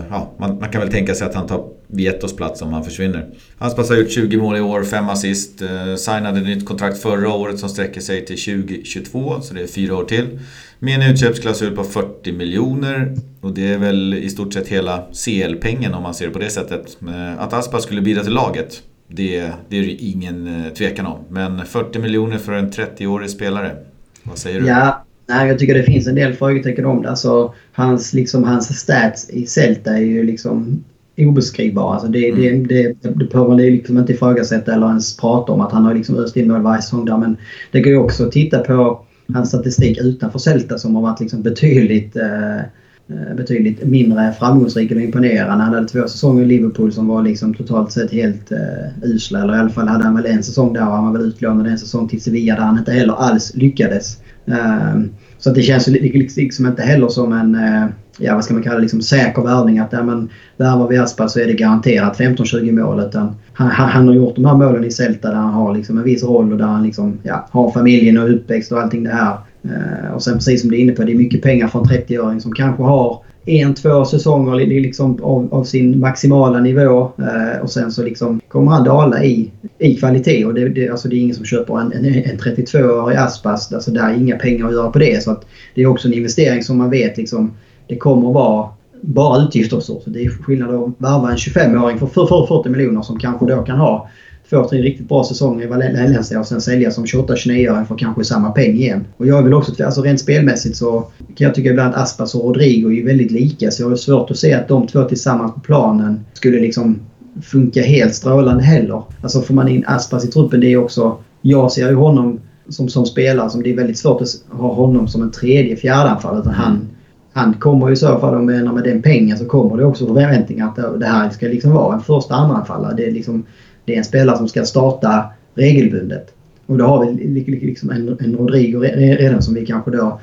ja, 0.10 0.34
man, 0.40 0.60
man 0.60 0.70
kan 0.70 0.82
väl 0.82 0.92
tänka 0.92 1.16
sig 1.16 1.28
att 1.28 1.36
han 1.36 1.48
tar 1.48 1.64
Vietos 1.92 2.36
plats 2.36 2.62
om 2.62 2.74
han 2.74 2.84
försvinner. 2.84 3.30
Han 3.58 3.72
har 3.78 3.96
gjort 3.96 4.12
20 4.12 4.38
mål 4.38 4.58
i 4.58 4.62
år, 4.62 4.84
5 4.84 5.10
assist. 5.10 5.62
Eh, 5.62 5.96
signade 5.96 6.42
nytt 6.42 6.66
kontrakt 6.66 6.98
förra 6.98 7.34
året 7.34 7.60
som 7.60 7.70
sträcker 7.70 8.02
sig 8.02 8.26
till 8.26 8.38
2022, 8.38 9.42
så 9.42 9.54
det 9.54 9.62
är 9.62 9.68
fyra 9.68 9.96
år 9.96 10.04
till. 10.04 10.40
Med 10.80 11.02
en 11.02 11.12
utköpsklausul 11.12 11.76
på 11.76 11.84
40 11.84 12.32
miljoner. 12.32 13.16
Och 13.42 13.54
det 13.54 13.74
är 13.74 13.78
väl 13.78 14.14
i 14.14 14.30
stort 14.30 14.54
sett 14.54 14.68
hela 14.68 15.04
CL-pengen 15.26 15.94
om 15.94 16.04
man 16.04 16.14
ser 16.14 16.28
det 16.28 16.32
på 16.32 16.40
det 16.40 16.50
sättet. 16.50 16.98
Eh, 17.08 17.42
att 17.42 17.54
Aspas 17.54 17.84
skulle 17.84 18.02
bidra 18.02 18.24
till 18.24 18.34
laget, 18.34 18.82
det, 19.08 19.52
det 19.70 19.78
är 19.78 19.82
det 19.82 19.92
ingen 19.92 20.48
eh, 20.48 20.74
tvekan 20.74 21.06
om. 21.06 21.20
Men 21.30 21.66
40 21.66 22.00
miljoner 22.00 22.38
för 22.38 22.54
en 22.54 22.72
30-årig 22.72 23.30
spelare, 23.30 23.76
vad 24.24 24.38
säger 24.38 24.62
du? 24.62 24.68
Ja, 24.68 25.06
nej, 25.28 25.48
jag 25.48 25.60
tycker 25.60 25.74
det 25.74 25.84
finns 25.84 26.08
en 26.08 26.16
del 26.16 26.34
frågetecken 26.34 26.86
om 26.86 27.02
det. 27.02 27.10
Alltså, 27.10 27.54
hans, 27.72 28.14
liksom, 28.14 28.44
hans 28.44 28.80
stats 28.80 29.30
i 29.30 29.46
Celta 29.46 29.92
är 29.92 30.02
ju 30.02 30.24
liksom 30.24 30.84
obeskrivbara. 31.18 31.94
Alltså 31.94 32.08
det, 32.08 32.30
mm. 32.30 32.68
det, 32.68 32.96
det, 33.02 33.10
det 33.10 33.26
behöver 33.26 33.50
man 33.50 33.58
liksom 33.58 33.98
inte 33.98 34.14
ifrågasätta 34.14 34.74
eller 34.74 34.88
ens 34.88 35.18
prata 35.18 35.52
om 35.52 35.62
att 35.62 35.72
han 35.72 35.86
har 35.86 35.94
liksom 35.94 36.16
öst 36.16 36.38
in 36.38 36.52
mål 36.52 36.62
varje 36.62 36.82
säsong 36.82 37.06
där. 37.06 37.18
Men 37.18 37.38
det 37.72 37.82
går 37.82 37.92
ju 37.92 37.98
också 37.98 38.26
att 38.26 38.32
titta 38.32 38.60
på 38.60 39.06
hans 39.34 39.50
statistik 39.50 39.98
utanför 39.98 40.40
Celta 40.40 40.78
som 40.78 40.96
har 40.96 41.02
varit 41.02 41.20
liksom 41.20 41.42
betydligt, 41.42 42.16
eh, 42.16 42.58
eh, 42.58 43.36
betydligt 43.38 43.86
mindre 43.86 44.34
framgångsrik 44.40 44.92
och 44.92 45.02
imponerande. 45.02 45.64
Han 45.64 45.74
hade 45.74 45.88
två 45.88 46.08
säsonger 46.08 46.44
i 46.44 46.46
Liverpool 46.46 46.92
som 46.92 47.08
var 47.08 47.24
liksom 47.24 47.54
totalt 47.54 47.92
sett 47.92 48.12
helt 48.12 48.52
eh, 48.52 48.58
usla. 49.04 49.42
Eller 49.42 49.56
i 49.56 49.60
alla 49.60 49.70
fall 49.70 49.88
hade 49.88 50.04
han 50.04 50.16
väl 50.16 50.26
en 50.26 50.44
säsong 50.44 50.74
där 50.74 50.88
och 50.88 50.94
han 50.94 51.06
var 51.06 51.20
väl 51.20 51.28
utlånad 51.28 51.68
en 51.68 51.80
säsong 51.80 52.08
till 52.08 52.22
Sevilla 52.22 52.56
där 52.56 52.62
han 52.62 52.78
inte 52.78 52.92
heller 52.92 53.14
alls 53.14 53.56
lyckades. 53.56 54.18
Eh, 54.46 54.96
så 55.40 55.50
det 55.50 55.62
känns 55.62 55.88
liksom 55.88 56.66
inte 56.66 56.82
heller 56.82 57.08
som 57.08 57.34
en 57.34 57.56
eh, 57.56 57.88
ja, 58.20 58.36
vad 58.36 58.44
ska 58.44 58.54
man 58.54 58.64
kalla 58.64 58.76
det, 58.76 58.82
liksom 58.82 59.02
säker 59.02 59.42
värvning. 59.42 59.80
Att 59.80 59.94
ja, 59.94 60.04
men, 60.04 60.30
värvar 60.58 60.88
vi 60.88 60.98
Aspas 60.98 61.34
så 61.34 61.40
är 61.40 61.46
det 61.46 61.54
garanterat 61.54 62.20
15-20 62.20 62.72
mål. 62.72 63.00
Utan 63.00 63.36
han, 63.54 63.70
han, 63.70 64.08
har 64.08 64.16
gjort 64.16 64.36
de 64.36 64.46
här 64.46 64.56
målen 64.56 64.84
i 64.84 64.92
Celta 64.92 65.28
där 65.28 65.36
han 65.36 65.54
har 65.54 65.76
liksom 65.76 65.98
en 65.98 66.04
viss 66.04 66.24
roll 66.24 66.52
och 66.52 66.58
där 66.58 66.66
han 66.66 66.84
liksom, 66.84 67.20
ja, 67.24 67.48
har 67.52 67.72
familjen 67.72 68.18
och 68.18 68.34
uppväxt 68.34 68.72
och 68.72 68.80
allting 68.82 69.04
det 69.04 69.10
här. 69.10 69.38
Eh, 69.64 70.14
och 70.14 70.24
sen 70.24 70.34
precis 70.34 70.62
som 70.62 70.70
du 70.70 70.78
är 70.78 70.82
inne 70.82 70.92
på, 70.92 71.04
det 71.04 71.12
är 71.12 71.16
mycket 71.16 71.42
pengar 71.42 71.68
för 71.68 71.80
en 71.80 71.86
30-åring 71.86 72.42
som 72.42 72.54
kanske 72.54 72.84
har 72.84 73.24
en, 73.46 73.74
två 73.74 74.06
säsonger 74.06 74.56
liksom 74.56 75.24
av, 75.24 75.54
av 75.54 75.64
sin 75.64 76.00
maximala 76.00 76.60
nivå. 76.60 77.12
eh, 77.18 77.62
och 77.62 77.70
sen 77.70 77.92
så 77.92 78.04
liksom 78.04 78.42
kommer 78.48 78.72
han 78.72 78.84
dala 78.84 79.24
i, 79.24 79.52
i 79.78 79.96
kvalitet. 79.96 80.46
Och 80.46 80.54
det, 80.54 80.70
det, 80.70 80.90
alltså 80.90 81.08
det 81.08 81.16
är 81.16 81.20
ingen 81.20 81.36
som 81.36 81.46
köper 81.46 81.80
en, 81.80 81.94
en, 81.94 82.06
en 82.06 82.38
32-årig 82.38 83.18
Aspas. 83.18 83.74
Alltså 83.74 83.92
det 83.92 84.00
är 84.00 84.14
inga 84.14 84.38
pengar 84.38 84.68
att 84.68 84.74
göra 84.74 84.92
på 84.92 85.00
det. 85.00 85.24
Så 85.24 85.32
att 85.32 85.46
det 85.76 85.82
är 85.82 85.88
också 85.88 86.08
en 86.08 86.14
investering 86.14 86.64
som 86.64 86.78
man 86.78 86.90
vet 86.90 87.18
liksom 87.18 87.52
det 87.88 87.96
kommer 87.96 88.28
att 88.28 88.34
vara 88.34 88.70
bara 89.02 89.44
utgifter 89.44 89.80
så. 89.80 90.00
så 90.00 90.10
det 90.10 90.26
är 90.26 90.30
skillnad 90.30 90.76
att 90.76 90.90
värva 90.98 91.32
en 91.32 91.38
25-åring 91.38 92.00
för 92.00 92.08
40 92.08 92.70
miljoner 92.70 93.02
som 93.02 93.20
kanske 93.20 93.46
då 93.46 93.62
kan 93.62 93.78
ha 93.78 94.10
två, 94.50 94.64
tre 94.64 94.82
riktigt 94.82 95.08
bra 95.08 95.24
säsonger 95.24 95.64
i 95.64 95.68
Valencia 95.68 96.40
och 96.40 96.48
sen 96.48 96.62
sälja 96.62 96.92
som 96.92 97.06
28-29-åring 97.06 97.86
för 97.86 97.98
kanske 97.98 98.24
samma 98.24 98.52
peng 98.52 98.76
igen. 98.76 99.06
Och 99.18 99.28
jag 99.28 99.44
vill 99.44 99.54
också, 99.54 99.84
alltså 99.84 100.02
rent 100.02 100.20
spelmässigt 100.20 100.78
så 100.78 101.08
kan 101.18 101.46
jag 101.46 101.56
tycka 101.56 101.70
ibland 101.70 101.96
att 101.96 102.02
Aspas 102.02 102.36
och 102.36 102.44
Rodrigo 102.44 102.92
är 102.92 103.06
väldigt 103.06 103.32
lika 103.32 103.72
så 103.72 103.84
jag 103.84 103.90
har 103.90 103.96
svårt 103.96 104.32
att 104.32 104.38
se 104.38 104.54
att 104.54 104.68
de 104.68 104.88
två 104.88 105.04
tillsammans 105.04 105.54
på 105.54 105.60
planen 105.60 106.26
skulle 106.34 106.60
liksom 106.60 107.00
funka 107.42 107.82
helt 107.82 108.16
strålande 108.16 108.64
heller. 108.64 109.04
Alltså 109.22 109.42
får 109.42 109.54
man 109.54 109.68
in 109.68 109.84
Aspas 109.88 110.26
i 110.26 110.28
truppen 110.28 110.60
det 110.60 110.74
är 110.74 110.78
också... 110.78 111.18
Jag 111.42 111.72
ser 111.72 111.90
ju 111.90 111.96
honom 111.96 112.40
som, 112.70 112.90
som 112.90 113.06
spelare 113.06 113.50
som 113.50 113.64
det 113.64 113.72
är 113.72 113.76
väldigt 113.76 113.98
svårt 113.98 114.22
att 114.22 114.58
ha 114.58 114.74
honom 114.74 115.08
som 115.08 115.22
en 115.22 115.32
tredje, 115.32 115.76
fjärde 115.76 116.10
anfallare. 116.10 116.42
Utan 116.42 116.54
han 116.54 116.88
han 117.34 117.54
kommer 117.54 117.92
i 117.92 117.96
så 117.96 118.20
fall, 118.20 118.36
om 118.36 118.46
menar 118.46 118.74
med 118.74 118.84
den 118.84 119.02
pengen, 119.02 119.38
så 119.38 119.46
kommer 119.46 119.78
det 119.78 119.86
också 119.86 120.08
förväntningar 120.08 120.68
att 120.68 121.00
det 121.00 121.06
här 121.06 121.30
ska 121.30 121.48
liksom 121.48 121.72
vara 121.72 121.96
en 121.96 122.02
första 122.02 122.36
anfallare. 122.36 122.94
Det 122.96 123.08
är, 123.08 123.12
liksom, 123.12 123.44
det 123.90 123.96
är 123.96 123.98
en 123.98 124.04
spelare 124.04 124.38
som 124.38 124.48
ska 124.48 124.66
starta 124.66 125.24
regelbundet. 125.56 126.34
Och 126.66 126.78
då 126.78 126.86
har 126.86 127.06
vi 127.06 127.40
liksom 127.62 127.90
en, 127.90 128.18
en 128.20 128.36
Rodrigo 128.38 128.80
redan 128.80 129.42
som 129.42 129.54
vi 129.54 129.66
kanske 129.66 129.92
då 129.92 130.20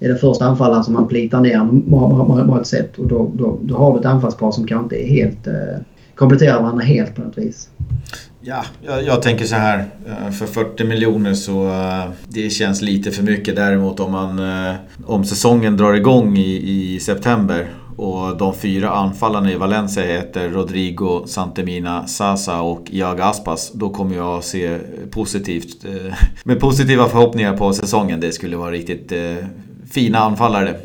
är 0.00 0.08
den 0.08 0.18
första 0.18 0.44
anfallaren 0.44 0.84
som 0.84 0.94
man 0.94 1.08
plitar 1.08 1.40
ner 1.40 2.46
på 2.46 2.60
ett 2.60 2.66
sätt. 2.66 2.98
Och 2.98 3.06
då, 3.06 3.30
då, 3.34 3.58
då 3.62 3.76
har 3.76 3.92
du 3.92 4.00
ett 4.00 4.06
anfallspar 4.06 4.52
som 4.52 4.66
kanske 4.66 4.84
inte 4.84 5.06
är 5.06 5.08
helt... 5.08 5.46
Eh, 5.46 5.54
kompletterar 6.14 6.62
varandra 6.62 6.84
helt 6.84 7.14
på 7.14 7.22
något 7.22 7.38
vis. 7.38 7.68
Ja, 8.40 8.64
jag, 8.82 9.04
jag, 9.04 9.22
tänker 9.22 9.44
så 9.44 9.54
här. 9.54 9.84
Eh, 10.06 10.30
för 10.30 10.46
40 10.46 10.84
miljoner 10.84 11.34
så 11.34 11.64
uh, 11.66 12.04
det 12.28 12.50
känns 12.50 12.82
lite 12.82 13.10
för 13.10 13.22
mycket. 13.22 13.56
Däremot 13.56 14.00
om 14.00 14.12
man 14.12 14.38
uh, 14.38 14.74
om 15.04 15.24
säsongen 15.24 15.76
drar 15.76 15.94
igång 15.94 16.36
i, 16.36 16.94
i 16.94 17.00
september 17.00 17.70
och 17.96 18.36
de 18.36 18.54
fyra 18.54 18.90
anfallarna 18.90 19.52
i 19.52 19.56
Valencia 19.56 20.02
heter 20.02 20.48
Rodrigo, 20.48 21.26
Santemina, 21.26 22.06
Sasa 22.06 22.60
och 22.60 22.86
Jag 22.90 23.20
Aspas. 23.20 23.72
Då 23.72 23.90
kommer 23.90 24.16
jag 24.16 24.44
se 24.44 24.78
positivt, 25.10 25.84
uh, 25.84 26.14
med 26.44 26.60
positiva 26.60 27.08
förhoppningar 27.08 27.56
på 27.56 27.72
säsongen. 27.72 28.20
Det 28.20 28.32
skulle 28.32 28.56
vara 28.56 28.70
riktigt 28.70 29.12
fina 29.90 30.18
anfallare. 30.18 30.76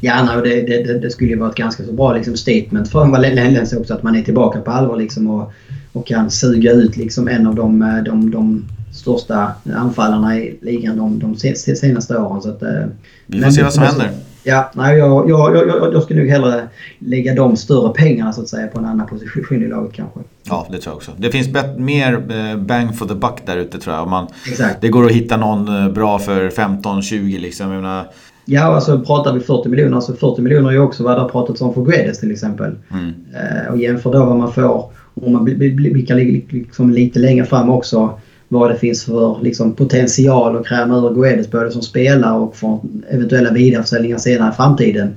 Ja, 0.00 0.40
det, 0.44 0.62
det, 0.62 0.98
det, 0.98 1.10
skulle 1.10 1.36
vara 1.36 1.50
ett 1.50 1.56
ganska 1.56 1.84
så 1.84 1.92
bra 1.92 2.12
liksom, 2.12 2.36
statement 2.36 2.90
för 2.90 3.06
Valencia 3.06 3.78
också 3.78 3.94
att 3.94 4.02
man 4.02 4.16
är 4.16 4.22
tillbaka 4.22 4.60
på 4.60 4.70
allvar 4.70 4.96
liksom, 4.96 5.30
och 5.30 5.52
och 5.96 6.06
kan 6.06 6.30
suga 6.30 6.72
ut 6.72 6.96
liksom 6.96 7.28
en 7.28 7.46
av 7.46 7.54
de, 7.54 7.82
eh, 7.82 8.02
de, 8.02 8.30
de 8.30 8.64
största 8.92 9.52
anfallarna 9.74 10.38
i 10.38 10.58
ligan 10.62 10.96
de, 10.96 11.18
de 11.18 11.36
senaste 11.76 12.18
åren. 12.18 12.42
Så 12.42 12.48
att, 12.48 12.62
eh, 12.62 12.84
Vi 13.26 13.40
får 13.40 13.50
se 13.50 13.62
vad 13.62 13.72
som 13.72 13.82
händer. 13.82 14.10
Ja, 14.48 14.70
nej, 14.74 14.98
jag, 14.98 15.30
jag, 15.30 15.56
jag, 15.56 15.94
jag 15.94 16.02
skulle 16.02 16.20
nog 16.20 16.28
hellre 16.28 16.68
lägga 16.98 17.34
de 17.34 17.56
större 17.56 17.92
pengarna 17.92 18.32
så 18.32 18.40
att 18.40 18.48
säga 18.48 18.66
på 18.66 18.78
en 18.78 18.84
annan 18.84 19.06
position 19.06 19.62
i 19.62 19.68
laget 19.68 19.92
kanske. 19.92 20.20
Ja, 20.42 20.66
det 20.70 20.78
tror 20.78 20.90
jag 20.92 20.96
också. 20.96 21.12
Det 21.16 21.30
finns 21.30 21.48
mer 21.76 22.12
eh, 22.14 22.56
bang 22.56 22.98
for 22.98 23.06
the 23.06 23.14
buck 23.14 23.42
där 23.46 23.56
ute 23.56 23.78
tror 23.78 23.96
jag. 23.96 24.08
Man, 24.08 24.26
Exakt. 24.50 24.80
Det 24.80 24.88
går 24.88 25.06
att 25.06 25.12
hitta 25.12 25.36
någon 25.36 25.82
eh, 25.82 25.92
bra 25.92 26.18
för 26.18 26.50
15-20 26.50 27.40
liksom. 27.40 27.72
Jag 27.72 27.82
menar, 27.82 28.04
Ja, 28.44 28.62
alltså 28.62 29.00
pratar 29.00 29.32
vi 29.32 29.40
40 29.40 29.68
miljoner, 29.68 29.96
alltså 29.96 30.14
40 30.14 30.42
miljoner 30.42 30.68
är 30.68 30.72
ju 30.72 30.80
också 30.80 31.04
vad 31.04 31.16
det 31.16 31.20
har 31.20 31.28
pratats 31.28 31.60
om 31.60 31.74
för 31.74 31.82
Guedes 31.82 32.20
till 32.20 32.30
exempel. 32.30 32.74
mm. 32.90 33.12
Eh, 33.34 33.72
och 33.72 33.78
jämför 33.78 34.12
då 34.12 34.24
vad 34.24 34.36
man 34.36 34.52
får 34.52 34.90
om 35.22 35.32
man 35.32 35.44
blickar 35.44 36.14
liksom 36.54 36.90
lite 36.90 37.18
längre 37.18 37.44
fram 37.44 37.70
också 37.70 38.18
vad 38.48 38.70
det 38.70 38.76
finns 38.76 39.04
för 39.04 39.38
liksom, 39.42 39.74
potential 39.74 40.56
att 40.56 40.66
kräma 40.66 40.96
ur 40.96 41.14
Guedes 41.14 41.50
både 41.50 41.70
som 41.70 41.82
spelare 41.82 42.38
och 42.38 42.56
för 42.56 42.80
eventuella 43.08 43.50
vidareförsäljningar 43.50 44.18
senare 44.18 44.52
i 44.52 44.56
framtiden. 44.56 45.14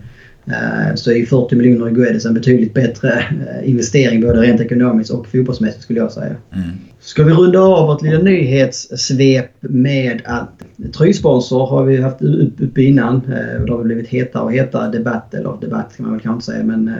Eh, 0.49 0.95
så 0.95 1.11
är 1.11 1.25
40 1.25 1.55
miljoner 1.55 1.89
i 1.89 1.93
Guedes 1.93 2.25
en 2.25 2.33
betydligt 2.33 2.73
bättre 2.73 3.09
eh, 3.09 3.69
investering 3.69 4.21
både 4.21 4.41
rent 4.41 4.61
ekonomiskt 4.61 5.11
och 5.11 5.27
fotbollsmässigt 5.27 5.83
skulle 5.83 5.99
jag 5.99 6.11
säga. 6.11 6.35
Mm. 6.53 6.69
Ska 6.99 7.23
vi 7.23 7.31
runda 7.31 7.59
av 7.59 7.87
vårt 7.87 8.01
lilla 8.01 8.19
nyhetssvep 8.19 9.51
med 9.59 10.21
att 10.25 10.49
tröjsponsor 10.93 11.65
har 11.65 11.83
vi 11.83 12.01
haft 12.01 12.21
uppe 12.61 12.81
innan. 12.81 13.15
Eh, 13.15 13.65
det 13.65 13.71
har 13.71 13.83
blivit 13.83 14.07
hetare 14.07 14.43
och 14.43 14.53
hetare 14.53 14.91
debatt, 14.91 15.33
eller 15.33 15.57
debatt 15.61 15.93
kan 15.97 16.05
man 16.05 16.13
väl 16.13 16.21
kanske 16.21 16.35
inte 16.35 16.45
säga, 16.45 16.77
men 16.77 16.91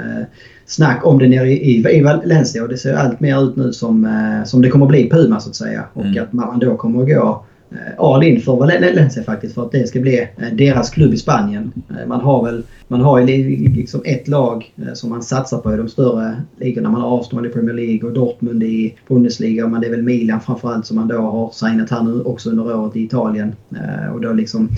snack 0.66 1.06
om 1.06 1.20
det 1.20 1.28
nere 1.28 1.52
i, 1.52 2.04
Valencia 2.04 2.64
och 2.64 2.70
det 2.70 2.78
ser 2.78 2.94
allt 2.94 3.20
mer 3.20 3.44
ut 3.44 3.56
nu 3.56 3.74
som, 3.74 4.08
som 4.46 4.62
det 4.62 4.70
kommer 4.70 4.86
att 4.86 4.92
bli 4.92 5.10
Puma 5.10 5.40
så 5.40 5.50
att 5.50 5.56
säga. 5.56 5.84
Och 5.94 6.06
mm. 6.06 6.24
att 6.24 6.34
man 6.34 6.60
då 6.60 6.78
kommer 6.78 7.02
att 7.02 7.10
gå 7.10 7.46
Eh, 7.72 8.04
all 8.04 8.24
in 8.24 8.42
för 8.42 8.56
Valencia 8.56 9.24
faktiskt 9.24 9.56
för 9.56 9.66
att 9.66 9.72
det 9.72 9.88
ska 9.88 10.00
bli 10.00 10.20
eh, 10.20 10.54
deras 10.54 10.90
klubb 10.90 11.14
i 11.14 11.18
Spanien. 11.18 11.72
Eh, 11.90 12.08
man 12.08 12.22
har 12.22 12.46
väl 12.46 12.64
man 12.88 13.02
har 13.02 13.20
ju 13.20 13.26
liksom 13.76 14.02
ett 14.06 14.28
lag 14.28 14.74
som 14.94 15.10
man 15.10 15.22
satsar 15.22 15.58
på 15.58 15.74
i 15.74 15.78
de 15.78 15.90
större 15.90 16.42
ligorna. 16.60 16.90
Man 16.90 17.02
har 17.02 17.20
Arsenal 17.20 17.46
i 17.46 17.50
Premier 17.50 17.76
League 17.76 18.10
och 18.10 18.14
Dortmund 18.14 18.64
i 18.64 18.96
Bundesliga 19.08 19.68
Men 19.68 19.82
det 19.82 19.88
är 19.88 19.92
väl 19.92 20.02
Milan 20.02 20.42
framförallt 20.42 20.86
som 20.86 20.96
man 20.96 21.08
då 21.08 21.18
har 21.18 21.52
signat 21.52 21.90
här 21.90 22.04
nu 22.04 22.22
också 22.22 22.50
under 22.50 22.76
året 22.76 22.96
i 22.96 23.04
Italien. 23.04 23.56
Och 24.14 24.22
då 24.22 24.34
liksom 24.34 24.70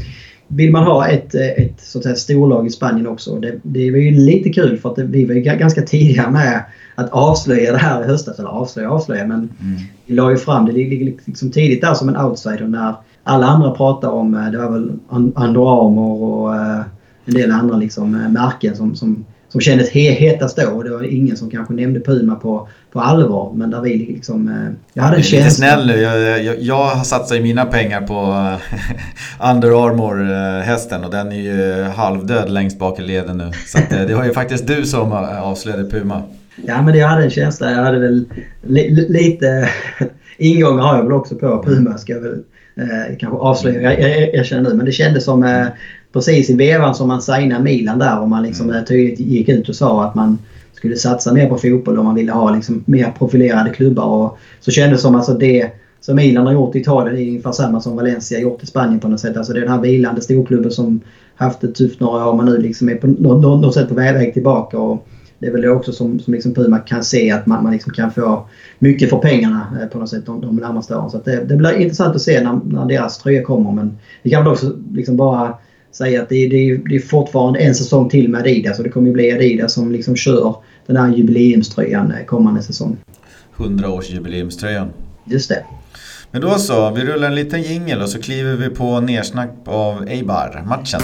vill 0.47 0.71
man 0.71 0.83
ha 0.83 1.07
ett, 1.07 1.35
ett 1.35 1.81
så 1.81 1.97
att 1.97 2.03
säga, 2.03 2.15
storlag 2.15 2.67
i 2.67 2.69
Spanien 2.69 3.07
också. 3.07 3.35
Det, 3.35 3.59
det 3.63 3.91
var 3.91 3.97
ju 3.97 4.11
lite 4.11 4.49
kul 4.49 4.77
för 4.77 4.89
att 4.89 4.95
det, 4.95 5.03
vi 5.03 5.25
var 5.25 5.33
ju 5.33 5.41
ganska 5.41 5.81
tidiga 5.81 6.29
med 6.29 6.63
att 7.01 7.11
avslöja 7.11 7.71
det 7.71 7.77
här 7.77 8.03
i 8.03 8.07
höstas. 8.07 8.39
Eller 8.39 8.49
avslöja 8.49 8.91
avslöja 8.91 9.27
men 9.27 9.37
mm. 9.37 9.79
vi 10.05 10.15
la 10.15 10.31
ju 10.31 10.37
fram 10.37 10.65
det 10.65 10.71
liksom 10.71 11.51
tidigt 11.51 11.81
där 11.81 11.93
som 11.93 12.09
en 12.09 12.17
outsider 12.17 12.67
när 12.67 12.95
alla 13.23 13.45
andra 13.45 13.71
pratade 13.71 14.13
om, 14.13 14.49
det 14.51 14.57
var 14.57 14.71
väl 14.71 14.91
Under 15.35 15.85
Armour 15.85 16.23
och 16.23 16.55
en 17.25 17.33
del 17.33 17.51
andra 17.51 17.77
liksom, 17.77 18.11
märken 18.11 18.75
som, 18.75 18.95
som, 18.95 19.25
som 19.49 19.61
kändes 19.61 19.89
hetast 19.89 20.57
då. 20.57 20.67
Och 20.67 20.83
det 20.83 20.89
var 20.89 21.03
ingen 21.03 21.37
som 21.37 21.49
kanske 21.49 21.73
nämnde 21.73 21.99
Puma 21.99 22.35
på, 22.35 22.67
på 22.91 22.99
allvar. 22.99 23.51
Men 23.53 23.69
där 23.69 23.81
vi 23.81 23.97
liksom... 23.97 24.69
Jag 24.93 25.03
hade 25.03 25.17
en 25.17 25.23
känsla... 25.23 25.45
Lite 25.45 25.55
snäll 25.55 25.87
nu. 25.87 25.93
Jag, 25.93 26.43
jag, 26.43 26.59
jag 26.59 26.83
har 26.83 27.03
satsat 27.03 27.41
mina 27.41 27.65
pengar 27.65 28.01
på 28.01 28.47
Under 29.51 29.87
Armour-hästen 29.87 31.03
och 31.03 31.11
den 31.11 31.31
är 31.31 31.35
ju 31.35 31.83
halvdöd 31.83 32.49
längst 32.49 32.79
bak 32.79 32.99
i 32.99 33.01
leden 33.01 33.37
nu. 33.37 33.51
Så 33.67 33.77
det 33.89 34.15
var 34.15 34.25
ju 34.25 34.33
faktiskt 34.33 34.67
du 34.67 34.85
som 34.85 35.11
avslöjade 35.41 35.89
Puma. 35.89 36.21
Ja 36.55 36.81
men 36.81 36.95
jag 36.95 37.07
hade 37.07 37.23
en 37.23 37.29
känsla. 37.29 37.71
Jag 37.71 37.83
hade 37.83 37.99
väl 37.99 38.25
li, 38.61 39.05
lite 39.09 39.69
ingångar 40.37 40.83
har 40.83 40.95
jag 40.95 41.03
väl 41.03 41.13
också 41.13 41.35
på 41.35 41.63
Puma 41.63 41.97
ska 41.97 42.13
jag 42.13 42.19
väl 42.19 42.43
eh, 42.75 43.17
kanske 43.19 43.37
avslöja. 43.37 43.81
Jag, 43.81 44.21
jag, 44.21 44.35
jag 44.35 44.45
känner 44.45 44.69
nu. 44.69 44.75
Men 44.75 44.85
det 44.85 44.91
kändes 44.91 45.23
som 45.23 45.43
eh, 45.43 45.67
precis 46.13 46.49
i 46.49 46.55
vevan 46.55 46.95
som 46.95 47.07
man 47.07 47.21
signade 47.21 47.63
Milan 47.63 47.99
där 47.99 48.19
och 48.19 48.29
man 48.29 48.43
liksom 48.43 48.69
mm. 48.69 48.85
tydligt 48.85 49.19
gick 49.19 49.49
ut 49.49 49.69
och 49.69 49.75
sa 49.75 50.03
att 50.03 50.15
man 50.15 50.37
skulle 50.73 50.95
satsa 50.95 51.33
mer 51.33 51.49
på 51.49 51.57
fotboll 51.57 51.97
och 51.97 52.05
man 52.05 52.15
ville 52.15 52.31
ha 52.31 52.55
liksom 52.55 52.83
mer 52.85 53.11
profilerade 53.17 53.69
klubbar. 53.69 54.05
Och 54.05 54.37
så 54.59 54.71
kändes 54.71 54.99
det 54.99 55.01
som 55.01 55.15
alltså 55.15 55.33
det 55.33 55.71
som 55.99 56.15
Milan 56.15 56.45
har 56.45 56.53
gjort 56.53 56.75
i 56.75 56.79
Italien 56.79 57.17
är 57.17 57.27
ungefär 57.27 57.51
samma 57.51 57.81
som 57.81 57.95
Valencia 57.95 58.37
har 58.37 58.43
gjort 58.43 58.63
i 58.63 58.65
Spanien 58.65 58.99
på 58.99 59.07
något 59.07 59.19
sätt. 59.19 59.37
Alltså 59.37 59.53
det 59.53 59.59
är 59.59 59.61
den 59.61 59.71
här 59.71 59.81
vilande 59.81 60.21
storklubben 60.21 60.71
som 60.71 61.01
haft 61.35 61.61
det 61.61 61.67
tufft 61.67 61.99
några 61.99 62.29
år 62.29 62.35
men 62.35 62.45
nu 62.45 62.57
liksom 62.57 62.89
är 62.89 62.95
på 62.95 63.07
något, 63.07 63.61
något 63.61 63.73
sätt 63.73 63.89
på 63.89 63.95
väg 63.95 64.33
tillbaka. 64.33 64.79
Och 64.79 65.07
det 65.41 65.47
är 65.47 65.51
väl 65.51 65.61
det 65.61 65.69
också 65.69 65.91
som, 65.91 66.19
som 66.19 66.33
liksom 66.33 66.53
Puma 66.53 66.79
kan 66.79 67.03
se 67.03 67.31
att 67.31 67.45
man, 67.45 67.63
man 67.63 67.73
liksom 67.73 67.93
kan 67.93 68.11
få 68.11 68.47
mycket 68.79 69.09
för 69.09 69.17
pengarna 69.17 69.77
eh, 69.81 69.87
på 69.87 69.99
något 69.99 70.09
sätt 70.09 70.25
de, 70.25 70.41
de 70.41 70.55
närmaste 70.55 70.95
åren. 70.95 71.09
Så 71.09 71.21
det, 71.25 71.43
det, 71.43 71.55
blir 71.55 71.77
intressant 71.77 72.15
att 72.15 72.21
se 72.21 72.43
när, 72.43 72.59
när 72.65 72.85
deras 72.85 73.17
tröja 73.17 73.43
kommer. 73.43 73.71
Men 73.71 73.97
vi 74.23 74.29
kan 74.29 74.43
väl 74.43 74.53
också 74.53 74.77
liksom 74.93 75.17
bara 75.17 75.57
säga 75.91 76.21
att 76.21 76.29
det, 76.29 76.47
det, 76.47 76.77
det 76.77 76.95
är 76.95 76.99
fortfarande 76.99 77.59
en 77.59 77.75
säsong 77.75 78.09
till 78.09 78.29
med 78.29 78.41
Adidas 78.41 78.77
och 78.77 78.83
det 78.83 78.89
kommer 78.89 79.07
ju 79.07 79.13
bli 79.13 79.31
Adidas 79.31 79.73
som 79.73 79.91
liksom 79.91 80.15
kör 80.15 80.55
den 80.87 80.97
här 80.97 81.15
jubileumströjan 81.15 82.11
eh, 82.11 82.25
kommande 82.25 82.61
säsong. 82.61 82.97
100-års-jubileumströjan. 83.57 84.89
Just 85.25 85.49
det. 85.49 85.63
Men 86.31 86.41
då 86.41 86.49
så, 86.49 86.91
vi 86.91 87.01
rullar 87.01 87.27
en 87.27 87.35
liten 87.35 87.61
jingel 87.61 88.01
och 88.01 88.09
så 88.09 88.21
kliver 88.21 88.55
vi 88.55 88.69
på 88.69 88.99
nersnack 88.99 89.49
av 89.65 90.07
Eibar-matchen. 90.07 91.01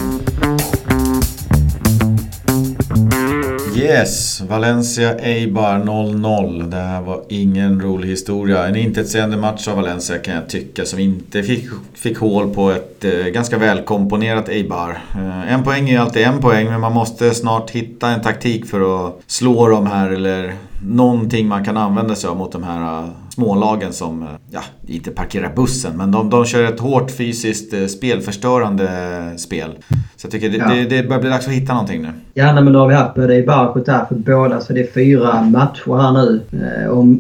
Yes, 3.78 4.42
Valencia 4.42 5.20
Eibar 5.20 5.80
0-0. 5.80 6.70
Det 6.70 6.78
här 6.78 7.02
var 7.02 7.22
ingen 7.30 7.82
rolig 7.82 8.10
historia. 8.10 8.68
En 8.68 8.76
intetsägande 8.76 9.38
match 9.38 9.68
av 9.68 9.76
Valencia 9.76 10.18
kan 10.18 10.36
jag 10.36 10.50
tycka 10.50 10.86
som 10.86 11.00
inte 11.00 11.44
fick, 11.44 11.66
fick 11.94 12.18
hål 12.18 12.54
på 12.54 12.72
ett 12.72 13.06
eh, 13.06 13.12
ganska 13.12 13.58
välkomponerat 13.58 14.50
Eibar. 14.50 14.98
Eh, 15.16 15.54
en 15.54 15.64
poäng 15.64 15.90
är 15.90 15.94
ju 15.94 15.98
alltid 15.98 16.24
en 16.24 16.42
poäng 16.42 16.66
men 16.68 16.82
man 16.82 16.94
måste 16.94 17.34
snart 17.34 17.70
hitta 17.72 18.10
en 18.10 18.22
taktik 18.22 18.66
för 18.66 19.08
att 19.08 19.20
slå 19.28 19.68
dem 19.68 19.88
här 19.88 20.10
eller 20.10 20.56
någonting 20.84 21.48
man 21.48 21.66
kan 21.66 21.78
använda 21.78 22.16
sig 22.16 22.30
av 22.30 22.38
mot 22.38 22.52
de 22.52 22.64
här 22.64 23.04
eh, 23.04 23.10
smålagen 23.38 23.94
som, 23.94 24.22
uh, 24.22 24.28
ja, 24.52 24.62
inte 24.88 25.12
parkerar 25.12 25.52
bussen, 25.56 25.98
men 25.98 26.12
de, 26.12 26.30
de 26.30 26.46
kör 26.46 26.64
ett 26.64 26.80
hårt 26.80 27.12
fysiskt 27.12 27.74
uh, 27.74 27.86
spelförstörande 27.86 28.90
spel. 29.38 29.70
Så 30.16 30.26
jag 30.26 30.32
tycker 30.32 30.50
det, 30.50 30.58
ja. 30.58 30.70
det, 30.70 30.84
det 30.84 31.08
börjar 31.08 31.22
bli 31.22 31.30
dags 31.30 31.48
att 31.48 31.54
hitta 31.54 31.74
någonting 31.74 32.02
nu. 32.02 32.08
Ja, 32.34 32.54
nej, 32.54 32.64
men 32.64 32.74
då 32.74 32.80
har 32.80 32.88
vi 32.88 32.94
haft 32.94 33.16
både 33.16 33.36
i 33.36 33.44
Barkut 33.44 33.88
här 33.88 34.06
för 34.06 34.16
båda, 34.16 34.62
så 34.62 34.74
det 34.74 34.80
är 34.80 34.88
fyra 34.94 35.42
matcher 35.42 36.02
här 36.02 36.12
nu. 36.12 36.42
Om 36.90 37.20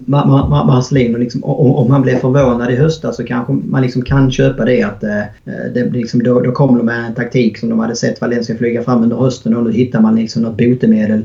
Marcelino, 0.67 1.17
liksom, 1.17 1.43
om, 1.43 1.75
om 1.75 1.91
han 1.91 2.01
blev 2.01 2.19
förvånad 2.19 2.71
i 2.71 2.75
höstas 2.75 3.15
så 3.15 3.23
kanske 3.23 3.53
man 3.53 3.81
liksom 3.81 4.01
kan 4.01 4.31
köpa 4.31 4.65
det 4.65 4.83
att 4.83 5.01
det, 5.73 5.89
liksom, 5.91 6.23
då, 6.23 6.41
då 6.41 6.51
kommer 6.51 6.77
de 6.77 6.85
med 6.85 7.05
en 7.05 7.13
taktik 7.13 7.57
som 7.57 7.69
de 7.69 7.79
hade 7.79 7.95
sett 7.95 8.21
Valencia 8.21 8.57
flyga 8.57 8.83
fram 8.83 9.03
under 9.03 9.17
hösten 9.17 9.55
och 9.55 9.63
nu 9.63 9.71
hittar 9.71 10.01
man 10.01 10.15
liksom 10.15 10.41
något 10.41 10.57
botemedel. 10.57 11.23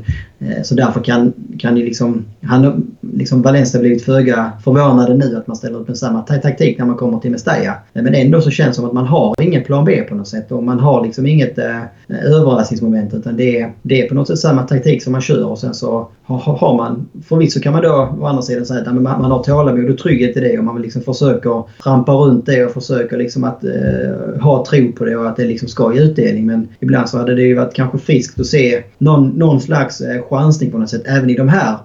Så 0.63 0.75
därför 0.75 1.01
kan, 1.01 1.33
kan 1.59 1.75
det 1.75 1.81
liksom 1.81 2.25
han, 2.41 2.87
liksom 3.01 3.41
Valencia 3.41 3.79
blivit 3.79 4.05
föga 4.05 4.51
förvånade 4.83 5.13
nu 5.13 5.37
att 5.37 5.47
man 5.47 5.55
ställer 5.55 5.79
upp 5.79 5.87
med 5.87 5.97
samma 5.97 6.21
taktik 6.21 6.77
när 6.77 6.85
man 6.85 6.95
kommer 6.95 7.19
till 7.19 7.31
Mestalla. 7.31 7.75
Men 7.93 8.15
ändå 8.15 8.41
så 8.41 8.49
känns 8.49 8.69
det 8.69 8.73
som 8.75 8.85
att 8.85 8.93
man 8.93 9.05
har 9.05 9.41
ingen 9.41 9.63
plan 9.63 9.85
B 9.85 10.01
på 10.09 10.15
något 10.15 10.27
sätt 10.27 10.51
och 10.51 10.63
man 10.63 10.79
har 10.79 11.05
liksom 11.05 11.27
inget 11.27 11.57
eh, 11.57 11.81
överraskningsmoment 12.09 13.13
utan 13.13 13.37
det 13.37 13.59
är, 13.59 13.73
det 13.81 14.01
är 14.01 14.09
på 14.09 14.15
något 14.15 14.27
sätt 14.27 14.39
samma 14.39 14.63
taktik 14.63 15.03
som 15.03 15.11
man 15.11 15.21
kör 15.21 15.45
och 15.45 15.59
sen 15.59 15.73
så 15.73 16.09
har, 16.23 16.37
har 16.37 16.77
man... 16.77 17.09
Förvisso 17.25 17.59
kan 17.59 17.73
man 17.73 17.81
då 17.81 18.15
å 18.19 18.25
andra 18.25 18.41
sidan 18.41 18.65
säga 18.65 18.81
att 18.81 18.93
man, 18.93 19.03
man 19.03 19.31
har 19.31 19.43
tålamod 19.43 19.89
och 19.89 19.97
trygghet 19.97 20.37
i 20.37 20.39
det 20.39 20.57
och 20.57 20.63
man 20.63 20.81
liksom 20.81 21.01
försöker 21.01 21.63
trampa 21.83 22.11
runt 22.11 22.45
det 22.45 22.65
och 22.65 22.71
försöker 22.71 23.17
liksom 23.17 23.43
att 23.43 23.63
eh, 23.63 24.41
ha 24.41 24.65
tro 24.65 24.91
på 24.91 25.05
det 25.05 25.15
och 25.15 25.27
att 25.27 25.35
det 25.35 25.45
liksom 25.45 25.67
ska 25.67 25.93
ge 25.93 26.01
utdelning. 26.01 26.45
Men 26.45 26.67
ibland 26.79 27.09
så 27.09 27.17
hade 27.17 27.35
det 27.35 27.41
ju 27.41 27.55
varit 27.55 27.73
kanske 27.73 27.97
friskt 27.97 28.39
att 28.39 28.45
se 28.45 28.83
någon, 28.97 29.29
någon 29.29 29.61
slags 29.61 30.01
eh, 30.01 30.21
chansning 30.29 30.71
på 30.71 30.77
något 30.77 30.89
sätt 30.89 31.03
även 31.05 31.29
i 31.29 31.35
de 31.35 31.49
här 31.49 31.77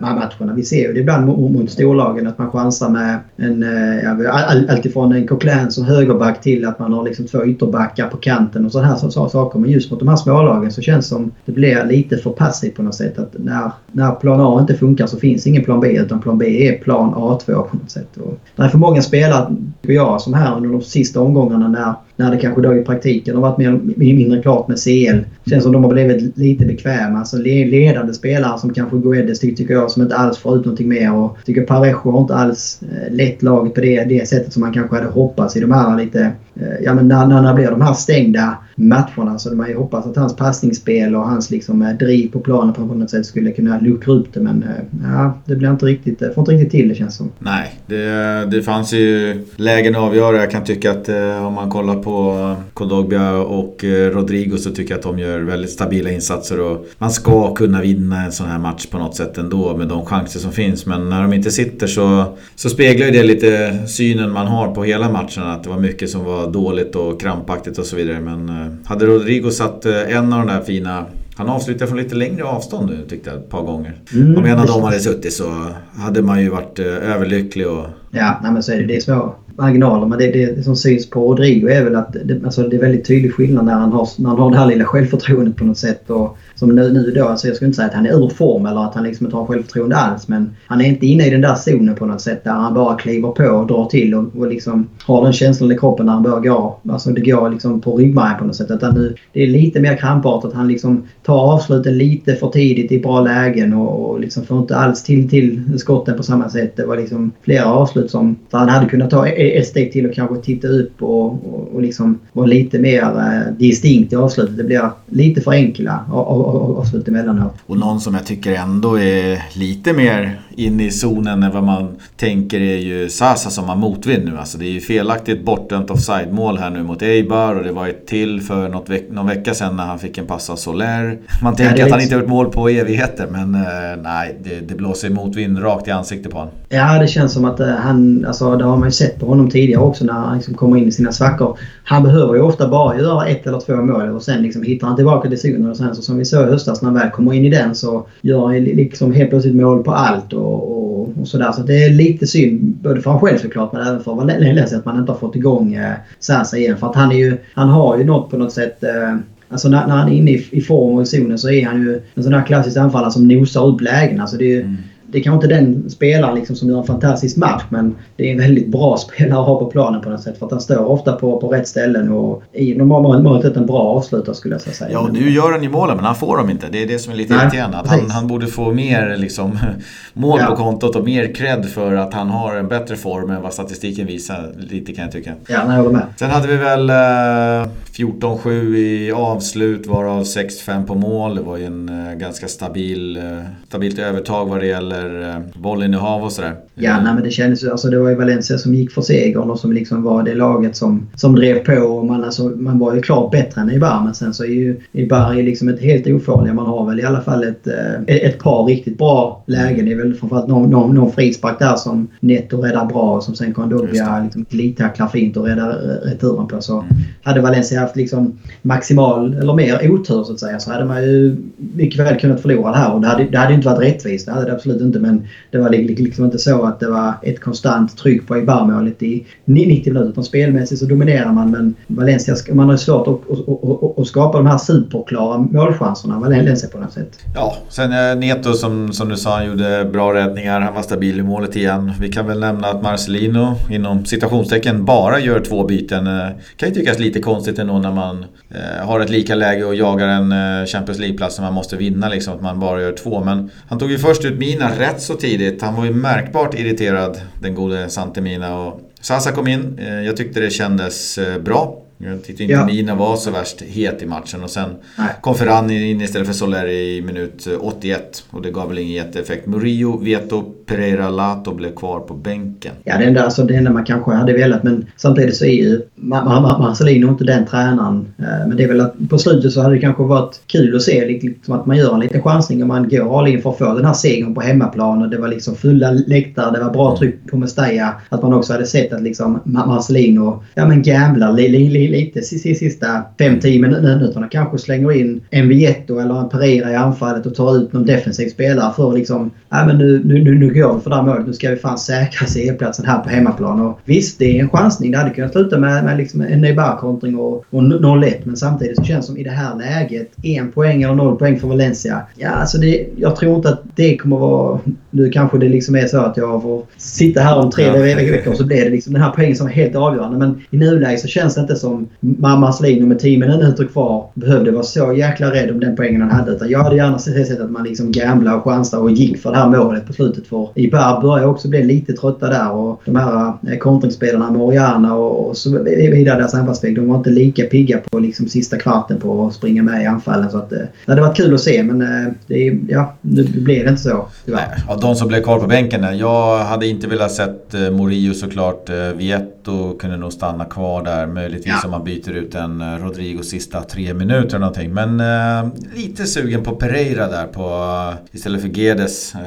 matcherna. 0.00 0.54
Vi 0.56 0.62
ser 0.62 0.88
ju 0.88 0.92
det 0.92 1.00
ibland 1.00 1.26
mot 1.26 1.70
storlagen 1.70 2.26
att 2.34 2.38
man 2.38 2.50
chansar 2.50 2.88
med 2.88 3.18
en, 3.36 3.62
eh, 3.62 4.04
ja, 4.04 4.32
alltifrån 4.68 5.12
en 5.12 5.26
Coquelin 5.26 5.70
som 5.70 5.84
högerback 5.84 6.40
till 6.40 6.64
att 6.64 6.78
man 6.78 6.92
har 6.92 7.04
liksom 7.04 7.26
två 7.26 7.44
ytterbackar 7.44 8.08
på 8.08 8.16
kanten 8.16 8.66
och 8.66 8.72
sådana 8.72 8.88
här 8.88 8.96
så, 8.96 9.28
saker. 9.28 9.58
Men 9.58 9.70
just 9.70 9.90
mot 9.90 10.00
de 10.00 10.08
här 10.08 10.16
smålagen 10.16 10.72
så 10.72 10.82
känns 10.82 11.04
det 11.04 11.08
som 11.08 11.32
det 11.44 11.52
blir 11.52 11.84
lite 11.84 12.16
för 12.16 12.30
passivt 12.30 12.76
på 12.76 12.82
något 12.82 12.94
sätt. 12.94 13.18
Att 13.18 13.34
när, 13.38 13.72
när 13.92 14.12
plan 14.12 14.40
A 14.40 14.60
inte 14.60 14.74
funkar 14.74 15.06
så 15.06 15.18
finns 15.18 15.46
ingen 15.46 15.64
plan 15.64 15.80
B 15.80 15.88
utan 15.88 16.20
plan 16.20 16.38
B 16.38 16.68
är 16.68 16.78
plan 16.78 17.14
A2 17.14 17.62
på 17.62 17.76
något 17.76 17.90
sätt. 17.90 18.16
Och 18.16 18.38
det 18.56 18.62
är 18.62 18.68
för 18.68 18.78
många 18.78 19.02
spelare, 19.02 19.56
tycker 19.82 19.94
jag, 19.94 20.20
som 20.20 20.34
här 20.34 20.56
under 20.56 20.70
de 20.70 20.82
sista 20.82 21.20
omgångarna 21.20 21.68
när 21.68 21.94
när 22.16 22.30
det 22.30 22.36
kanske 22.36 22.62
då 22.62 22.74
i 22.74 22.82
praktiken 22.82 23.34
har 23.34 23.42
varit 23.42 23.58
mer, 23.58 23.80
mindre 23.96 24.42
klart 24.42 24.68
med 24.68 24.78
CL. 24.78 25.18
Känns 25.50 25.62
som 25.62 25.72
de 25.72 25.84
har 25.84 25.90
blivit 25.92 26.38
lite 26.38 26.64
bekväma. 26.64 27.18
Alltså 27.18 27.36
ledande 27.36 28.14
spelare 28.14 28.58
som 28.58 28.74
kanske 28.74 28.98
Guedes 28.98 29.40
tycker 29.40 29.74
jag 29.74 29.90
som 29.90 30.02
inte 30.02 30.16
alls 30.16 30.38
får 30.38 30.56
ut 30.56 30.64
någonting 30.64 30.88
mer. 30.88 31.14
Och 31.14 31.38
tycker 31.44 31.62
Parejo 31.62 32.10
har 32.10 32.20
inte 32.20 32.34
alls 32.34 32.80
eh, 32.82 33.14
lett 33.14 33.42
laget 33.42 33.74
på 33.74 33.80
det, 33.80 34.04
det 34.04 34.28
sättet 34.28 34.52
som 34.52 34.60
man 34.60 34.72
kanske 34.72 34.96
hade 34.96 35.08
hoppats 35.08 35.56
i 35.56 35.60
de 35.60 35.72
här 35.72 35.98
lite 35.98 36.32
eh, 36.54 36.84
ja, 36.84 36.94
men 36.94 37.08
när, 37.08 37.26
när 37.26 37.48
det 37.48 37.54
blir 37.54 37.70
de 37.70 37.80
här 37.80 37.94
stängda 37.94 38.58
matcherna 38.76 39.38
så 39.38 39.48
hade 39.48 39.56
man 39.56 39.68
ju 39.68 39.76
hoppats 39.76 40.06
att 40.06 40.16
hans 40.16 40.36
passningsspel 40.36 41.16
och 41.16 41.28
hans 41.28 41.50
liksom, 41.50 41.82
eh, 41.82 41.92
driv 41.92 42.30
på 42.32 42.40
planen 42.40 42.74
på 42.74 42.80
något 42.80 43.10
sätt 43.10 43.26
skulle 43.26 43.50
kunna 43.50 43.80
luckra 43.80 44.14
upp 44.14 44.34
det. 44.34 44.40
Men 44.40 44.64
ja, 45.02 45.38
det 45.44 45.56
blir 45.56 45.70
inte 45.70 45.86
riktigt, 45.86 46.18
får 46.18 46.38
inte 46.38 46.52
riktigt 46.52 46.70
till 46.70 46.88
det 46.88 46.94
känns 46.94 47.16
som. 47.16 47.30
Nej, 47.38 47.74
det, 47.86 48.46
det 48.50 48.62
fanns 48.62 48.92
ju 48.92 49.40
lägen 49.56 49.94
att 49.94 50.00
avgöra. 50.00 50.36
Jag 50.36 50.50
kan 50.50 50.64
tycka 50.64 50.90
att 50.90 51.08
om 51.46 51.54
man 51.54 51.70
kollar 51.70 52.03
på 52.04 52.54
Kondogbia 52.74 53.32
och 53.32 53.84
Rodrigo 53.84 54.56
så 54.56 54.70
tycker 54.70 54.90
jag 54.90 54.98
att 54.98 55.02
de 55.04 55.18
gör 55.18 55.40
väldigt 55.40 55.70
stabila 55.70 56.10
insatser. 56.10 56.60
Och 56.60 56.86
man 56.98 57.10
ska 57.10 57.54
kunna 57.54 57.80
vinna 57.80 58.24
en 58.24 58.32
sån 58.32 58.46
här 58.46 58.58
match 58.58 58.86
på 58.86 58.98
något 58.98 59.16
sätt 59.16 59.38
ändå 59.38 59.76
med 59.76 59.88
de 59.88 60.06
chanser 60.06 60.40
som 60.40 60.52
finns. 60.52 60.86
Men 60.86 61.10
när 61.10 61.22
de 61.22 61.32
inte 61.32 61.50
sitter 61.50 61.86
så, 61.86 62.24
så 62.56 62.70
speglar 62.70 63.06
ju 63.06 63.12
det 63.12 63.22
lite 63.22 63.78
synen 63.88 64.32
man 64.32 64.46
har 64.46 64.74
på 64.74 64.84
hela 64.84 65.10
matchen. 65.10 65.42
Att 65.42 65.64
det 65.64 65.70
var 65.70 65.78
mycket 65.78 66.10
som 66.10 66.24
var 66.24 66.50
dåligt 66.50 66.96
och 66.96 67.20
krampaktigt 67.20 67.78
och 67.78 67.86
så 67.86 67.96
vidare. 67.96 68.20
Men 68.20 68.48
eh, 68.48 68.66
hade 68.84 69.06
Rodrigo 69.06 69.50
satt 69.50 69.86
eh, 69.86 70.16
en 70.16 70.32
av 70.32 70.46
de 70.46 70.48
där 70.48 70.60
fina 70.60 71.04
han 71.36 71.48
avslutade 71.48 71.86
från 71.86 71.98
lite 71.98 72.14
längre 72.14 72.44
avstånd 72.44 72.90
nu 72.90 73.04
tyckte 73.08 73.30
jag 73.30 73.38
ett 73.38 73.48
par 73.48 73.62
gånger. 73.62 73.94
Mm, 74.12 74.36
Om 74.36 74.44
en 74.44 74.58
av 74.58 74.66
dem 74.66 74.82
hade 74.82 75.00
suttit 75.00 75.32
så 75.32 75.66
hade 75.96 76.22
man 76.22 76.42
ju 76.42 76.48
varit 76.48 76.78
eh, 76.78 76.86
överlycklig. 76.86 77.68
Och... 77.68 77.86
Ja, 78.10 78.40
nej, 78.42 78.52
men 78.52 78.62
så 78.62 78.72
är 78.72 78.76
det. 78.76 78.86
Det 78.86 78.96
är 78.96 79.00
små 79.00 79.34
marginaler. 79.56 80.06
Men 80.06 80.18
det, 80.18 80.30
det, 80.30 80.62
som 80.62 80.76
syns 80.76 81.10
på 81.10 81.20
Rodrigo 81.20 81.68
är 81.68 81.84
väl 81.84 81.96
att 81.96 82.16
det, 82.24 82.44
alltså 82.44 82.62
det 82.62 82.76
är 82.76 82.80
väldigt 82.80 83.06
tydlig 83.06 83.34
skillnad 83.34 83.64
när 83.64 83.72
han, 83.72 83.92
har, 83.92 84.08
när 84.16 84.28
han 84.28 84.38
har 84.38 84.50
det 84.50 84.56
här 84.56 84.66
lilla 84.66 84.84
självförtroendet 84.84 85.56
på 85.56 85.64
något 85.64 85.78
sätt. 85.78 86.10
Och 86.10 86.38
som 86.54 86.74
nu, 86.74 86.92
nu 86.92 87.10
då, 87.10 87.24
alltså 87.24 87.46
jag 87.46 87.56
skulle 87.56 87.66
inte 87.66 87.76
säga 87.76 87.88
att 87.88 87.94
han 87.94 88.06
är 88.06 88.24
ur 88.24 88.28
form 88.28 88.66
eller 88.66 88.84
att 88.84 88.94
han 88.94 89.04
liksom 89.04 89.26
inte 89.26 89.36
har 89.36 89.46
självförtroende 89.46 89.96
alls. 89.96 90.28
Men 90.28 90.56
han 90.66 90.80
är 90.80 90.84
inte 90.84 91.06
inne 91.06 91.26
i 91.26 91.30
den 91.30 91.40
där 91.40 91.54
zonen 91.54 91.94
på 91.94 92.06
något 92.06 92.20
sätt 92.20 92.44
där 92.44 92.50
han 92.50 92.74
bara 92.74 92.96
kliver 92.96 93.28
på 93.28 93.44
och 93.44 93.66
drar 93.66 93.84
till 93.84 94.14
och, 94.14 94.24
och 94.36 94.48
liksom 94.48 94.88
har 95.04 95.24
den 95.24 95.32
känslan 95.32 95.72
i 95.72 95.78
kroppen 95.78 96.06
när 96.06 96.12
han 96.12 96.22
börjar 96.22 96.40
gå. 96.40 96.80
Alltså 96.88 97.10
det 97.10 97.20
går 97.20 97.50
liksom 97.50 97.80
på 97.80 97.96
ryggmärgen 97.96 98.38
på 98.38 98.44
något 98.44 98.56
sätt. 98.56 98.70
Utan 98.70 98.94
nu, 98.94 99.14
det 99.32 99.42
är 99.42 99.46
lite 99.46 99.80
mer 99.80 99.96
krampartat. 99.96 100.52
Han 100.54 100.68
liksom 100.68 101.02
tar 101.22 101.54
avsluten 101.54 101.98
lite 101.98 102.34
för 102.34 102.48
tidigt 102.48 102.92
i 102.92 102.98
bra 102.98 103.20
lägen 103.20 103.74
och, 103.74 104.10
och 104.10 104.20
liksom 104.20 104.44
får 104.44 104.58
inte 104.58 104.76
alls 104.76 105.02
till, 105.02 105.30
till 105.30 105.78
skotten 105.78 106.16
på 106.16 106.22
samma 106.22 106.48
sätt. 106.48 106.76
Det 106.76 106.86
var 106.86 106.96
liksom 106.96 107.32
flera 107.42 107.64
avslut 107.64 108.10
som 108.10 108.36
han 108.50 108.68
hade 108.68 108.86
kunnat 108.86 109.10
ta 109.10 109.28
ett 109.50 109.66
steg 109.66 109.92
till 109.92 110.06
och 110.06 110.14
kanske 110.14 110.36
titta 110.36 110.68
upp 110.68 111.02
och, 111.02 111.24
och, 111.24 111.74
och 111.74 111.82
liksom 111.82 112.18
vara 112.32 112.46
lite 112.46 112.78
mer 112.78 113.02
eh, 113.02 113.52
distinkt 113.58 114.12
i 114.12 114.16
avslutet. 114.16 114.56
Det 114.56 114.64
blir 114.64 114.90
lite 115.06 115.40
för 115.40 115.50
enkla 115.50 116.04
avslut 116.10 117.08
emellanåt. 117.08 117.54
Och 117.66 117.78
någon 117.78 118.00
som 118.00 118.14
jag 118.14 118.26
tycker 118.26 118.54
ändå 118.54 118.98
är 118.98 119.42
lite 119.58 119.92
mer 119.92 120.40
inne 120.56 120.86
i 120.86 120.90
zonen 120.90 121.42
än 121.42 121.52
vad 121.52 121.62
man 121.62 121.96
tänker 122.16 122.60
är 122.60 122.76
ju 122.76 123.08
Sasa 123.08 123.50
som 123.50 123.64
har 123.64 123.76
motvind 123.76 124.24
nu. 124.24 124.38
Alltså 124.38 124.58
det 124.58 124.66
är 124.66 124.70
ju 124.70 124.80
felaktigt 124.80 125.44
bortdömt 125.44 125.90
offside-mål 125.90 126.58
här 126.58 126.70
nu 126.70 126.82
mot 126.82 127.02
Eibar 127.02 127.54
och 127.54 127.64
det 127.64 127.72
var 127.72 127.88
ett 127.88 128.06
till 128.06 128.40
för 128.40 128.68
något 128.68 128.90
veck 128.90 129.10
någon 129.10 129.26
vecka 129.26 129.54
sedan 129.54 129.76
när 129.76 129.84
han 129.84 129.98
fick 129.98 130.18
en 130.18 130.26
pass 130.26 130.50
av 130.50 130.56
Soler. 130.56 131.18
Man 131.42 131.56
tänker 131.56 131.78
ja, 131.78 131.84
att 131.84 131.90
han 131.90 132.00
inte 132.00 132.14
har 132.14 132.20
gjort 132.20 132.30
mål 132.30 132.50
på 132.50 132.68
evigheter 132.68 133.26
men 133.30 133.54
eh, 133.54 134.02
nej, 134.02 134.36
det, 134.44 134.60
det 134.60 134.74
blåser 134.74 135.10
motvind 135.10 135.62
rakt 135.62 135.88
i 135.88 135.90
ansiktet 135.90 136.32
på 136.32 136.38
honom. 136.38 136.54
Ja, 136.68 136.98
det 136.98 137.08
känns 137.08 137.32
som 137.32 137.44
att 137.44 137.60
eh, 137.60 137.66
han, 137.66 138.24
alltså 138.28 138.56
det 138.56 138.64
har 138.64 138.76
man 138.76 138.88
ju 138.88 138.92
sett 138.92 139.20
på 139.20 139.26
honom 139.26 139.33
tidigare 139.50 139.82
också 139.82 140.04
när 140.04 140.12
han 140.12 140.36
liksom 140.36 140.54
kommer 140.54 140.76
in 140.76 140.88
i 140.88 140.92
sina 140.92 141.12
svackor. 141.12 141.58
Han 141.84 142.02
behöver 142.02 142.34
ju 142.34 142.40
ofta 142.40 142.68
bara 142.68 142.98
göra 142.98 143.26
ett 143.26 143.46
eller 143.46 143.60
två 143.60 143.76
mål 143.76 144.08
och 144.08 144.22
sen 144.22 144.42
liksom 144.42 144.62
hittar 144.62 144.86
han 144.86 144.96
tillbaka 144.96 145.28
till 145.28 145.40
zonen 145.40 145.70
och 145.70 145.76
sen 145.76 145.94
så 145.94 146.02
som 146.02 146.18
vi 146.18 146.24
såg 146.24 146.48
i 146.48 146.50
höstas 146.50 146.82
när 146.82 146.90
han 146.90 146.98
väl 146.98 147.10
kommer 147.10 147.32
in 147.32 147.44
i 147.44 147.50
den 147.50 147.74
så 147.74 148.06
gör 148.20 148.46
han 148.46 148.64
liksom 148.64 149.12
helt 149.12 149.30
plötsligt 149.30 149.54
mål 149.54 149.82
på 149.82 149.92
allt 149.92 150.32
och, 150.32 150.70
och, 150.70 151.08
och 151.20 151.28
sådär. 151.28 151.52
Så 151.52 151.62
det 151.62 151.84
är 151.84 151.90
lite 151.90 152.26
synd 152.26 152.74
både 152.82 153.00
för 153.00 153.10
honom 153.10 153.26
själv 153.26 153.38
såklart 153.38 153.72
men 153.72 153.86
även 153.86 154.04
för 154.04 154.14
Valencia 154.14 154.78
att 154.78 154.84
man 154.84 154.98
inte 154.98 155.12
har 155.12 155.18
fått 155.18 155.36
igång 155.36 155.74
eh, 155.74 155.94
Sasa 156.18 156.58
igen. 156.58 156.76
För 156.76 156.86
att 156.86 156.96
han 156.96 157.12
är 157.12 157.16
ju, 157.16 157.36
han 157.54 157.68
har 157.68 157.98
ju 157.98 158.04
något 158.04 158.30
på 158.30 158.36
något 158.36 158.52
sätt 158.52 158.84
eh, 158.84 159.16
Alltså 159.48 159.68
när, 159.68 159.86
när 159.86 159.96
han 159.96 160.08
är 160.08 160.16
inne 160.16 160.30
i, 160.30 160.48
i 160.50 160.60
form 160.60 160.94
och 160.94 161.02
i 161.02 161.06
zonen 161.06 161.38
så 161.38 161.50
är 161.50 161.66
han 161.66 161.82
ju 161.82 162.00
en 162.14 162.22
sån 162.22 162.32
där 162.32 162.42
klassisk 162.42 162.76
anfallare 162.76 163.10
som 163.10 163.28
nosar 163.28 163.66
upp 163.66 163.80
lägen. 163.80 164.20
Alltså 164.20 164.36
det 164.36 164.44
är 164.44 164.48
ju, 164.48 164.60
mm 164.60 164.76
det 165.14 165.20
är 165.20 165.22
kanske 165.22 165.46
inte 165.46 165.60
den 165.60 165.90
spelaren 165.90 166.34
liksom 166.34 166.56
som 166.56 166.68
gör 166.68 166.78
en 166.78 166.84
fantastisk 166.84 167.36
match 167.36 167.62
men 167.68 167.94
det 168.16 168.28
är 168.28 168.32
en 168.32 168.38
väldigt 168.38 168.68
bra 168.68 168.96
spelare 169.08 169.40
att 169.40 169.46
ha 169.46 169.58
på 169.58 169.66
planen 169.66 170.00
på 170.00 170.08
något 170.08 170.22
sätt. 170.22 170.38
För 170.38 170.46
att 170.46 170.52
han 170.52 170.60
står 170.60 170.84
ofta 170.84 171.12
på, 171.12 171.40
på 171.40 171.48
rätt 171.48 171.68
ställen 171.68 172.12
och 172.12 172.42
i 172.52 172.74
normalt 172.74 173.44
en 173.44 173.66
bra 173.66 173.78
avslutare 173.78 174.34
skulle 174.34 174.54
jag 174.54 174.60
säga. 174.60 174.90
Ja, 174.92 175.00
och 175.00 175.12
nu 175.12 175.30
gör 175.30 175.52
han 175.52 175.62
ju 175.62 175.68
målen 175.68 175.96
men 175.96 176.04
han 176.04 176.16
får 176.16 176.36
dem 176.36 176.50
inte. 176.50 176.66
Det 176.72 176.82
är 176.82 176.86
det 176.86 176.98
som 176.98 177.12
är 177.12 177.16
lite 177.16 177.34
irriterande. 177.34 177.76
Att 177.76 177.86
han, 177.86 178.10
han 178.10 178.26
borde 178.26 178.46
få 178.46 178.72
mer 178.72 179.16
liksom, 179.16 179.58
mål 180.12 180.40
ja. 180.40 180.46
på 180.46 180.56
kontot 180.56 180.96
och 180.96 181.04
mer 181.04 181.34
cred 181.34 181.66
för 181.66 181.94
att 181.94 182.14
han 182.14 182.28
har 182.28 182.56
en 182.56 182.68
bättre 182.68 182.96
form 182.96 183.30
än 183.30 183.42
vad 183.42 183.52
statistiken 183.52 184.06
visar. 184.06 184.52
Lite 184.58 184.92
kan 184.92 185.04
jag 185.04 185.12
tycka. 185.12 185.32
Ja, 185.48 185.54
jag 185.54 185.76
håller 185.76 185.90
med. 185.90 186.06
Sen 186.16 186.30
hade 186.30 186.46
vi 186.46 186.56
väl 186.56 186.90
eh, 186.90 187.68
14-7 187.96 188.76
i 188.76 189.12
avslut 189.12 189.86
varav 189.86 190.22
6-5 190.22 190.86
på 190.86 190.94
mål. 190.94 191.34
Det 191.34 191.42
var 191.42 191.56
ju 191.56 191.64
en 191.64 192.08
eh, 192.08 192.14
ganska 192.14 192.48
stabil, 192.48 193.16
eh, 193.16 193.22
stabilt 193.68 193.98
övertag 193.98 194.46
vad 194.46 194.60
det 194.60 194.66
gäller 194.66 195.03
eller 195.04 195.30
eh, 195.30 195.40
bollinnehav 195.54 196.24
och 196.24 196.32
sådär. 196.32 196.54
Ja, 196.74 197.00
nej, 197.00 197.14
men 197.14 197.22
det 197.22 197.30
kändes 197.30 197.64
ju... 197.64 197.70
Alltså 197.70 197.90
det 197.90 197.98
var 197.98 198.10
ju 198.10 198.16
Valencia 198.16 198.58
som 198.58 198.74
gick 198.74 198.92
för 198.92 199.02
segern 199.02 199.50
och 199.50 199.58
som 199.58 199.72
liksom 199.72 200.02
var 200.02 200.22
det 200.22 200.34
laget 200.34 200.76
som, 200.76 201.06
som 201.14 201.34
drev 201.34 201.64
på. 201.64 201.82
Och 201.82 202.06
man, 202.06 202.24
alltså, 202.24 202.42
man 202.42 202.78
var 202.78 202.94
ju 202.94 203.02
klart 203.02 203.30
bättre 203.30 203.60
än 203.60 203.70
Ibar 203.70 204.00
men 204.04 204.14
sen 204.14 204.34
så 204.34 204.44
är 204.44 204.48
ju 204.48 204.80
Ibar 204.92 205.34
liksom 205.34 205.68
ett 205.68 205.80
helt 205.80 206.06
ofarliga. 206.06 206.54
Man 206.54 206.66
har 206.66 206.86
väl 206.90 207.00
i 207.00 207.04
alla 207.04 207.20
fall 207.20 207.44
ett, 207.44 207.66
eh, 207.66 208.16
ett 208.16 208.38
par 208.38 208.64
riktigt 208.64 208.98
bra 208.98 209.44
lägen. 209.46 209.84
Det 209.84 209.92
är 209.92 209.96
väl 209.96 210.14
framförallt 210.14 210.48
någon, 210.48 210.70
någon, 210.70 210.94
någon 210.94 211.12
frispark 211.12 211.58
där 211.58 211.76
som 211.76 212.08
Netto 212.20 212.62
räddar 212.62 212.84
bra 212.84 213.16
och 213.16 213.22
som 213.22 213.34
sen 213.34 213.54
Kondogbia 213.54 214.20
liksom 214.24 214.46
glidtacklar 214.50 215.08
fint 215.08 215.36
och 215.36 215.46
räddar 215.46 216.00
returen 216.04 216.46
på. 216.48 216.60
Så 216.60 216.80
mm. 216.80 216.94
hade 217.22 217.40
Valencia 217.40 217.80
haft 217.80 217.96
liksom 217.96 218.38
maximal 218.62 219.34
eller 219.34 219.54
mer 219.54 219.90
otur 219.90 220.24
så 220.24 220.32
att 220.32 220.40
säga 220.40 220.58
så 220.58 220.72
hade 220.72 220.84
man 220.84 221.02
ju 221.02 221.36
mycket 221.74 222.00
väl 222.00 222.20
kunnat 222.20 222.40
förlora 222.40 222.70
det 222.70 222.76
här. 222.76 222.92
Och 222.92 223.00
det 223.00 223.06
hade, 223.06 223.24
det 223.24 223.38
hade 223.38 223.54
inte 223.54 223.68
varit 223.68 223.82
rättvist. 223.82 224.26
Det 224.26 224.32
hade 224.32 224.46
det 224.46 224.52
absolut 224.52 224.80
inte 224.80 224.93
inte 224.94 225.06
men 225.06 225.26
det 225.50 225.58
var 225.58 225.70
liksom 225.70 226.24
inte 226.24 226.38
så 226.38 226.62
att 226.62 226.80
det 226.80 226.90
var 226.90 227.14
ett 227.22 227.40
konstant 227.40 227.96
tryck 227.96 228.26
på 228.26 228.38
Ibar-målet 228.38 229.02
i 229.02 229.26
90 229.44 229.92
minuter. 229.92 230.10
Utan 230.10 230.24
spelmässigt 230.24 230.80
så 230.80 230.86
dominerar 230.86 231.32
man 231.32 231.50
men 231.50 231.74
Valencia, 231.86 232.34
man 232.52 232.68
har 232.68 232.76
svårt 232.76 233.08
att, 233.08 233.30
att, 233.30 233.48
att, 233.48 233.98
att 233.98 234.06
skapa 234.06 234.38
de 234.38 234.46
här 234.46 234.58
superklara 234.58 235.38
målchanserna. 235.38 236.18
Valencia 236.18 236.68
på 236.68 236.78
något 236.78 236.92
sätt. 236.92 237.18
Ja, 237.34 237.56
sen 237.68 237.92
eh, 237.92 238.16
Neto 238.16 238.52
som, 238.52 238.92
som 238.92 239.08
du 239.08 239.16
sa, 239.16 239.36
han 239.36 239.46
gjorde 239.46 239.90
bra 239.92 240.14
räddningar. 240.14 240.60
Han 240.60 240.74
var 240.74 240.82
stabil 240.82 241.18
i 241.18 241.22
målet 241.22 241.56
igen. 241.56 241.92
Vi 242.00 242.08
kan 242.08 242.26
väl 242.26 242.40
nämna 242.40 242.68
att 242.68 242.82
Marcelino 242.82 243.54
inom 243.70 244.04
citationstecken 244.04 244.84
bara 244.84 245.20
gör 245.20 245.40
två 245.40 245.64
byten. 245.64 246.06
Eh, 246.06 246.28
kan 246.56 246.68
ju 246.68 246.74
tyckas 246.74 246.98
lite 246.98 247.20
konstigt 247.20 247.58
ändå 247.58 247.78
när 247.78 247.92
man 247.92 248.24
eh, 248.50 248.86
har 248.86 249.00
ett 249.00 249.10
lika 249.10 249.34
läge 249.34 249.64
och 249.64 249.74
jagar 249.74 250.08
en 250.08 250.32
eh, 250.32 250.66
Champions 250.66 250.98
League-plats 250.98 251.36
som 251.36 251.44
man 251.44 251.54
måste 251.54 251.76
vinna 251.76 252.08
liksom. 252.08 252.34
Att 252.34 252.42
man 252.42 252.60
bara 252.60 252.82
gör 252.82 252.92
två. 252.92 253.24
Men 253.24 253.50
han 253.68 253.78
tog 253.78 253.90
ju 253.90 253.98
först 253.98 254.24
ut 254.24 254.38
Mina 254.38 254.70
rätt 254.84 255.02
så 255.02 255.14
tidigt. 255.14 255.62
Han 255.62 255.74
var 255.74 255.84
ju 255.84 255.94
märkbart 255.94 256.54
irriterad, 256.54 257.20
den 257.40 257.54
gode 257.54 257.90
Santemina. 257.90 258.58
Och 258.58 258.80
Sasa 259.00 259.32
kom 259.32 259.48
in. 259.48 259.78
Eh, 259.78 260.02
jag 260.02 260.16
tyckte 260.16 260.40
det 260.40 260.50
kändes 260.50 261.18
eh, 261.18 261.38
bra. 261.38 261.83
Jag 261.98 262.24
tyckte 262.24 262.42
inte 262.42 262.52
ja. 262.54 262.66
Mina 262.66 262.94
var 262.94 263.16
så 263.16 263.30
värst 263.30 263.62
het 263.62 264.02
i 264.02 264.06
matchen 264.06 264.42
och 264.42 264.50
sen 264.50 264.70
Nej. 264.98 265.08
kom 265.20 265.34
Ferran 265.34 265.70
in 265.70 266.00
istället 266.00 266.26
för 266.26 266.34
Soler 266.34 266.68
i 266.68 267.02
minut 267.02 267.48
81 267.60 268.24
och 268.30 268.42
det 268.42 268.50
gav 268.50 268.68
väl 268.68 268.78
ingen 268.78 268.92
jätteeffekt. 268.92 269.46
Murillo, 269.46 269.98
Vieto, 269.98 270.54
Pereira, 270.66 271.10
Lato 271.10 271.54
blev 271.54 271.74
kvar 271.74 272.00
på 272.00 272.14
bänken. 272.14 272.72
Ja, 272.84 272.98
det 272.98 273.04
enda, 273.04 273.24
alltså, 273.24 273.44
det 273.44 273.54
enda 273.54 273.72
man 273.72 273.84
kanske 273.84 274.10
hade 274.10 274.32
velat 274.32 274.62
men 274.62 274.86
samtidigt 274.96 275.36
så 275.36 275.44
är 275.44 275.54
ju 275.54 275.80
Marcelino 275.94 277.08
inte 277.08 277.24
den 277.24 277.46
tränaren. 277.46 278.06
Eh, 278.18 278.48
men 278.48 278.56
det 278.56 278.64
är 278.64 278.68
väl 278.68 278.80
att 278.80 278.94
på 279.10 279.18
slutet 279.18 279.52
så 279.52 279.62
hade 279.62 279.74
det 279.74 279.80
kanske 279.80 280.02
varit 280.02 280.40
kul 280.46 280.76
att 280.76 280.82
se 280.82 281.06
liksom, 281.06 281.54
att 281.54 281.66
man 281.66 281.76
gör 281.76 281.94
en 281.94 282.00
liten 282.00 282.22
chansning 282.22 282.62
och 282.62 282.68
man 282.68 282.88
går 282.88 283.18
all 283.18 283.28
in 283.28 283.42
för 283.42 283.50
att 283.50 283.58
få 283.58 283.74
den 283.74 283.84
här 283.84 283.94
segern 283.94 284.34
på 284.34 284.40
hemmaplan 284.40 285.02
och 285.02 285.08
det 285.08 285.18
var 285.18 285.28
liksom 285.28 285.56
fulla 285.56 285.90
läktare, 285.90 286.58
det 286.58 286.64
var 286.64 286.72
bra 286.72 286.88
mm. 286.88 286.98
tryck 286.98 287.30
på 287.30 287.36
Mestalla. 287.36 287.94
Att 288.08 288.22
man 288.22 288.34
också 288.34 288.52
hade 288.52 288.66
sett 288.66 288.92
att 288.92 289.02
liksom 289.02 289.40
Marcelino, 289.44 290.42
ja 290.54 290.66
men 290.66 290.82
gamblar 290.82 291.32
li, 291.32 291.48
li, 291.48 291.68
li, 291.88 292.04
lite 292.04 292.22
sista 292.22 292.86
5-10 293.18 293.60
minuterna. 293.60 294.28
Kanske 294.28 294.58
slänger 294.58 294.92
in 294.92 295.20
en 295.30 295.48
Vietto 295.48 295.98
eller 295.98 296.20
en 296.20 296.28
Pereira 296.28 296.70
i 296.70 296.74
anfallet 296.74 297.26
och 297.26 297.34
tar 297.34 297.56
ut 297.56 297.72
någon 297.72 297.86
defensiv 297.86 298.28
spelare 298.28 298.72
för 298.76 298.88
att 298.88 298.98
liksom, 298.98 299.30
ja 299.50 299.66
men 299.66 299.78
nu, 299.78 300.02
nu, 300.04 300.24
nu, 300.24 300.34
nu 300.38 300.54
går 300.54 300.74
vi 300.74 300.80
för 300.80 300.90
det 300.90 300.96
här 300.96 301.02
målet. 301.02 301.26
Nu 301.26 301.32
ska 301.32 301.50
vi 301.50 301.56
fan 301.56 301.78
säkra 301.78 302.26
CL-platsen 302.26 302.86
här 302.86 302.98
på 302.98 303.08
hemmaplan. 303.08 303.60
Och 303.60 303.80
visst, 303.84 304.18
det 304.18 304.38
är 304.38 304.42
en 304.42 304.48
chansning. 304.48 304.90
Det 304.90 304.98
hade 304.98 305.10
kunnat 305.10 305.32
sluta 305.32 305.58
med, 305.58 305.84
med 305.84 305.96
liksom 305.96 306.20
en 306.20 306.40
Neybar-kontring 306.40 307.16
och, 307.16 307.44
och 307.50 307.62
0-1. 307.62 308.14
Men 308.24 308.36
samtidigt 308.36 308.76
så 308.76 308.84
känns 308.84 309.06
det 309.06 309.12
som 309.12 309.18
i 309.18 309.24
det 309.24 309.30
här 309.30 309.56
läget, 309.56 310.12
en 310.22 310.52
poäng 310.52 310.82
eller 310.82 310.94
noll 310.94 311.16
poäng 311.16 311.38
för 311.40 311.48
Valencia. 311.48 312.02
Ja, 312.16 312.28
alltså 312.28 312.58
det, 312.58 312.86
jag 312.96 313.16
tror 313.16 313.36
inte 313.36 313.48
att 313.48 313.62
det 313.74 313.96
kommer 313.96 314.16
vara... 314.16 314.60
Nu 314.90 315.10
kanske 315.10 315.38
det 315.38 315.48
liksom 315.48 315.74
är 315.74 315.86
så 315.86 315.98
att 315.98 316.16
jag 316.16 316.42
får 316.42 316.62
sitta 316.76 317.20
här 317.20 317.38
om 317.38 317.50
tre 317.50 317.64
ja. 317.64 317.72
veckor 317.72 318.34
så 318.34 318.46
blir 318.46 318.64
det 318.64 318.70
liksom 318.70 318.92
den 318.92 319.02
här 319.02 319.10
poängen 319.10 319.36
som 319.36 319.46
är 319.46 319.50
helt 319.50 319.76
avgörande. 319.76 320.18
Men 320.18 320.40
i 320.50 320.56
nuläget 320.56 321.00
så 321.00 321.08
känns 321.08 321.34
det 321.34 321.40
inte 321.40 321.56
som 321.56 321.73
som 321.74 321.88
mammas 322.00 322.60
linje 322.60 322.86
med 322.86 322.98
10 322.98 323.18
minuter 323.18 323.66
kvar 323.66 324.06
behövde 324.14 324.50
vara 324.50 324.62
så 324.62 324.92
jäkla 324.92 325.30
rädd 325.30 325.50
om 325.50 325.60
den 325.60 325.76
poängen 325.76 326.00
han 326.00 326.10
hade. 326.10 326.32
Utan 326.32 326.50
jag 326.50 326.64
hade 326.64 326.76
gärna 326.76 326.98
sett 326.98 327.40
att 327.40 327.50
man 327.50 327.64
liksom 327.64 327.92
gamblade 327.92 328.36
och 328.36 328.44
chansade 328.44 328.82
och 328.82 328.90
gick 328.90 329.18
för 329.18 329.30
det 329.30 329.36
här 329.36 329.48
målet 329.48 329.86
på 329.86 329.92
slutet. 329.92 330.26
För 330.26 330.48
Ibar 330.54 331.02
började 331.02 331.26
också 331.26 331.48
bli 331.48 331.64
lite 331.64 331.92
trötta 331.92 332.28
där 332.28 332.52
och 332.52 332.82
de 332.84 332.96
här 332.96 333.32
eh, 333.48 333.58
kontringsspelarna 333.58 334.30
Moriana 334.30 334.94
och 334.94 335.36
så 335.36 335.62
vidare, 335.62 336.18
deras 336.18 336.34
anfallsväg, 336.34 336.76
de 336.76 336.88
var 336.88 336.96
inte 336.96 337.10
lika 337.10 337.44
pigga 337.44 337.78
på 337.78 337.98
liksom 337.98 338.28
sista 338.28 338.58
kvarten 338.58 339.00
på 339.00 339.26
att 339.26 339.34
springa 339.34 339.62
med 339.62 339.82
i 339.82 339.86
anfallen. 339.86 340.30
Så 340.30 340.38
att, 340.38 340.52
eh, 340.52 340.58
det 340.58 340.92
hade 340.92 341.00
varit 341.00 341.16
kul 341.16 341.34
att 341.34 341.40
se 341.40 341.62
men 341.62 341.82
eh, 341.82 342.12
det, 342.26 342.58
ja, 342.68 342.94
nu 343.00 343.24
blev 343.24 343.64
det 343.64 343.70
inte 343.70 343.82
så 343.82 344.08
tyvärr. 344.24 344.64
Ja, 344.68 344.76
de 344.80 344.94
som 344.94 345.08
blev 345.08 345.22
kvar 345.22 345.38
på 345.38 345.46
bänken 345.46 345.98
Jag 345.98 346.38
hade 346.38 346.66
inte 346.66 346.86
velat 346.86 347.12
sett 347.12 347.54
Morio 347.72 348.14
såklart. 348.14 348.70
Vietto 348.96 349.76
kunde 349.78 349.96
nog 349.96 350.12
stanna 350.12 350.44
kvar 350.44 350.84
där. 350.84 351.06
Möjligtvis 351.06 351.63
om 351.64 351.70
man 351.70 351.84
byter 351.84 352.12
ut 352.12 352.34
en 352.34 352.78
Rodrigo 352.78 353.22
sista 353.22 353.60
tre 353.60 353.94
minuter 353.94 354.28
eller 354.28 354.38
någonting. 354.38 354.74
Men 354.74 355.00
äh, 355.00 355.52
lite 355.74 356.06
sugen 356.06 356.42
på 356.42 356.56
Pereira 356.56 357.08
där 357.08 357.26
på, 357.26 357.92
istället 358.12 358.40
för 358.40 358.48
Gedes. 358.48 359.14
Äh, 359.14 359.20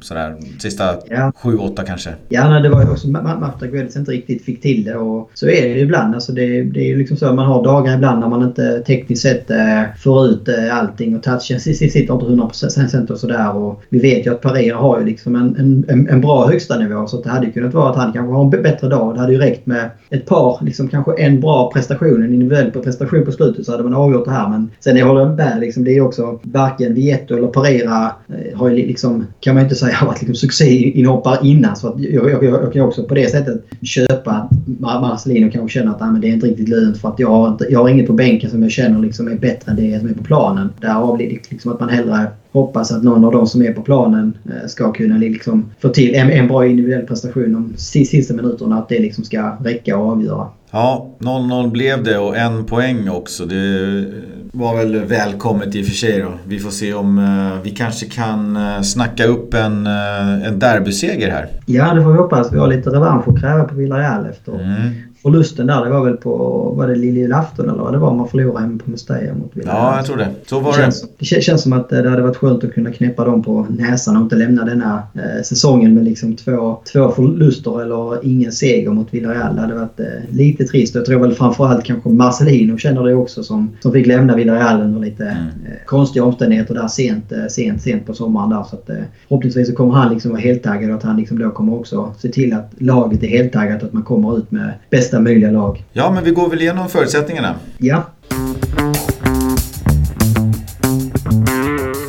sådär, 0.00 0.36
sista 0.58 0.84
ja. 1.10 1.32
sju, 1.36 1.56
åtta 1.56 1.82
kanske. 1.84 2.10
Ja, 2.28 2.50
nej, 2.50 2.62
det 2.62 2.68
var 2.68 2.82
ju 2.82 2.90
också 2.90 3.08
Marta 3.08 3.66
Guedes 3.66 3.96
inte 3.96 4.10
riktigt 4.10 4.44
fick 4.44 4.62
till 4.62 4.84
det. 4.84 4.96
Och 4.96 5.30
så 5.34 5.46
är 5.46 5.74
det 5.74 5.80
ibland. 5.80 6.14
Alltså 6.14 6.32
det, 6.32 6.62
det 6.62 6.80
är 6.80 6.86
ju 6.86 6.98
liksom 6.98 7.16
så 7.16 7.26
att 7.26 7.34
man 7.34 7.46
har 7.46 7.64
dagar 7.64 7.94
ibland 7.94 8.20
när 8.20 8.28
man 8.28 8.42
inte 8.42 8.82
tekniskt 8.86 9.22
sett 9.22 9.50
äh, 9.50 9.82
får 9.98 10.26
ut 10.26 10.48
äh, 10.48 10.78
allting 10.78 11.16
och 11.16 11.22
touchen 11.22 11.60
sitter 11.60 12.00
inte 12.00 12.12
100% 12.12 13.10
och 13.10 13.18
sådär. 13.18 13.56
Och 13.56 13.82
vi 13.88 13.98
vet 13.98 14.26
ju 14.26 14.32
att 14.32 14.40
Pereira 14.40 14.76
har 14.76 15.00
ju 15.00 15.06
liksom 15.06 15.34
en, 15.34 15.84
en, 15.88 16.08
en 16.08 16.20
bra 16.20 16.46
högsta 16.46 16.78
nivå 16.78 17.06
så 17.06 17.22
det 17.22 17.30
hade 17.30 17.46
ju 17.46 17.52
kunnat 17.52 17.74
vara 17.74 17.90
att 17.90 17.96
han 17.96 18.12
kanske 18.12 18.32
har 18.32 18.44
en 18.44 18.50
bättre 18.50 18.88
dag. 18.88 19.14
Det 19.14 19.20
hade 19.20 19.32
ju 19.32 19.38
räckt 19.38 19.66
med 19.66 19.90
ett 20.10 20.26
par, 20.26 20.58
liksom 20.64 20.88
kanske 20.88 21.12
en 21.14 21.40
bra 21.40 21.63
prestationen 21.70 22.34
individuell 22.34 22.70
prestation 22.70 23.24
på 23.24 23.32
slutet 23.32 23.66
så 23.66 23.72
hade 23.72 23.84
man 23.84 23.94
avgjort 23.94 24.24
det 24.24 24.30
här. 24.30 24.48
Men 24.48 24.70
sen 24.80 24.96
jag 24.96 25.06
håller 25.06 25.26
med. 25.26 25.60
Liksom, 25.60 25.84
det 25.84 25.96
är 25.96 26.00
också 26.00 26.40
varken 26.42 26.94
Vietto 26.94 27.36
eller 27.36 27.48
Pereira 27.48 28.12
eh, 28.28 28.58
har 28.58 28.68
ju 28.68 28.76
liksom, 28.76 29.26
kan 29.40 29.54
man 29.54 29.64
inte 29.64 29.74
säga 29.74 29.94
har 29.94 30.06
varit 30.06 30.20
liksom 30.22 30.34
succéinhoppare 30.34 31.38
innan. 31.42 31.76
Så 31.76 31.88
att 31.88 32.00
jag, 32.00 32.30
jag, 32.30 32.44
jag, 32.44 32.72
kan 32.72 32.82
också 32.82 33.04
på 33.04 33.14
det 33.14 33.30
sättet 33.30 33.64
köpa 33.82 34.30
att 34.30 35.00
Marcelino 35.00 35.50
kanske 35.50 35.78
känner 35.78 35.92
att 35.92 36.02
ah, 36.02 36.10
men 36.10 36.20
det 36.20 36.28
är 36.28 36.32
inte 36.32 36.46
riktigt 36.46 36.68
lönt 36.68 36.98
för 36.98 37.08
att 37.08 37.18
jag 37.18 37.28
har, 37.28 37.58
jag 37.70 37.80
har 37.80 37.88
inget 37.88 38.06
på 38.06 38.12
bänken 38.12 38.50
som 38.50 38.62
jag 38.62 38.72
känner 38.72 39.00
liksom 39.00 39.28
är 39.28 39.38
bättre 39.38 39.70
än 39.70 39.76
det 39.76 40.00
som 40.00 40.08
är 40.08 40.14
på 40.14 40.24
planen. 40.24 40.68
Därav 40.80 41.16
blir 41.16 41.28
det 41.28 41.50
liksom 41.50 41.72
att 41.72 41.80
man 41.80 41.88
hellre 41.88 42.26
hoppas 42.52 42.92
att 42.92 43.02
någon 43.02 43.24
av 43.24 43.32
de 43.32 43.46
som 43.46 43.62
är 43.62 43.72
på 43.72 43.82
planen 43.82 44.38
eh, 44.44 44.68
ska 44.68 44.92
kunna 44.92 45.18
liksom 45.18 45.70
få 45.80 45.88
till 45.88 46.14
en, 46.14 46.30
en 46.30 46.48
bra 46.48 46.66
individuell 46.66 47.06
prestation 47.06 47.52
de 47.52 47.72
sista 47.76 48.34
minuterna. 48.34 48.78
Att 48.78 48.88
det 48.88 48.98
liksom 48.98 49.24
ska 49.24 49.56
räcka 49.64 49.98
och 49.98 50.08
avgöra. 50.08 50.48
Ja, 50.74 51.16
0-0 51.18 51.70
blev 51.70 52.02
det 52.04 52.18
och 52.18 52.36
en 52.36 52.64
poäng 52.64 53.08
också. 53.08 53.46
Det 53.46 54.04
var 54.52 54.76
väl 54.76 55.04
välkommet 55.04 55.74
i 55.74 55.82
och 55.82 55.86
för 55.86 55.92
sig 55.92 56.20
då. 56.20 56.28
Vi 56.46 56.58
får 56.58 56.70
se 56.70 56.94
om 56.94 57.18
uh, 57.18 57.62
vi 57.62 57.70
kanske 57.70 58.06
kan 58.06 58.56
uh, 58.56 58.82
snacka 58.82 59.24
upp 59.24 59.54
en, 59.54 59.86
uh, 59.86 60.46
en 60.46 60.58
derbyseger 60.58 61.30
här. 61.30 61.48
Ja, 61.66 61.94
det 61.94 62.02
får 62.02 62.12
vi 62.12 62.18
hoppas. 62.18 62.52
Vi 62.52 62.58
har 62.58 62.68
lite 62.68 62.90
revansch 62.90 63.28
att 63.28 63.40
kräva 63.40 63.64
på 63.64 63.74
Villarreal 63.74 64.26
efter 64.26 64.52
mm 64.52 64.92
förlusten 65.24 65.66
där, 65.66 65.84
det 65.84 65.90
var 65.90 66.04
väl 66.04 66.16
på 66.16 66.30
var 66.76 66.88
det 66.88 66.94
lilljulafton 66.94 67.70
eller 67.70 67.82
vad 67.82 67.92
det 67.92 67.98
var 67.98 68.14
man 68.14 68.28
förlorade 68.28 68.60
hemma 68.60 68.78
på 68.84 68.90
Mestalla 68.90 69.34
mot 69.34 69.50
Villarreal. 69.56 69.84
Ja, 69.84 69.96
jag 69.96 70.06
tror 70.06 70.16
det. 70.16 70.28
Så 70.46 70.60
var 70.60 70.72
det. 70.72 70.78
Känns, 70.78 71.04
det 71.18 71.24
känns 71.24 71.62
som 71.62 71.72
att 71.72 71.88
det 71.88 72.10
hade 72.10 72.22
varit 72.22 72.36
skönt 72.36 72.64
att 72.64 72.72
kunna 72.72 72.92
knäppa 72.92 73.24
dem 73.24 73.42
på 73.42 73.66
näsan 73.70 74.16
och 74.16 74.22
inte 74.22 74.36
lämna 74.36 74.64
denna 74.64 75.02
eh, 75.14 75.42
säsongen 75.42 75.94
med 75.94 76.04
liksom 76.04 76.36
två, 76.36 76.78
två 76.92 77.10
förluster 77.10 77.82
eller 77.82 78.26
ingen 78.26 78.52
seger 78.52 78.90
mot 78.90 79.14
Villarreal. 79.14 79.54
Det 79.54 79.60
hade 79.60 79.74
varit 79.74 80.00
eh, 80.00 80.06
lite 80.30 80.64
trist. 80.64 80.94
Jag 80.94 81.04
tror 81.04 81.20
väl 81.20 81.34
framförallt 81.34 81.84
kanske 81.84 82.08
Marcelino 82.08 82.78
känner 82.78 83.02
det 83.02 83.14
också 83.14 83.42
som, 83.42 83.70
som 83.80 83.92
fick 83.92 84.06
lämna 84.06 84.36
Villarreal 84.36 84.82
under 84.82 85.00
lite 85.00 85.24
mm. 85.24 85.46
eh, 85.46 85.84
konstiga 85.86 86.24
omständigheter 86.24 86.74
där 86.74 86.88
sent, 86.88 87.32
eh, 87.32 87.46
sent, 87.48 87.82
sent 87.82 88.06
på 88.06 88.14
sommaren 88.14 88.50
där. 88.50 88.62
Så 88.70 88.76
att, 88.76 88.90
eh, 88.90 88.96
förhoppningsvis 89.28 89.68
så 89.68 89.74
kommer 89.74 89.94
han 89.94 90.12
liksom 90.12 90.30
vara 90.30 90.40
heltaggad 90.40 90.90
och 90.90 90.96
att 90.96 91.02
han 91.02 91.16
liksom 91.16 91.38
då 91.38 91.50
kommer 91.50 91.74
också 91.74 92.14
se 92.18 92.28
till 92.28 92.52
att 92.52 92.72
laget 92.78 93.22
är 93.22 93.28
heltaggat 93.28 93.82
och 93.82 93.88
att 93.88 93.92
man 93.92 94.02
kommer 94.02 94.38
ut 94.38 94.50
med 94.50 94.72
bästa 94.90 95.13
bästa 95.14 95.20
möjliga 95.20 95.50
lag. 95.50 95.84
Ja, 95.92 96.10
men 96.10 96.24
vi 96.24 96.30
går 96.30 96.50
väl 96.50 96.60
igenom 96.60 96.88
förutsättningarna. 96.88 97.54
Ja. 97.78 98.02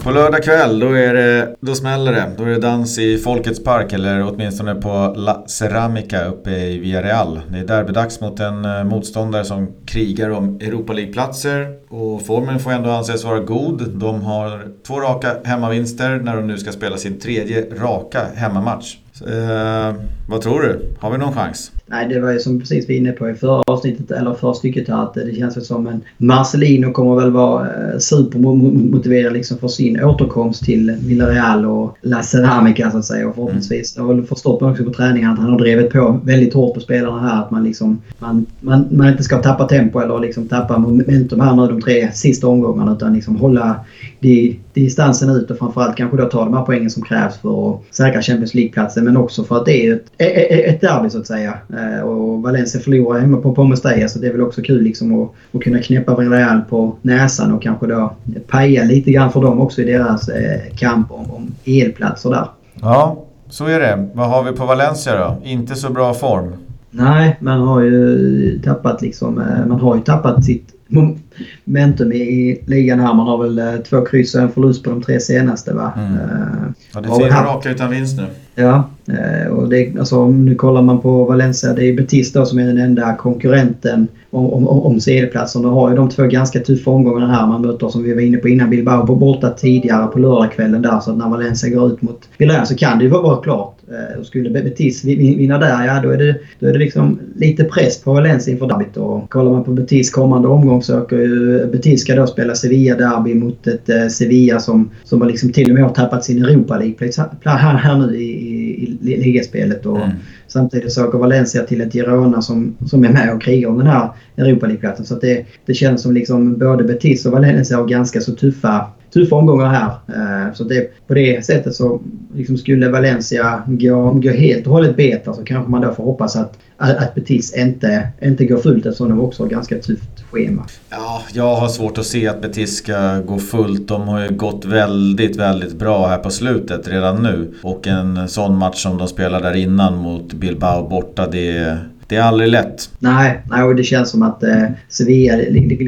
På 0.03 0.11
lördag 0.11 0.43
kväll 0.43 0.79
då, 0.79 0.91
är 0.91 1.13
det, 1.13 1.55
då 1.61 1.75
smäller 1.75 2.11
det. 2.11 2.31
Då 2.37 2.43
är 2.43 2.47
det 2.47 2.59
dans 2.59 2.99
i 2.99 3.17
Folkets 3.17 3.63
Park 3.63 3.93
eller 3.93 4.33
åtminstone 4.33 4.75
på 4.75 5.13
La 5.17 5.43
Ceramica 5.47 6.25
uppe 6.25 6.51
i 6.51 6.79
Villarreal. 6.79 7.41
Det 7.49 7.59
är 7.59 7.63
derbydags 7.63 8.21
mot 8.21 8.39
en 8.39 8.65
eh, 8.65 8.83
motståndare 8.83 9.45
som 9.45 9.67
krigar 9.85 10.29
om 10.29 10.55
Europa 10.61 10.93
League-platser. 10.93 11.67
Och 11.89 12.25
formen 12.25 12.59
får 12.59 12.71
ändå 12.71 12.89
anses 12.89 13.23
vara 13.23 13.39
god. 13.39 13.89
De 13.99 14.21
har 14.21 14.67
två 14.87 14.99
raka 14.99 15.35
hemmavinster 15.43 16.19
när 16.23 16.35
de 16.35 16.47
nu 16.47 16.57
ska 16.57 16.71
spela 16.71 16.97
sin 16.97 17.19
tredje 17.19 17.65
raka 17.79 18.21
hemmamatch. 18.35 18.97
Eh, 19.22 19.95
vad 20.28 20.41
tror 20.41 20.61
du? 20.61 20.80
Har 20.99 21.11
vi 21.11 21.18
någon 21.18 21.34
chans? 21.34 21.72
Nej, 21.88 22.07
det 22.09 22.20
var 22.20 22.32
ju 22.32 22.39
som 22.39 22.59
precis 22.59 22.89
vi 22.89 22.97
inne 22.97 23.11
på 23.11 23.30
i 23.30 23.34
förra 23.34 23.63
avsnittet, 23.68 24.11
eller 24.11 24.34
förra 24.34 24.53
stycket 24.53 24.88
här, 24.88 25.03
att 25.03 25.13
det 25.13 25.36
känns 25.36 25.57
väl 25.57 25.66
som 25.66 25.88
en 25.88 26.01
Marcelino 26.18 26.91
kommer 26.91 27.16
väl 27.16 27.32
vara 27.32 27.66
eh, 27.66 27.97
supermotiverad 27.99 29.34
liksom 29.34 29.57
för 29.57 29.68
sin 29.68 30.03
återkomst 30.03 30.66
till 30.66 30.91
Villarreal 30.91 31.66
och 31.66 31.97
La 32.01 32.24
Ceramica 32.24 32.91
så 32.91 32.97
att 32.97 33.05
säga. 33.05 33.28
Och 33.28 33.36
förhoppningsvis, 33.36 33.97
mm. 33.97 34.07
jag 34.07 34.13
har 34.13 34.20
väl 34.20 34.28
förstått 34.28 34.61
också 34.61 34.84
på 34.84 34.93
träningen 34.93 35.32
att 35.32 35.39
han 35.39 35.49
har 35.49 35.59
drivit 35.59 35.89
på 35.89 36.20
väldigt 36.24 36.53
hårt 36.53 36.74
på 36.74 36.80
spelarna 36.80 37.20
här. 37.20 37.41
Att 37.41 37.51
man 37.51 37.63
liksom, 37.63 38.01
man, 38.20 38.45
man, 38.59 38.88
man 38.91 39.07
inte 39.07 39.24
ska 39.24 39.41
tappa 39.41 39.68
tempo 39.68 39.99
eller 39.99 40.20
liksom 40.20 40.47
tappa 40.47 40.78
momentum 40.78 41.39
här 41.39 41.55
nu 41.55 41.68
de 41.68 41.82
tre 41.82 42.11
sista 42.13 42.47
omgångarna 42.47 42.93
utan 42.93 43.13
liksom 43.13 43.36
hålla 43.36 43.80
di, 44.26 44.59
distansen 44.73 45.30
ut 45.30 45.51
och 45.51 45.57
framförallt 45.57 45.95
kanske 45.95 46.17
då 46.17 46.26
ta 46.26 46.45
de 46.45 46.53
här 46.53 46.61
poängen 46.65 46.89
som 46.89 47.03
krävs 47.03 47.38
för 47.38 47.69
att 47.69 47.82
säkra 47.91 48.21
Champions 48.21 48.53
League-platsen 48.53 49.05
men 49.05 49.17
också 49.17 49.43
för 49.43 49.57
att 49.57 49.65
det 49.65 49.88
är 49.88 49.93
ett, 49.93 50.11
ett 50.17 50.82
derby 50.82 51.09
så 51.09 51.19
att 51.19 51.28
säga. 51.28 51.53
Eh, 51.69 52.01
och 52.01 52.41
Valencia 52.41 52.82
förlorar 52.82 53.19
hemma 53.19 53.38
på, 53.38 53.55
på 53.55 53.63
Mestalla 53.63 54.07
så 54.07 54.19
det 54.19 54.28
är 54.28 54.32
väl 54.32 54.41
också 54.41 54.61
kul 54.61 54.84
liksom 54.84 55.23
att, 55.23 55.32
att 55.51 55.61
kunna 55.61 55.80
knäppa 55.80 56.15
Villarreal 56.15 56.61
på 56.69 56.95
näsan 57.01 57.53
och 57.53 57.61
kanske 57.61 57.88
då 57.88 58.13
paja 58.47 58.84
lite 58.84 59.11
grann 59.11 59.32
för 59.32 59.41
dem 59.41 59.61
också 59.61 59.82
i 59.82 59.86
deras 59.86 60.30
eh, 60.30 60.61
kamp 60.78 61.11
om, 61.11 61.32
om 61.32 61.51
elplatser 61.65 62.30
där. 62.30 62.47
Ja, 62.82 63.23
så 63.49 63.65
är 63.65 63.80
det. 63.80 64.09
Vad 64.13 64.30
har 64.30 64.43
vi 64.43 64.51
på 64.51 64.65
Valencia 64.65 65.17
då? 65.17 65.38
Inte 65.43 65.76
så 65.76 65.89
bra 65.89 66.13
form. 66.13 66.53
Nej, 66.91 67.38
man 67.39 67.61
har 67.61 67.82
ju 67.82 68.59
tappat 68.63 69.01
liksom, 69.01 69.41
eh, 69.41 69.65
man 69.65 69.80
har 69.80 69.95
ju 69.95 70.01
tappat 70.01 70.45
sitt 70.45 70.74
momentum 71.63 72.11
i 72.11 72.61
ligan 72.65 72.99
här. 72.99 73.13
Man 73.13 73.27
har 73.27 73.43
väl 73.43 73.83
två 73.83 74.05
kryss 74.05 74.35
och 74.35 74.41
en 74.41 74.51
förlust 74.51 74.83
på 74.83 74.89
de 74.89 75.01
tre 75.01 75.19
senaste 75.19 75.73
va? 75.73 75.93
Mm. 75.97 76.73
Ja, 76.93 77.01
det 77.01 77.09
är 77.09 77.19
fyra 77.19 77.45
raka 77.45 77.71
utan 77.71 77.91
vinst 77.91 78.17
nu. 78.17 78.25
Ja, 78.55 78.89
eh, 79.07 79.51
och 79.51 79.69
det, 79.69 79.99
alltså, 79.99 80.27
nu 80.27 80.55
kollar 80.55 80.81
man 80.81 81.01
på 81.01 81.25
Valencia, 81.25 81.73
det 81.73 81.85
är 81.85 81.93
Betis 81.93 82.33
då 82.33 82.45
som 82.45 82.59
är 82.59 82.67
den 82.67 82.77
enda 82.77 83.15
konkurrenten 83.15 84.07
om, 84.29 84.53
om, 84.53 84.67
om 84.67 84.99
CD-platsen. 84.99 85.61
Då 85.61 85.69
har 85.69 85.89
ju 85.89 85.95
de 85.95 86.09
två 86.09 86.23
ganska 86.23 86.59
tuffa 86.59 86.91
omgångarna 86.91 87.33
här. 87.33 87.47
Man 87.47 87.61
möter, 87.61 87.89
som 87.89 88.03
vi 88.03 88.13
var 88.13 88.21
inne 88.21 88.37
på 88.37 88.49
innan, 88.49 88.69
Bilbao 88.69 89.07
på 89.07 89.15
borta 89.15 89.49
tidigare 89.49 90.07
på 90.07 90.19
lördagskvällen 90.19 90.81
där. 90.81 90.99
Så 90.99 91.11
att 91.11 91.17
när 91.17 91.29
Valencia 91.29 91.69
går 91.69 91.93
ut 91.93 92.01
mot 92.01 92.29
Villarreal 92.37 92.67
så 92.67 92.75
kan 92.75 92.97
det 92.97 93.03
ju 93.03 93.09
vara 93.09 93.41
klart. 93.41 93.74
Eh, 93.91 94.19
och 94.19 94.25
skulle 94.25 94.49
Betis 94.49 95.03
vinna 95.05 95.57
där, 95.57 95.86
ja 95.86 96.01
då 96.03 96.09
är 96.09 96.17
det, 96.17 96.36
då 96.59 96.67
är 96.67 96.73
det 96.73 96.79
liksom 96.79 97.19
lite 97.36 97.63
press 97.63 98.01
på 98.01 98.13
Valencia 98.13 98.53
inför 98.53 98.67
derbyt. 98.67 98.97
Och 98.97 99.29
kollar 99.29 99.51
man 99.51 99.63
på 99.63 99.71
Betis 99.71 100.09
kommande 100.09 100.47
omgång 100.47 100.83
så 100.83 101.01
åker 101.01 101.17
ju 101.17 101.65
Betis 101.71 102.01
ska 102.01 102.15
då 102.15 102.27
spela 102.27 102.55
Sevilla-derby 102.55 103.33
mot 103.33 103.67
ett 103.67 103.89
eh, 103.89 104.07
Sevilla 104.07 104.59
som, 104.59 104.89
som 105.03 105.21
har 105.21 105.29
liksom 105.29 105.51
till 105.51 105.69
och 105.69 105.75
med 105.75 105.83
har 105.83 105.89
tappat 105.89 106.23
sin 106.23 106.45
Europa 106.45 106.77
League-plats 106.77 107.17
här, 107.43 107.77
här 107.77 107.97
nu 107.97 108.15
i, 108.15 108.23
i, 108.23 109.13
i 109.13 109.17
ligaspelet. 109.23 109.86
Och 109.86 109.97
mm. 109.97 110.09
Samtidigt 110.47 110.93
så 110.93 111.07
åker 111.07 111.17
Valencia 111.17 111.63
till 111.63 111.81
ett 111.81 111.93
Girona 111.93 112.41
som, 112.41 112.77
som 112.85 113.05
är 113.05 113.09
med 113.09 113.33
och 113.33 113.41
krigar 113.41 113.69
om 113.69 113.77
den 113.77 113.87
här 113.87 114.09
Europa 114.37 114.65
League-platsen. 114.65 115.05
Så 115.05 115.15
det, 115.15 115.45
det 115.65 115.73
känns 115.73 116.01
som 116.01 116.13
liksom 116.13 116.57
både 116.57 116.83
Betis 116.83 117.25
och 117.25 117.31
Valencia 117.31 117.77
har 117.77 117.87
ganska 117.87 118.21
så 118.21 118.35
tuffa 118.35 118.91
tuffa 119.15 119.35
omgångar 119.35 119.65
här. 119.65 119.91
Eh, 120.07 120.53
så 120.53 120.63
det, 120.63 121.07
på 121.07 121.13
det 121.13 121.45
sättet 121.45 121.75
så 121.75 122.01
liksom 122.35 122.57
skulle 122.57 122.89
Valencia 122.89 123.63
gå, 123.67 124.11
gå 124.11 124.29
helt 124.29 124.67
och 124.67 124.73
hållet 124.73 124.95
beta 124.95 125.33
så 125.33 125.43
kanske 125.43 125.71
man 125.71 125.81
då 125.81 125.93
får 125.93 126.03
hoppas 126.03 126.35
att, 126.35 126.57
att 126.77 127.15
Betis 127.15 127.57
inte, 127.57 128.07
inte 128.21 128.45
går 128.45 128.57
fullt 128.57 128.85
eftersom 128.85 129.09
de 129.09 129.19
också 129.19 129.43
har 129.43 129.49
ganska 129.49 129.77
tufft 129.77 130.14
schema. 130.36 130.65
Ja, 130.89 131.21
jag 131.33 131.55
har 131.55 131.67
svårt 131.67 131.97
att 131.97 132.05
se 132.05 132.27
att 132.27 132.41
Betis 132.41 132.77
ska 132.77 133.19
gå 133.19 133.39
fullt. 133.39 133.88
De 133.88 134.07
har 134.07 134.21
ju 134.21 134.36
gått 134.36 134.65
väldigt, 134.65 135.36
väldigt 135.36 135.73
bra 135.73 136.07
här 136.07 136.17
på 136.17 136.29
slutet 136.29 136.88
redan 136.88 137.23
nu. 137.23 137.53
Och 137.63 137.88
en 137.88 138.27
sån 138.27 138.57
match 138.57 138.83
som 138.83 138.97
de 138.97 139.07
spelade 139.07 139.47
där 139.49 139.55
innan 139.55 139.97
mot 139.97 140.33
Bilbao 140.33 140.89
borta, 140.89 141.27
det 141.27 141.77
det 142.07 142.15
är 142.15 142.21
aldrig 142.21 142.49
lätt. 142.49 142.89
Nej, 142.99 143.41
nej 143.49 143.63
och 143.63 143.75
det 143.75 143.83
känns 143.83 144.09
som 144.09 144.23
att 144.23 144.43
eh, 144.43 144.63
Sevilla, 144.89 145.36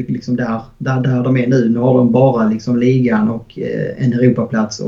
liksom 0.08 0.36
där, 0.36 0.60
där, 0.78 1.00
där 1.00 1.22
de 1.24 1.36
är 1.36 1.46
nu, 1.46 1.68
nu 1.68 1.78
har 1.78 1.98
de 1.98 2.12
bara 2.12 2.48
liksom 2.48 2.76
ligan 2.76 3.28
och 3.28 3.58
eh, 3.58 4.04
en 4.04 4.12
Europaplats 4.12 4.80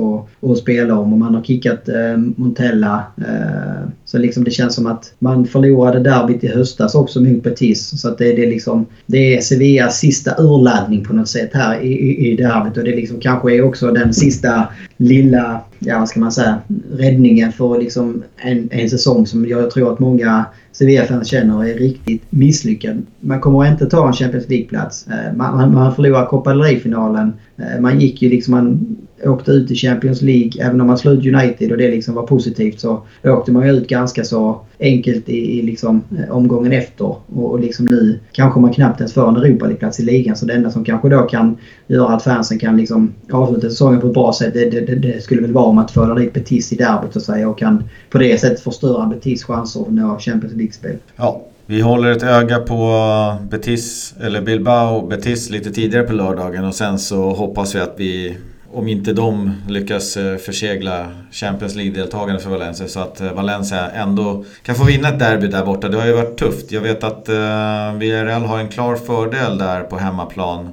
att 0.43 0.59
spela 0.59 0.99
om. 0.99 1.13
Och 1.13 1.19
man 1.19 1.35
har 1.35 1.43
kickat 1.43 1.89
eh, 1.89 2.17
Montella 2.17 3.05
eh, 3.17 3.89
så 4.11 4.19
liksom 4.19 4.45
det 4.45 4.51
känns 4.51 4.75
som 4.75 4.87
att 4.87 5.13
man 5.19 5.47
förlorade 5.47 6.01
derbyt 6.01 6.45
i 6.45 6.49
höstas 6.49 6.95
också 6.95 7.21
mot 7.21 7.43
Betis. 7.43 8.01
Så 8.01 8.09
att 8.09 8.19
det, 8.19 8.33
det, 8.33 8.45
är 8.45 8.51
liksom, 8.51 8.87
det 9.07 9.37
är 9.37 9.41
Sevillas 9.41 9.99
sista 9.99 10.35
urladdning 10.39 11.05
på 11.05 11.13
något 11.13 11.29
sätt 11.29 11.51
här 11.53 11.81
i, 11.81 11.93
i, 11.93 12.33
i 12.33 12.37
derbyt. 12.37 12.77
Och 12.77 12.85
det 12.85 12.97
liksom 12.97 13.21
kanske 13.21 13.55
är 13.55 13.63
också 13.63 13.93
den 13.93 14.15
sista 14.15 14.69
lilla, 14.97 15.61
ja 15.79 15.99
vad 15.99 16.09
ska 16.09 16.21
man 16.21 16.33
säga, 16.33 16.59
räddningen 16.93 17.53
för 17.53 17.79
liksom 17.79 18.23
en, 18.37 18.69
en 18.73 18.91
säsong 18.91 19.27
som 19.27 19.49
jag 19.49 19.71
tror 19.71 19.93
att 19.93 19.99
många 19.99 20.45
Sevilla-fans 20.73 21.29
känner 21.29 21.65
är 21.65 21.75
riktigt 21.75 22.23
misslyckad. 22.31 23.03
Man 23.21 23.41
kommer 23.41 23.71
inte 23.71 23.87
ta 23.87 24.07
en 24.07 24.13
Champions 24.13 24.49
League-plats. 24.49 25.07
Eh, 25.09 25.37
man, 25.37 25.57
man, 25.57 25.75
man 25.75 25.95
förlorar 25.95 26.27
Copa 26.27 26.51
del 26.51 26.63
Rey-finalen. 26.63 27.33
Eh, 27.57 27.81
man 27.81 28.01
gick 28.01 28.23
ju 28.23 28.29
liksom... 28.29 28.55
Man, 28.55 28.97
åkte 29.25 29.51
ut 29.51 29.71
i 29.71 29.75
Champions 29.75 30.23
League. 30.23 30.65
Även 30.67 30.81
om 30.81 30.87
man 30.87 30.99
slog 30.99 31.15
ut 31.15 31.35
United 31.35 31.73
och 31.73 31.79
det 31.79 31.91
liksom 31.91 32.15
var 32.15 32.23
positivt 32.23 32.81
så 32.81 33.03
åkte 33.25 33.53
man 33.53 33.67
ju 33.67 33.73
ut 33.73 33.89
ganska 33.89 34.25
så 34.25 34.61
enkelt 34.81 35.29
i, 35.29 35.59
i 35.59 35.63
liksom, 35.63 36.03
eh, 36.19 36.37
omgången 36.37 36.73
efter. 36.73 37.05
Och, 37.05 37.51
och 37.51 37.61
liksom 37.61 37.87
nu 37.87 38.21
kanske 38.33 38.61
man 38.61 38.73
knappt 38.73 39.01
ens 39.01 39.15
får 39.15 39.29
en 39.29 39.37
Europa-plats 39.37 40.01
i 40.01 40.03
ligan. 40.03 40.37
Så 40.37 40.47
det 40.47 40.55
enda 40.55 40.71
som 40.71 40.85
kanske 40.85 41.09
då 41.09 41.23
kan 41.23 41.57
göra 41.87 42.15
att 42.15 42.23
fansen 42.23 42.59
kan 42.59 42.77
liksom 42.77 43.13
avsluta 43.31 43.71
säsongen 43.71 44.01
på 44.01 44.07
ett 44.07 44.15
bra 44.15 44.33
sätt 44.33 44.55
det, 44.55 44.71
det, 44.71 44.95
det 44.95 45.23
skulle 45.23 45.41
väl 45.41 45.53
vara 45.53 45.65
om 45.65 45.79
att 45.79 45.91
föra 45.91 46.15
dit 46.15 46.33
Betis 46.33 46.73
i 46.73 46.77
derbyt 46.77 47.17
och 47.17 47.23
säga 47.23 47.49
och 47.49 47.59
kan 47.59 47.85
på 48.11 48.19
det 48.19 48.41
sättet 48.41 48.61
förstöra 48.61 49.07
Betis 49.07 49.45
chanser 49.45 49.81
att 49.81 49.93
nå 49.93 50.19
Champions 50.19 50.55
League-spel. 50.55 50.97
Ja, 51.17 51.43
vi 51.67 51.81
håller 51.81 52.11
ett 52.11 52.23
öga 52.23 52.59
på 52.59 53.37
Betis, 53.51 54.15
eller 54.21 54.43
Bilbao 54.43 55.07
Betis 55.07 55.51
lite 55.51 55.71
tidigare 55.71 56.05
på 56.05 56.13
lördagen 56.13 56.65
och 56.65 56.75
sen 56.75 56.99
så 56.99 57.31
hoppas 57.31 57.75
vi 57.75 57.81
att 57.81 57.95
vi 57.97 58.37
om 58.73 58.89
inte 58.89 59.13
de 59.13 59.55
lyckas 59.69 60.17
eh, 60.17 60.37
försegla 60.37 61.07
Champions 61.33 61.75
League-deltagande 61.75 62.41
för 62.41 62.51
Valencia 62.51 62.89
så 62.89 63.01
att 63.01 63.21
eh, 63.21 63.33
Valencia 63.33 63.91
ändå 63.91 64.45
kan 64.63 64.75
få 64.75 64.85
vinna 64.85 65.09
ett 65.09 65.19
derby 65.19 65.47
där 65.47 65.65
borta. 65.65 65.89
Det 65.89 65.99
har 65.99 66.07
ju 66.07 66.13
varit 66.13 66.37
tufft. 66.39 66.73
Jag 66.73 66.81
vet 66.81 67.05
att 67.05 67.29
VRL 67.29 67.99
Villarreal 67.99 68.43
har 68.43 68.59
en 68.59 68.69
klar 68.69 68.97
fördel 68.97 69.59
där 69.59 69.83
på 69.83 69.97
hemmaplan. 69.97 70.71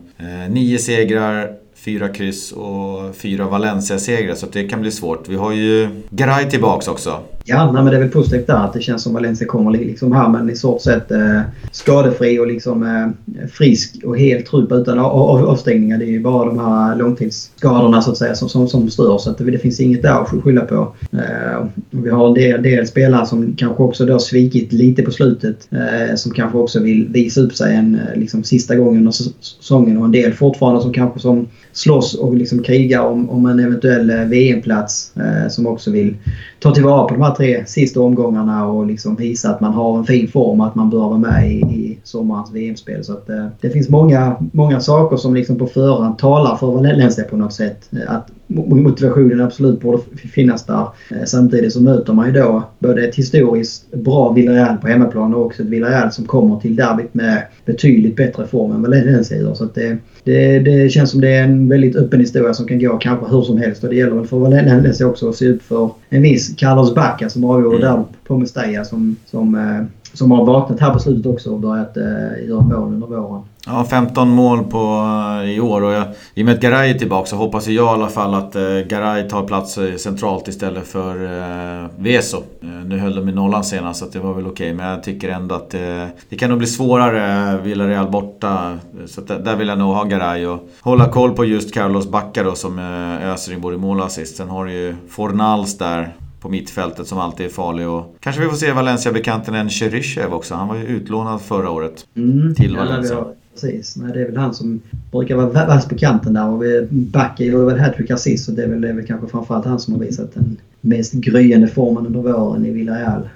Nio 0.49 0.79
segrar, 0.79 1.51
fyra 1.75 2.09
kryss 2.09 2.51
och 2.51 3.15
fyra 3.15 3.45
Valencia-segrar 3.45 4.35
så 4.35 4.45
det 4.45 4.67
kan 4.67 4.81
bli 4.81 4.91
svårt. 4.91 5.27
Vi 5.27 5.35
har 5.35 5.51
ju 5.51 5.89
Garay 6.09 6.49
tillbaks 6.49 6.87
också. 6.87 7.19
Ja, 7.49 7.71
nej, 7.71 7.83
men 7.83 7.91
det 7.91 7.97
är 7.97 8.01
väl 8.01 8.09
positivt 8.09 8.47
där 8.47 8.65
att 8.65 8.73
det 8.73 8.81
känns 8.81 9.03
som 9.03 9.13
Valencia 9.13 9.47
kommer 9.47 9.71
liksom 9.71 10.11
här 10.11 10.29
men 10.29 10.49
i 10.49 10.55
stort 10.55 10.81
sett 10.81 11.11
eh, 11.11 11.41
skadefri 11.71 12.39
och 12.39 12.47
liksom 12.47 12.83
eh, 12.83 13.47
frisk 13.47 14.03
och 14.03 14.17
helt 14.17 14.45
trupp 14.45 14.71
utan 14.71 14.99
av, 14.99 15.49
avstängningar. 15.49 15.97
Det 15.97 16.05
är 16.05 16.09
ju 16.09 16.19
bara 16.19 16.45
de 16.45 16.59
här 16.59 16.95
långtidsskadorna 16.95 18.01
så 18.01 18.11
att 18.11 18.17
säga 18.17 18.35
som, 18.35 18.49
som, 18.49 18.67
som 18.67 18.89
stör 18.89 19.17
så 19.17 19.29
att 19.29 19.37
det, 19.37 19.51
det 19.51 19.57
finns 19.57 19.79
inget 19.79 20.01
där 20.01 20.21
att 20.21 20.43
skylla 20.43 20.61
på. 20.61 20.93
Eh, 21.11 21.65
vi 21.89 22.09
har 22.09 22.27
en 22.27 22.33
del, 22.33 22.63
del, 22.63 22.87
spelare 22.87 23.25
som 23.25 23.55
kanske 23.57 23.83
också 23.83 24.05
då 24.05 24.19
svikit 24.19 24.73
lite 24.73 25.01
på 25.01 25.11
slutet 25.11 25.67
eh, 25.71 26.15
som 26.15 26.31
kanske 26.31 26.57
också 26.57 26.79
vill 26.79 27.07
visa 27.07 27.41
upp 27.41 27.55
sig 27.55 27.75
en 27.75 27.95
eh, 27.95 28.19
liksom, 28.19 28.43
sista 28.43 28.75
gången 28.75 28.97
under 28.97 29.11
säsongen 29.11 29.97
och 29.97 30.05
en 30.05 30.11
del 30.11 30.33
fortfarande 30.33 30.81
som 30.81 30.93
kanske 30.93 31.19
som 31.19 31.47
slåss 31.77 32.15
och 32.15 32.35
liksom 32.35 32.63
krigar 32.63 33.01
om, 33.01 33.29
om 33.29 33.45
en 33.45 33.59
eventuell 33.59 34.09
eh, 34.09 34.25
VM-plats 34.25 35.11
eh, 35.15 35.49
som 35.49 35.67
också 35.67 35.91
vill 35.91 36.15
ta 36.59 36.73
tillvara 36.73 37.07
på 37.07 37.13
de 37.13 37.21
här 37.21 37.33
tre 37.37 37.65
sista 37.65 38.01
omgångarna 38.01 38.67
och 38.67 38.85
liksom 38.85 39.15
visa 39.15 39.49
att 39.49 39.61
man 39.61 39.73
har 39.73 39.97
en 39.97 40.05
fin 40.05 40.27
form 40.27 40.61
och 40.61 40.67
att 40.67 40.75
man 40.75 40.89
bör 40.89 40.99
vara 40.99 41.17
med 41.17 41.51
i, 41.51 41.55
i 41.55 41.99
sommarens 42.03 42.51
VM-spel. 42.51 43.03
Så 43.03 43.13
att, 43.13 43.29
eh, 43.29 43.47
det 43.61 43.69
finns 43.69 43.89
många, 43.89 44.37
många 44.51 44.79
saker 44.79 45.17
som 45.17 45.35
liksom 45.35 45.57
på 45.57 45.67
förhand 45.67 46.17
talar 46.17 46.55
för 46.55 46.67
Valencia 46.67 47.23
på 47.23 47.37
något 47.37 47.53
sätt. 47.53 47.89
Att 48.07 48.31
motivationen 48.47 49.41
absolut 49.41 49.81
borde 49.81 50.01
finnas 50.33 50.65
där. 50.65 50.87
Eh, 51.11 51.23
samtidigt 51.25 51.73
så 51.73 51.81
möter 51.81 52.13
man 52.13 52.27
ju 52.27 52.33
då 52.33 52.63
både 52.79 53.07
ett 53.07 53.15
historiskt 53.15 53.91
bra 53.91 54.31
Villarreal 54.31 54.77
på 54.77 54.87
hemmaplan 54.87 55.33
och 55.33 55.45
också 55.45 55.63
ett 55.63 55.69
Villarreal 55.69 56.11
som 56.11 56.25
kommer 56.25 56.59
till 56.59 56.75
derbyt 56.75 57.13
med 57.13 57.41
betydligt 57.65 58.15
bättre 58.15 58.47
form 58.47 58.71
än 58.71 58.81
Valencia 58.81 59.37
gör. 59.37 59.53
Så 59.53 59.65
det, 59.73 59.97
det, 60.23 60.59
det, 60.59 60.89
känns 60.89 61.11
som 61.11 61.21
det 61.21 61.33
är 61.33 61.43
en 61.43 61.69
väldigt 61.69 61.95
öppen 61.95 62.19
historia 62.19 62.53
som 62.53 62.67
kan 62.67 62.79
gå 62.79 62.97
kanske 62.97 63.35
hur 63.35 63.41
som 63.41 63.57
helst. 63.57 63.83
Och 63.83 63.89
det 63.89 63.95
gäller 63.95 64.15
väl 64.15 64.27
för 64.27 64.37
Valencia 64.37 65.07
också 65.07 65.29
att 65.29 65.35
se 65.35 65.49
upp 65.49 65.61
för 65.61 65.89
en 66.09 66.21
viss 66.21 66.55
Carlos 66.55 66.95
Bacca 66.95 67.29
som 67.29 67.43
avgjorde 67.43 67.77
mm. 67.77 67.89
där 67.89 68.03
på 68.27 68.37
Mestalla 68.37 68.85
som, 68.85 69.15
som, 69.25 69.55
eh, 69.55 69.85
som 70.13 70.31
har 70.31 70.45
vaknat 70.45 70.79
här 70.79 70.93
på 70.93 70.99
slutet 70.99 71.25
också 71.25 71.49
och 71.49 71.59
börjat 71.59 71.97
eh, 71.97 72.47
göra 72.47 72.61
mål 72.61 72.93
under 72.93 73.07
våren. 73.07 73.41
Ja, 73.67 73.85
15 73.85 74.29
mål 74.29 74.63
på, 74.63 75.05
eh, 75.43 75.49
i 75.49 75.59
år 75.59 75.81
och 75.81 75.91
jag, 75.91 76.05
i 76.33 76.41
och 76.41 76.45
med 76.45 76.55
att 76.55 76.61
Garay 76.61 76.89
är 76.89 76.99
tillbaka 76.99 77.25
så 77.25 77.35
hoppas 77.35 77.67
jag 77.67 77.85
i 77.85 77.89
alla 77.89 78.09
fall 78.09 78.33
att 78.33 78.55
eh, 78.55 78.61
Garay 78.89 79.29
tar 79.29 79.47
plats 79.47 79.79
centralt 79.97 80.47
istället 80.47 80.87
för 80.87 81.25
eh, 81.25 81.89
Veso. 81.97 82.37
Eh, 82.61 82.69
nu 82.69 82.99
höll 82.99 83.15
de 83.15 83.29
i 83.29 83.31
nollan 83.31 83.63
senast 83.63 83.99
så 83.99 84.05
det 84.05 84.19
var 84.19 84.33
väl 84.33 84.47
okej 84.47 84.53
okay, 84.53 84.73
men 84.73 84.87
jag 84.87 85.03
tycker 85.03 85.29
ändå 85.29 85.55
att 85.55 85.73
eh, 85.73 86.05
det 86.29 86.35
kan 86.35 86.49
nog 86.49 86.57
bli 86.57 86.67
svårare 86.67 87.57
Villarreal 87.57 88.11
borta. 88.11 88.79
Så 89.05 89.21
att, 89.21 89.27
där 89.27 89.55
vill 89.55 89.67
jag 89.67 89.77
nog 89.77 89.95
ha 89.95 90.03
Garay 90.03 90.45
och 90.45 90.69
hålla 90.81 91.09
koll 91.09 91.31
på 91.31 91.45
just 91.45 91.73
Carlos 91.73 92.07
Bacca 92.07 92.43
då 92.43 92.55
som 92.55 92.79
eh, 92.79 93.29
öser 93.29 93.53
in 93.53 93.61
både 93.61 93.77
mål 93.77 93.99
och 93.99 94.05
assist. 94.05 94.37
Sen 94.37 94.49
har 94.49 94.65
du 94.65 94.71
ju 94.71 94.95
Fornals 95.09 95.77
där 95.77 96.13
på 96.41 96.49
mittfältet 96.49 97.07
som 97.07 97.19
alltid 97.19 97.45
är 97.45 97.49
farlig. 97.49 97.87
Och 97.87 98.15
kanske 98.19 98.41
vi 98.41 98.47
får 98.47 98.55
se 98.55 98.71
Valencia-bekanten 98.71 99.55
en 99.55 99.69
Cheryshev 99.69 100.33
också. 100.33 100.55
Han 100.55 100.67
var 100.67 100.75
ju 100.75 100.83
utlånad 100.83 101.41
förra 101.41 101.69
året 101.69 102.05
mm, 102.15 102.55
till 102.55 102.77
Valencia. 102.77 103.15
Ja, 103.15 103.33
precis. 103.61 103.95
Nej, 103.95 104.13
det 104.13 104.21
är 104.21 104.25
väl 104.25 104.37
han 104.37 104.53
som 104.53 104.81
brukar 105.11 105.35
vara 105.35 105.65
värst 105.65 105.89
på 105.89 105.97
kanten 105.97 106.33
där. 106.33 106.47
Och 106.47 106.63
Backe 106.89 107.45
gjorde 107.45 107.65
väl 107.65 107.79
hattrick 107.79 108.11
assist 108.11 108.45
så 108.45 108.51
det 108.51 108.63
är, 108.63 108.67
väl, 108.67 108.81
det 108.81 108.89
är 108.89 108.93
väl 108.93 109.07
kanske 109.07 109.27
framförallt 109.27 109.65
han 109.65 109.79
som 109.79 109.93
har 109.93 110.01
visat 110.01 110.33
den 110.33 110.57
mest 110.81 111.13
gryende 111.13 111.67
formen 111.67 112.05
under 112.05 112.19
våren 112.19 112.65
i 112.65 112.71
Villarreal. 112.71 113.29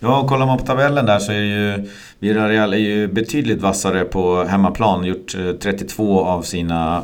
Ja, 0.00 0.20
och 0.20 0.28
kollar 0.28 0.46
man 0.46 0.58
på 0.58 0.64
tabellen 0.64 1.06
där 1.06 1.18
så 1.18 1.32
är 1.32 1.36
ju 1.36 1.88
Villarreal 2.18 2.72
är 2.72 2.78
ju 2.78 3.08
betydligt 3.08 3.62
vassare 3.62 4.04
på 4.04 4.44
hemmaplan. 4.44 5.04
Gjort 5.04 5.36
32 5.60 6.20
eh, 6.20 6.28
av 6.28 6.42
sina 6.42 7.02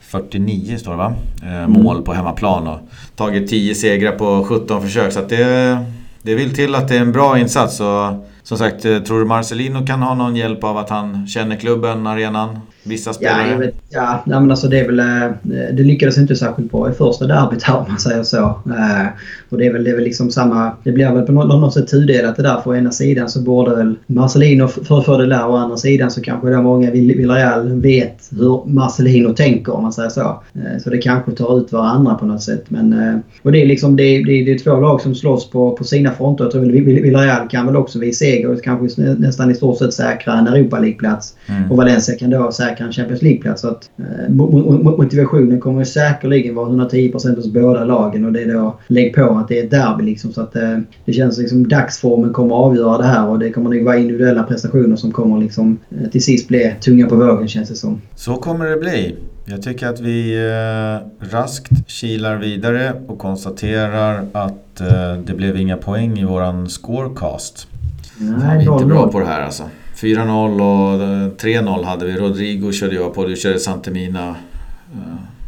49 0.00 0.78
står 0.78 0.90
det 0.90 0.98
va? 0.98 1.14
Eh, 1.42 1.64
mm. 1.64 1.72
Mål 1.72 2.02
på 2.02 2.12
hemmaplan 2.12 2.66
och 2.66 2.78
tagit 3.16 3.48
10 3.48 3.74
segrar 3.74 4.12
på 4.12 4.44
17 4.44 4.82
försök. 4.82 5.12
Så 5.12 5.20
det, 5.20 5.78
det 6.22 6.34
vill 6.34 6.54
till 6.54 6.74
att 6.74 6.88
det 6.88 6.96
är 6.96 7.00
en 7.00 7.12
bra 7.12 7.38
insats. 7.38 7.80
Och 7.80 8.28
som 8.48 8.58
sagt, 8.58 8.84
eh, 8.84 8.98
tror 8.98 9.18
du 9.18 9.24
Marcelino 9.24 9.86
kan 9.86 10.02
ha 10.02 10.14
någon 10.14 10.36
hjälp 10.36 10.64
av 10.64 10.78
att 10.78 10.90
han 10.90 11.26
känner 11.26 11.56
klubben, 11.56 12.06
arenan? 12.06 12.60
Vissa 12.88 13.12
spelare? 13.12 13.50
Ja, 13.50 13.56
vet, 13.56 13.74
ja 13.88 14.22
nej, 14.26 14.40
men 14.40 14.50
alltså 14.50 14.68
det 14.68 14.80
är 14.80 14.86
väl... 14.86 14.98
Eh, 14.98 15.30
det 15.72 15.82
lyckades 15.82 16.18
inte 16.18 16.36
särskilt 16.36 16.70
bra 16.70 16.90
i 16.90 16.92
första 16.92 17.26
derbyt 17.26 17.62
här 17.62 17.76
om 17.76 17.84
man 17.88 17.98
säger 17.98 18.22
så. 18.22 18.38
Eh, 18.38 19.06
och 19.48 19.58
det 19.58 19.66
är 19.66 19.72
väl, 19.72 19.84
det 19.84 19.90
är 19.90 19.94
väl 19.94 20.04
liksom 20.04 20.30
samma... 20.30 20.72
Det 20.84 20.92
blir 20.92 21.12
väl 21.12 21.26
på 21.26 21.32
något 21.32 21.74
sätt 21.74 21.88
tudelat 21.88 22.36
det 22.36 22.42
där. 22.42 22.60
För 22.60 22.70
å 22.70 22.76
ena 22.76 22.90
sidan 22.90 23.28
så 23.28 23.40
borde 23.40 23.76
väl 23.76 23.94
Marcelino 24.06 24.68
förför 24.68 25.18
det 25.18 25.26
där. 25.26 25.48
Å 25.48 25.56
andra 25.56 25.76
sidan 25.76 26.10
så 26.10 26.20
kanske 26.20 26.50
då 26.50 26.62
många 26.62 26.90
Villarreal 26.90 27.80
vet 27.80 28.30
hur 28.30 28.66
Marcelino 28.66 29.34
tänker 29.34 29.74
om 29.74 29.82
man 29.82 29.92
säger 29.92 30.08
så. 30.08 30.42
Eh, 30.54 30.82
så 30.82 30.90
det 30.90 30.98
kanske 30.98 31.32
tar 31.32 31.58
ut 31.58 31.72
varandra 31.72 32.14
på 32.14 32.26
något 32.26 32.42
sätt. 32.42 32.64
Men, 32.68 33.22
och 33.42 33.52
det 33.52 33.62
är 33.62 33.66
liksom 33.66 33.96
det 33.96 34.02
är, 34.02 34.24
det 34.24 34.52
är 34.52 34.58
två 34.58 34.80
lag 34.80 35.00
som 35.00 35.14
slåss 35.14 35.50
på, 35.50 35.72
på 35.72 35.84
sina 35.84 36.10
fronter. 36.12 36.44
Jag 36.44 36.52
tror 36.52 36.62
Villarreal 36.62 37.48
kan 37.48 37.66
väl 37.66 37.76
också 37.76 37.98
vid 37.98 38.16
seger 38.16 38.60
kanske 38.64 39.02
nästan 39.02 39.50
i 39.50 39.54
stort 39.54 39.78
sett 39.78 39.94
säkra 39.94 40.38
en 40.38 40.46
Europa 40.46 40.78
League-plats. 40.78 41.34
Mm. 41.46 41.70
Och 41.70 41.76
Valencia 41.76 42.18
kan 42.18 42.30
då 42.30 42.52
säkra 42.52 42.77
en 42.84 42.92
Champions 42.92 43.22
League-plats. 43.22 43.60
Så 43.60 43.68
att, 43.68 43.90
eh, 43.98 44.34
motivationen 44.98 45.60
kommer 45.60 45.84
säkerligen 45.84 46.54
vara 46.54 46.68
110% 46.68 47.36
hos 47.36 47.52
båda 47.52 47.84
lagen 47.84 48.24
och 48.24 48.32
det 48.32 48.42
är 48.42 48.52
då 48.52 48.78
lägg 48.86 49.14
på 49.14 49.22
att 49.22 49.48
det 49.48 49.60
är 49.60 49.64
ett 49.64 49.70
derby 49.70 50.04
liksom. 50.04 50.32
Så 50.32 50.40
att 50.40 50.56
eh, 50.56 50.78
det 51.04 51.12
känns 51.12 51.38
liksom 51.38 51.68
dagsformen 51.68 52.32
kommer 52.32 52.54
att 52.54 52.62
avgöra 52.62 52.98
det 52.98 53.04
här 53.04 53.28
och 53.28 53.38
det 53.38 53.50
kommer 53.50 53.70
nog 53.70 53.84
vara 53.84 53.98
individuella 53.98 54.42
prestationer 54.42 54.96
som 54.96 55.12
kommer 55.12 55.40
liksom 55.40 55.78
eh, 55.90 56.10
till 56.10 56.22
sist 56.22 56.48
bli 56.48 56.74
tunga 56.80 57.06
på 57.06 57.16
vågen 57.16 57.48
känns 57.48 57.68
det 57.68 57.74
som. 57.74 58.00
Så 58.14 58.36
kommer 58.36 58.66
det 58.66 58.76
bli. 58.76 59.16
Jag 59.50 59.62
tycker 59.62 59.86
att 59.86 60.00
vi 60.00 60.36
eh, 60.36 61.26
raskt 61.32 61.90
kilar 61.90 62.36
vidare 62.36 62.92
och 63.06 63.18
konstaterar 63.18 64.26
att 64.32 64.80
eh, 64.80 65.14
det 65.26 65.34
blev 65.34 65.56
inga 65.56 65.76
poäng 65.76 66.18
i 66.18 66.24
våran 66.24 66.68
scorecast. 66.68 67.66
Nej, 68.18 68.58
vi 68.58 68.64
är 68.64 68.72
inte 68.72 68.84
bra 68.84 69.12
på 69.12 69.20
det 69.20 69.26
här 69.26 69.42
alltså. 69.42 69.62
4-0 70.00 70.52
och 70.52 71.00
3-0 71.40 71.84
hade 71.84 72.06
vi. 72.06 72.12
Rodrigo 72.12 72.72
körde 72.72 72.94
jag 72.94 73.14
på, 73.14 73.24
du 73.24 73.36
körde 73.36 73.58
Santemina. 73.58 74.36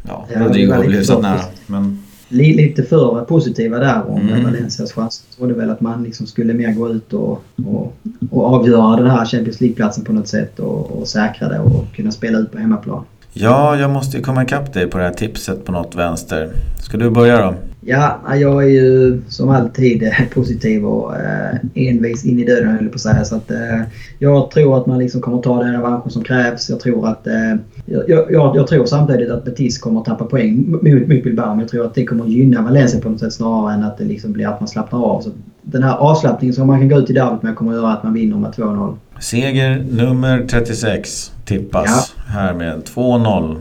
Ja, 0.09 0.27
ja 0.33 0.41
Rodrigo 0.41 0.81
blev 0.81 0.93
hyfsat 0.93 1.23
nära. 1.23 1.41
Men... 1.67 2.03
Lite 2.29 2.83
för 2.83 3.25
positiva 3.25 3.79
där 3.79 4.11
om 4.11 4.21
mm. 4.21 4.45
Valencias 4.45 4.93
chans. 4.93 5.25
Jag 5.29 5.37
trodde 5.37 5.55
väl 5.55 5.71
att 5.71 5.81
man 5.81 6.03
liksom 6.03 6.27
skulle 6.27 6.55
mer 6.55 6.73
gå 6.73 6.89
ut 6.89 7.13
och, 7.13 7.43
och, 7.67 7.97
och 8.31 8.45
avgöra 8.45 8.97
den 8.97 9.11
här 9.11 9.27
Champions 9.27 9.61
League-platsen 9.61 10.05
på 10.05 10.13
något 10.13 10.29
sätt 10.29 10.59
och, 10.59 11.01
och 11.01 11.09
säkra 11.09 11.49
det 11.49 11.59
och 11.59 11.85
kunna 11.95 12.11
spela 12.11 12.39
ut 12.39 12.53
på 12.53 12.59
hemmaplan. 12.59 13.05
Ja, 13.33 13.77
jag 13.77 13.91
måste 13.91 14.17
ju 14.17 14.23
komma 14.23 14.43
ikapp 14.43 14.73
dig 14.73 14.87
på 14.87 14.99
det 14.99 15.05
här 15.05 15.13
tipset 15.13 15.65
på 15.65 15.73
något 15.73 15.95
vänster. 15.95 16.53
Ska 16.83 16.97
du 16.97 17.11
börja 17.11 17.43
då? 17.43 17.55
Ja, 17.83 18.21
jag 18.37 18.65
är 18.65 18.69
ju 18.69 19.21
som 19.29 19.49
alltid 19.49 20.03
eh, 20.03 20.13
positiv 20.35 20.87
och 20.87 21.17
eh, 21.17 21.57
envis 21.75 22.25
in 22.25 22.39
i 22.39 22.45
döden 22.45 22.69
höll 22.69 22.83
jag 22.83 22.93
på 22.93 22.95
att 22.95 23.01
säga. 23.01 23.25
Så 23.25 23.37
att, 23.37 23.51
eh, 23.51 23.81
jag 24.19 24.51
tror 24.51 24.79
att 24.79 24.87
man 24.87 24.99
liksom 24.99 25.21
kommer 25.21 25.43
ta 25.43 25.63
den 25.63 25.73
revanschen 25.73 26.11
som 26.11 26.25
krävs. 26.25 26.71
Jag 26.71 26.81
tror 26.81 27.09
att 27.09 27.27
eh, 27.27 27.55
jag, 27.87 28.11
jag, 28.31 28.57
jag, 28.57 28.67
tror 28.67 28.85
samtidigt 28.85 29.31
att 29.31 29.45
Betis 29.45 29.79
kommer 29.79 30.01
att 30.01 30.07
tappa 30.07 30.25
poäng 30.25 30.71
mot, 30.71 30.83
mot 30.83 31.25
Bilbao. 31.25 31.49
Men 31.49 31.61
jag 31.61 31.69
tror 31.69 31.87
att 31.87 31.95
det 31.95 32.05
kommer 32.05 32.25
att 32.25 32.31
gynna 32.31 32.63
Valencia 32.63 33.01
på 33.01 33.09
något 33.09 33.21
sätt 33.21 33.33
snarare 33.33 33.75
än 33.75 33.85
att 33.85 33.99
det 33.99 34.05
liksom 34.05 34.33
blir 34.33 34.49
att 34.49 34.61
man 34.61 34.69
slappnar 34.69 35.05
av. 35.05 35.21
Så 35.21 35.31
den 35.63 35.83
här 35.83 35.97
avslappningen 35.97 36.55
som 36.55 36.67
man 36.67 36.79
kan 36.79 36.89
gå 36.89 36.99
ut 36.99 37.11
i 37.11 37.13
derbyt 37.13 37.43
med 37.43 37.57
kommer 37.57 37.73
att 37.73 37.79
göra 37.79 37.93
att 37.93 38.03
man 38.03 38.15
vinner 38.15 38.37
med 38.37 38.51
2-0. 38.51 38.97
Seger 39.21 39.85
nummer 39.91 40.47
36 40.51 41.33
tippas 41.45 42.15
ja. 42.17 42.23
här 42.27 42.55
med 42.55 42.83
2-0. 42.95 43.57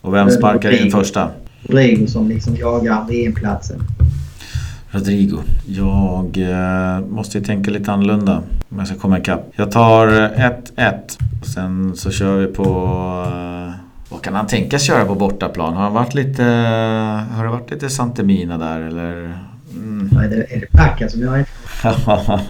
Och 0.00 0.14
vem 0.14 0.30
sparkar 0.30 0.84
in 0.84 0.90
första? 0.90 1.28
Rodrigo 1.62 2.06
som 2.06 2.28
liksom 2.28 2.56
jagar 2.56 3.06
VM-platsen. 3.08 3.82
Rodrigo. 4.90 5.38
Jag 5.66 6.38
eh, 6.38 7.00
måste 7.06 7.38
ju 7.38 7.44
tänka 7.44 7.70
lite 7.70 7.92
annorlunda 7.92 8.42
om 8.68 8.78
jag 8.78 8.86
ska 8.86 8.96
komma 8.96 9.18
ikapp. 9.18 9.52
Jag 9.56 9.70
tar 9.70 10.06
1-1 10.06 10.94
och 11.40 11.46
sen 11.46 11.96
så 11.96 12.10
kör 12.10 12.36
vi 12.36 12.46
på... 12.46 12.64
Eh, 13.26 13.72
vad 14.08 14.22
kan 14.22 14.34
han 14.34 14.46
tänkas 14.46 14.82
köra 14.82 15.04
på 15.04 15.14
bortaplan? 15.14 15.74
Har, 15.74 15.82
han 15.82 15.92
varit 15.92 16.14
lite, 16.14 16.42
har 17.32 17.44
det 17.44 17.50
varit 17.50 17.70
lite 17.70 17.90
Santemina 17.90 18.58
där 18.58 18.80
eller? 18.80 19.38
Mm. 19.74 20.16
Är 20.16 20.28
det, 20.28 20.54
är 20.54 20.60
det 20.60 20.66
Packa 20.70 21.08
som 21.08 21.22
jag 21.22 21.38
är? 21.38 21.46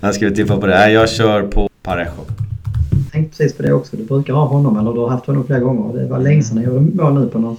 jag 0.00 0.14
skulle 0.14 0.30
tippa 0.30 0.56
på 0.56 0.66
det. 0.66 0.90
Jag 0.90 1.10
kör 1.10 1.42
på 1.42 1.68
Parejo 1.82 2.24
tänkte 3.22 3.38
precis 3.38 3.56
på 3.56 3.62
det 3.62 3.72
också. 3.72 3.96
Du 3.96 4.04
brukar 4.04 4.34
ha 4.34 4.44
honom 4.44 4.78
eller 4.78 4.92
du 4.92 5.00
har 5.00 5.08
haft 5.08 5.26
honom 5.26 5.44
flera 5.46 5.60
gånger. 5.60 5.98
Det 5.98 6.06
var 6.06 6.18
länge 6.18 6.42
sedan 6.42 6.62
jag 6.62 6.74
gjorde 6.74 7.02
mål 7.02 7.14
nu 7.14 7.26
på 7.26 7.38
någon. 7.38 7.56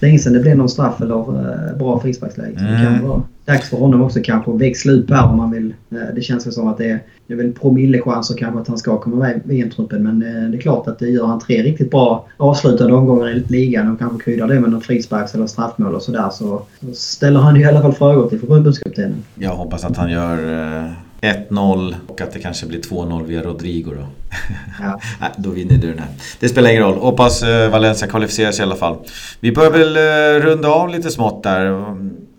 Länge 0.00 0.18
sedan 0.18 0.32
det 0.32 0.40
blev 0.40 0.56
någon 0.56 0.68
straff 0.68 1.00
eller 1.00 1.14
uh, 1.14 1.78
bra 1.78 2.00
frisparksläge. 2.00 2.58
Mm. 2.58 2.72
Det 2.72 2.78
kan 2.78 2.94
mm. 2.94 3.08
vara 3.08 3.22
dags 3.44 3.68
för 3.68 3.76
honom 3.76 4.02
också 4.02 4.20
kanske 4.24 4.50
att 4.50 4.60
växla 4.60 4.92
upp 4.92 5.10
här 5.10 5.28
om 5.28 5.36
man 5.36 5.50
vill. 5.50 5.74
Uh, 5.92 5.98
det 6.14 6.22
känns 6.22 6.46
väl 6.46 6.52
som 6.52 6.68
att 6.68 6.78
det 6.78 6.90
är, 6.90 7.02
det 7.26 7.32
är 7.32 7.36
väl 7.36 7.52
promillechanser 7.52 8.36
kanske 8.36 8.60
att 8.60 8.68
han 8.68 8.78
ska 8.78 9.00
komma 9.00 9.16
med 9.16 9.36
i 9.36 9.40
VM-truppen. 9.44 10.02
Men 10.02 10.22
uh, 10.22 10.50
det 10.50 10.56
är 10.56 10.60
klart 10.60 10.88
att 10.88 10.98
det 10.98 11.08
gör 11.08 11.26
han 11.26 11.40
tre 11.40 11.62
riktigt 11.62 11.90
bra 11.90 12.26
avslutande 12.36 12.94
omgångar 12.94 13.36
i 13.36 13.44
ligan 13.48 13.92
och 13.92 13.98
kanske 13.98 14.24
kryddar 14.24 14.48
det 14.48 14.60
med 14.60 14.70
någon 14.70 14.80
frisparks 14.80 15.34
eller 15.34 15.46
straffmål 15.46 15.94
och 15.94 16.02
sådär 16.02 16.28
så, 16.32 16.62
så 16.80 16.92
ställer 16.92 17.40
han 17.40 17.56
ju 17.56 17.62
i 17.62 17.64
alla 17.64 17.82
fall 17.82 17.92
frågor 17.92 18.28
till 18.28 18.38
förbundskaptenen. 18.38 19.24
Jag 19.34 19.50
hoppas 19.50 19.84
att 19.84 19.96
han 19.96 20.10
gör 20.10 20.38
1-0 21.20 21.94
och 22.06 22.20
att 22.20 22.32
det 22.32 22.38
kanske 22.38 22.66
blir 22.66 22.80
2-0 22.80 23.26
via 23.26 23.42
Rodrigo 23.42 23.92
då. 23.94 24.06
Ja. 24.80 25.00
Nej, 25.20 25.30
då 25.36 25.50
vinner 25.50 25.76
du 25.76 25.88
den 25.88 25.98
här. 25.98 26.08
Det 26.40 26.48
spelar 26.48 26.70
ingen 26.70 26.82
roll. 26.82 26.98
Hoppas 26.98 27.42
eh, 27.42 27.70
Valencia 27.70 28.08
kvalificerar 28.08 28.52
sig 28.52 28.62
i 28.62 28.66
alla 28.66 28.76
fall. 28.76 28.96
Vi 29.40 29.52
börjar 29.52 29.70
väl 29.70 29.96
eh, 29.96 30.46
runda 30.46 30.68
av 30.68 30.88
lite 30.88 31.10
smått 31.10 31.42
där. 31.42 31.84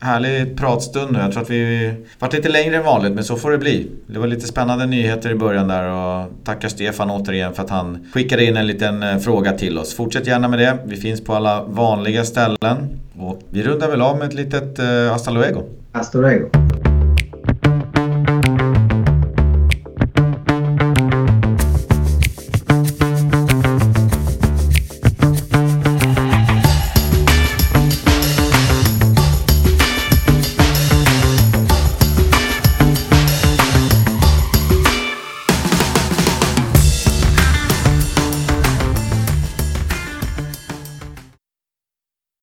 Härlig 0.01 0.57
pratstund 0.57 1.11
nu. 1.11 1.19
Jag 1.19 1.31
tror 1.31 1.43
att 1.43 1.49
vi 1.49 1.93
varit 2.19 2.33
lite 2.33 2.49
längre 2.49 2.77
än 2.77 2.83
vanligt 2.83 3.13
men 3.13 3.23
så 3.23 3.35
får 3.35 3.51
det 3.51 3.57
bli. 3.57 3.91
Det 4.07 4.19
var 4.19 4.27
lite 4.27 4.47
spännande 4.47 4.85
nyheter 4.85 5.29
i 5.29 5.35
början 5.35 5.67
där 5.67 5.83
och 5.83 6.31
tackar 6.43 6.69
Stefan 6.69 7.11
återigen 7.11 7.53
för 7.53 7.63
att 7.63 7.69
han 7.69 8.07
skickade 8.13 8.45
in 8.45 8.57
en 8.57 8.67
liten 8.67 9.03
eh, 9.03 9.17
fråga 9.17 9.51
till 9.51 9.77
oss. 9.77 9.95
Fortsätt 9.95 10.27
gärna 10.27 10.47
med 10.47 10.59
det. 10.59 10.77
Vi 10.85 10.95
finns 10.95 11.23
på 11.23 11.33
alla 11.33 11.63
vanliga 11.63 12.25
ställen. 12.25 12.99
Och 13.17 13.41
vi 13.49 13.63
rundar 13.63 13.89
väl 13.89 14.01
av 14.01 14.17
med 14.17 14.27
ett 14.27 14.33
litet 14.33 14.79
hasta 15.11 15.31
luego. 15.31 15.63
Hasta 15.91 16.17
luego. 16.17 16.68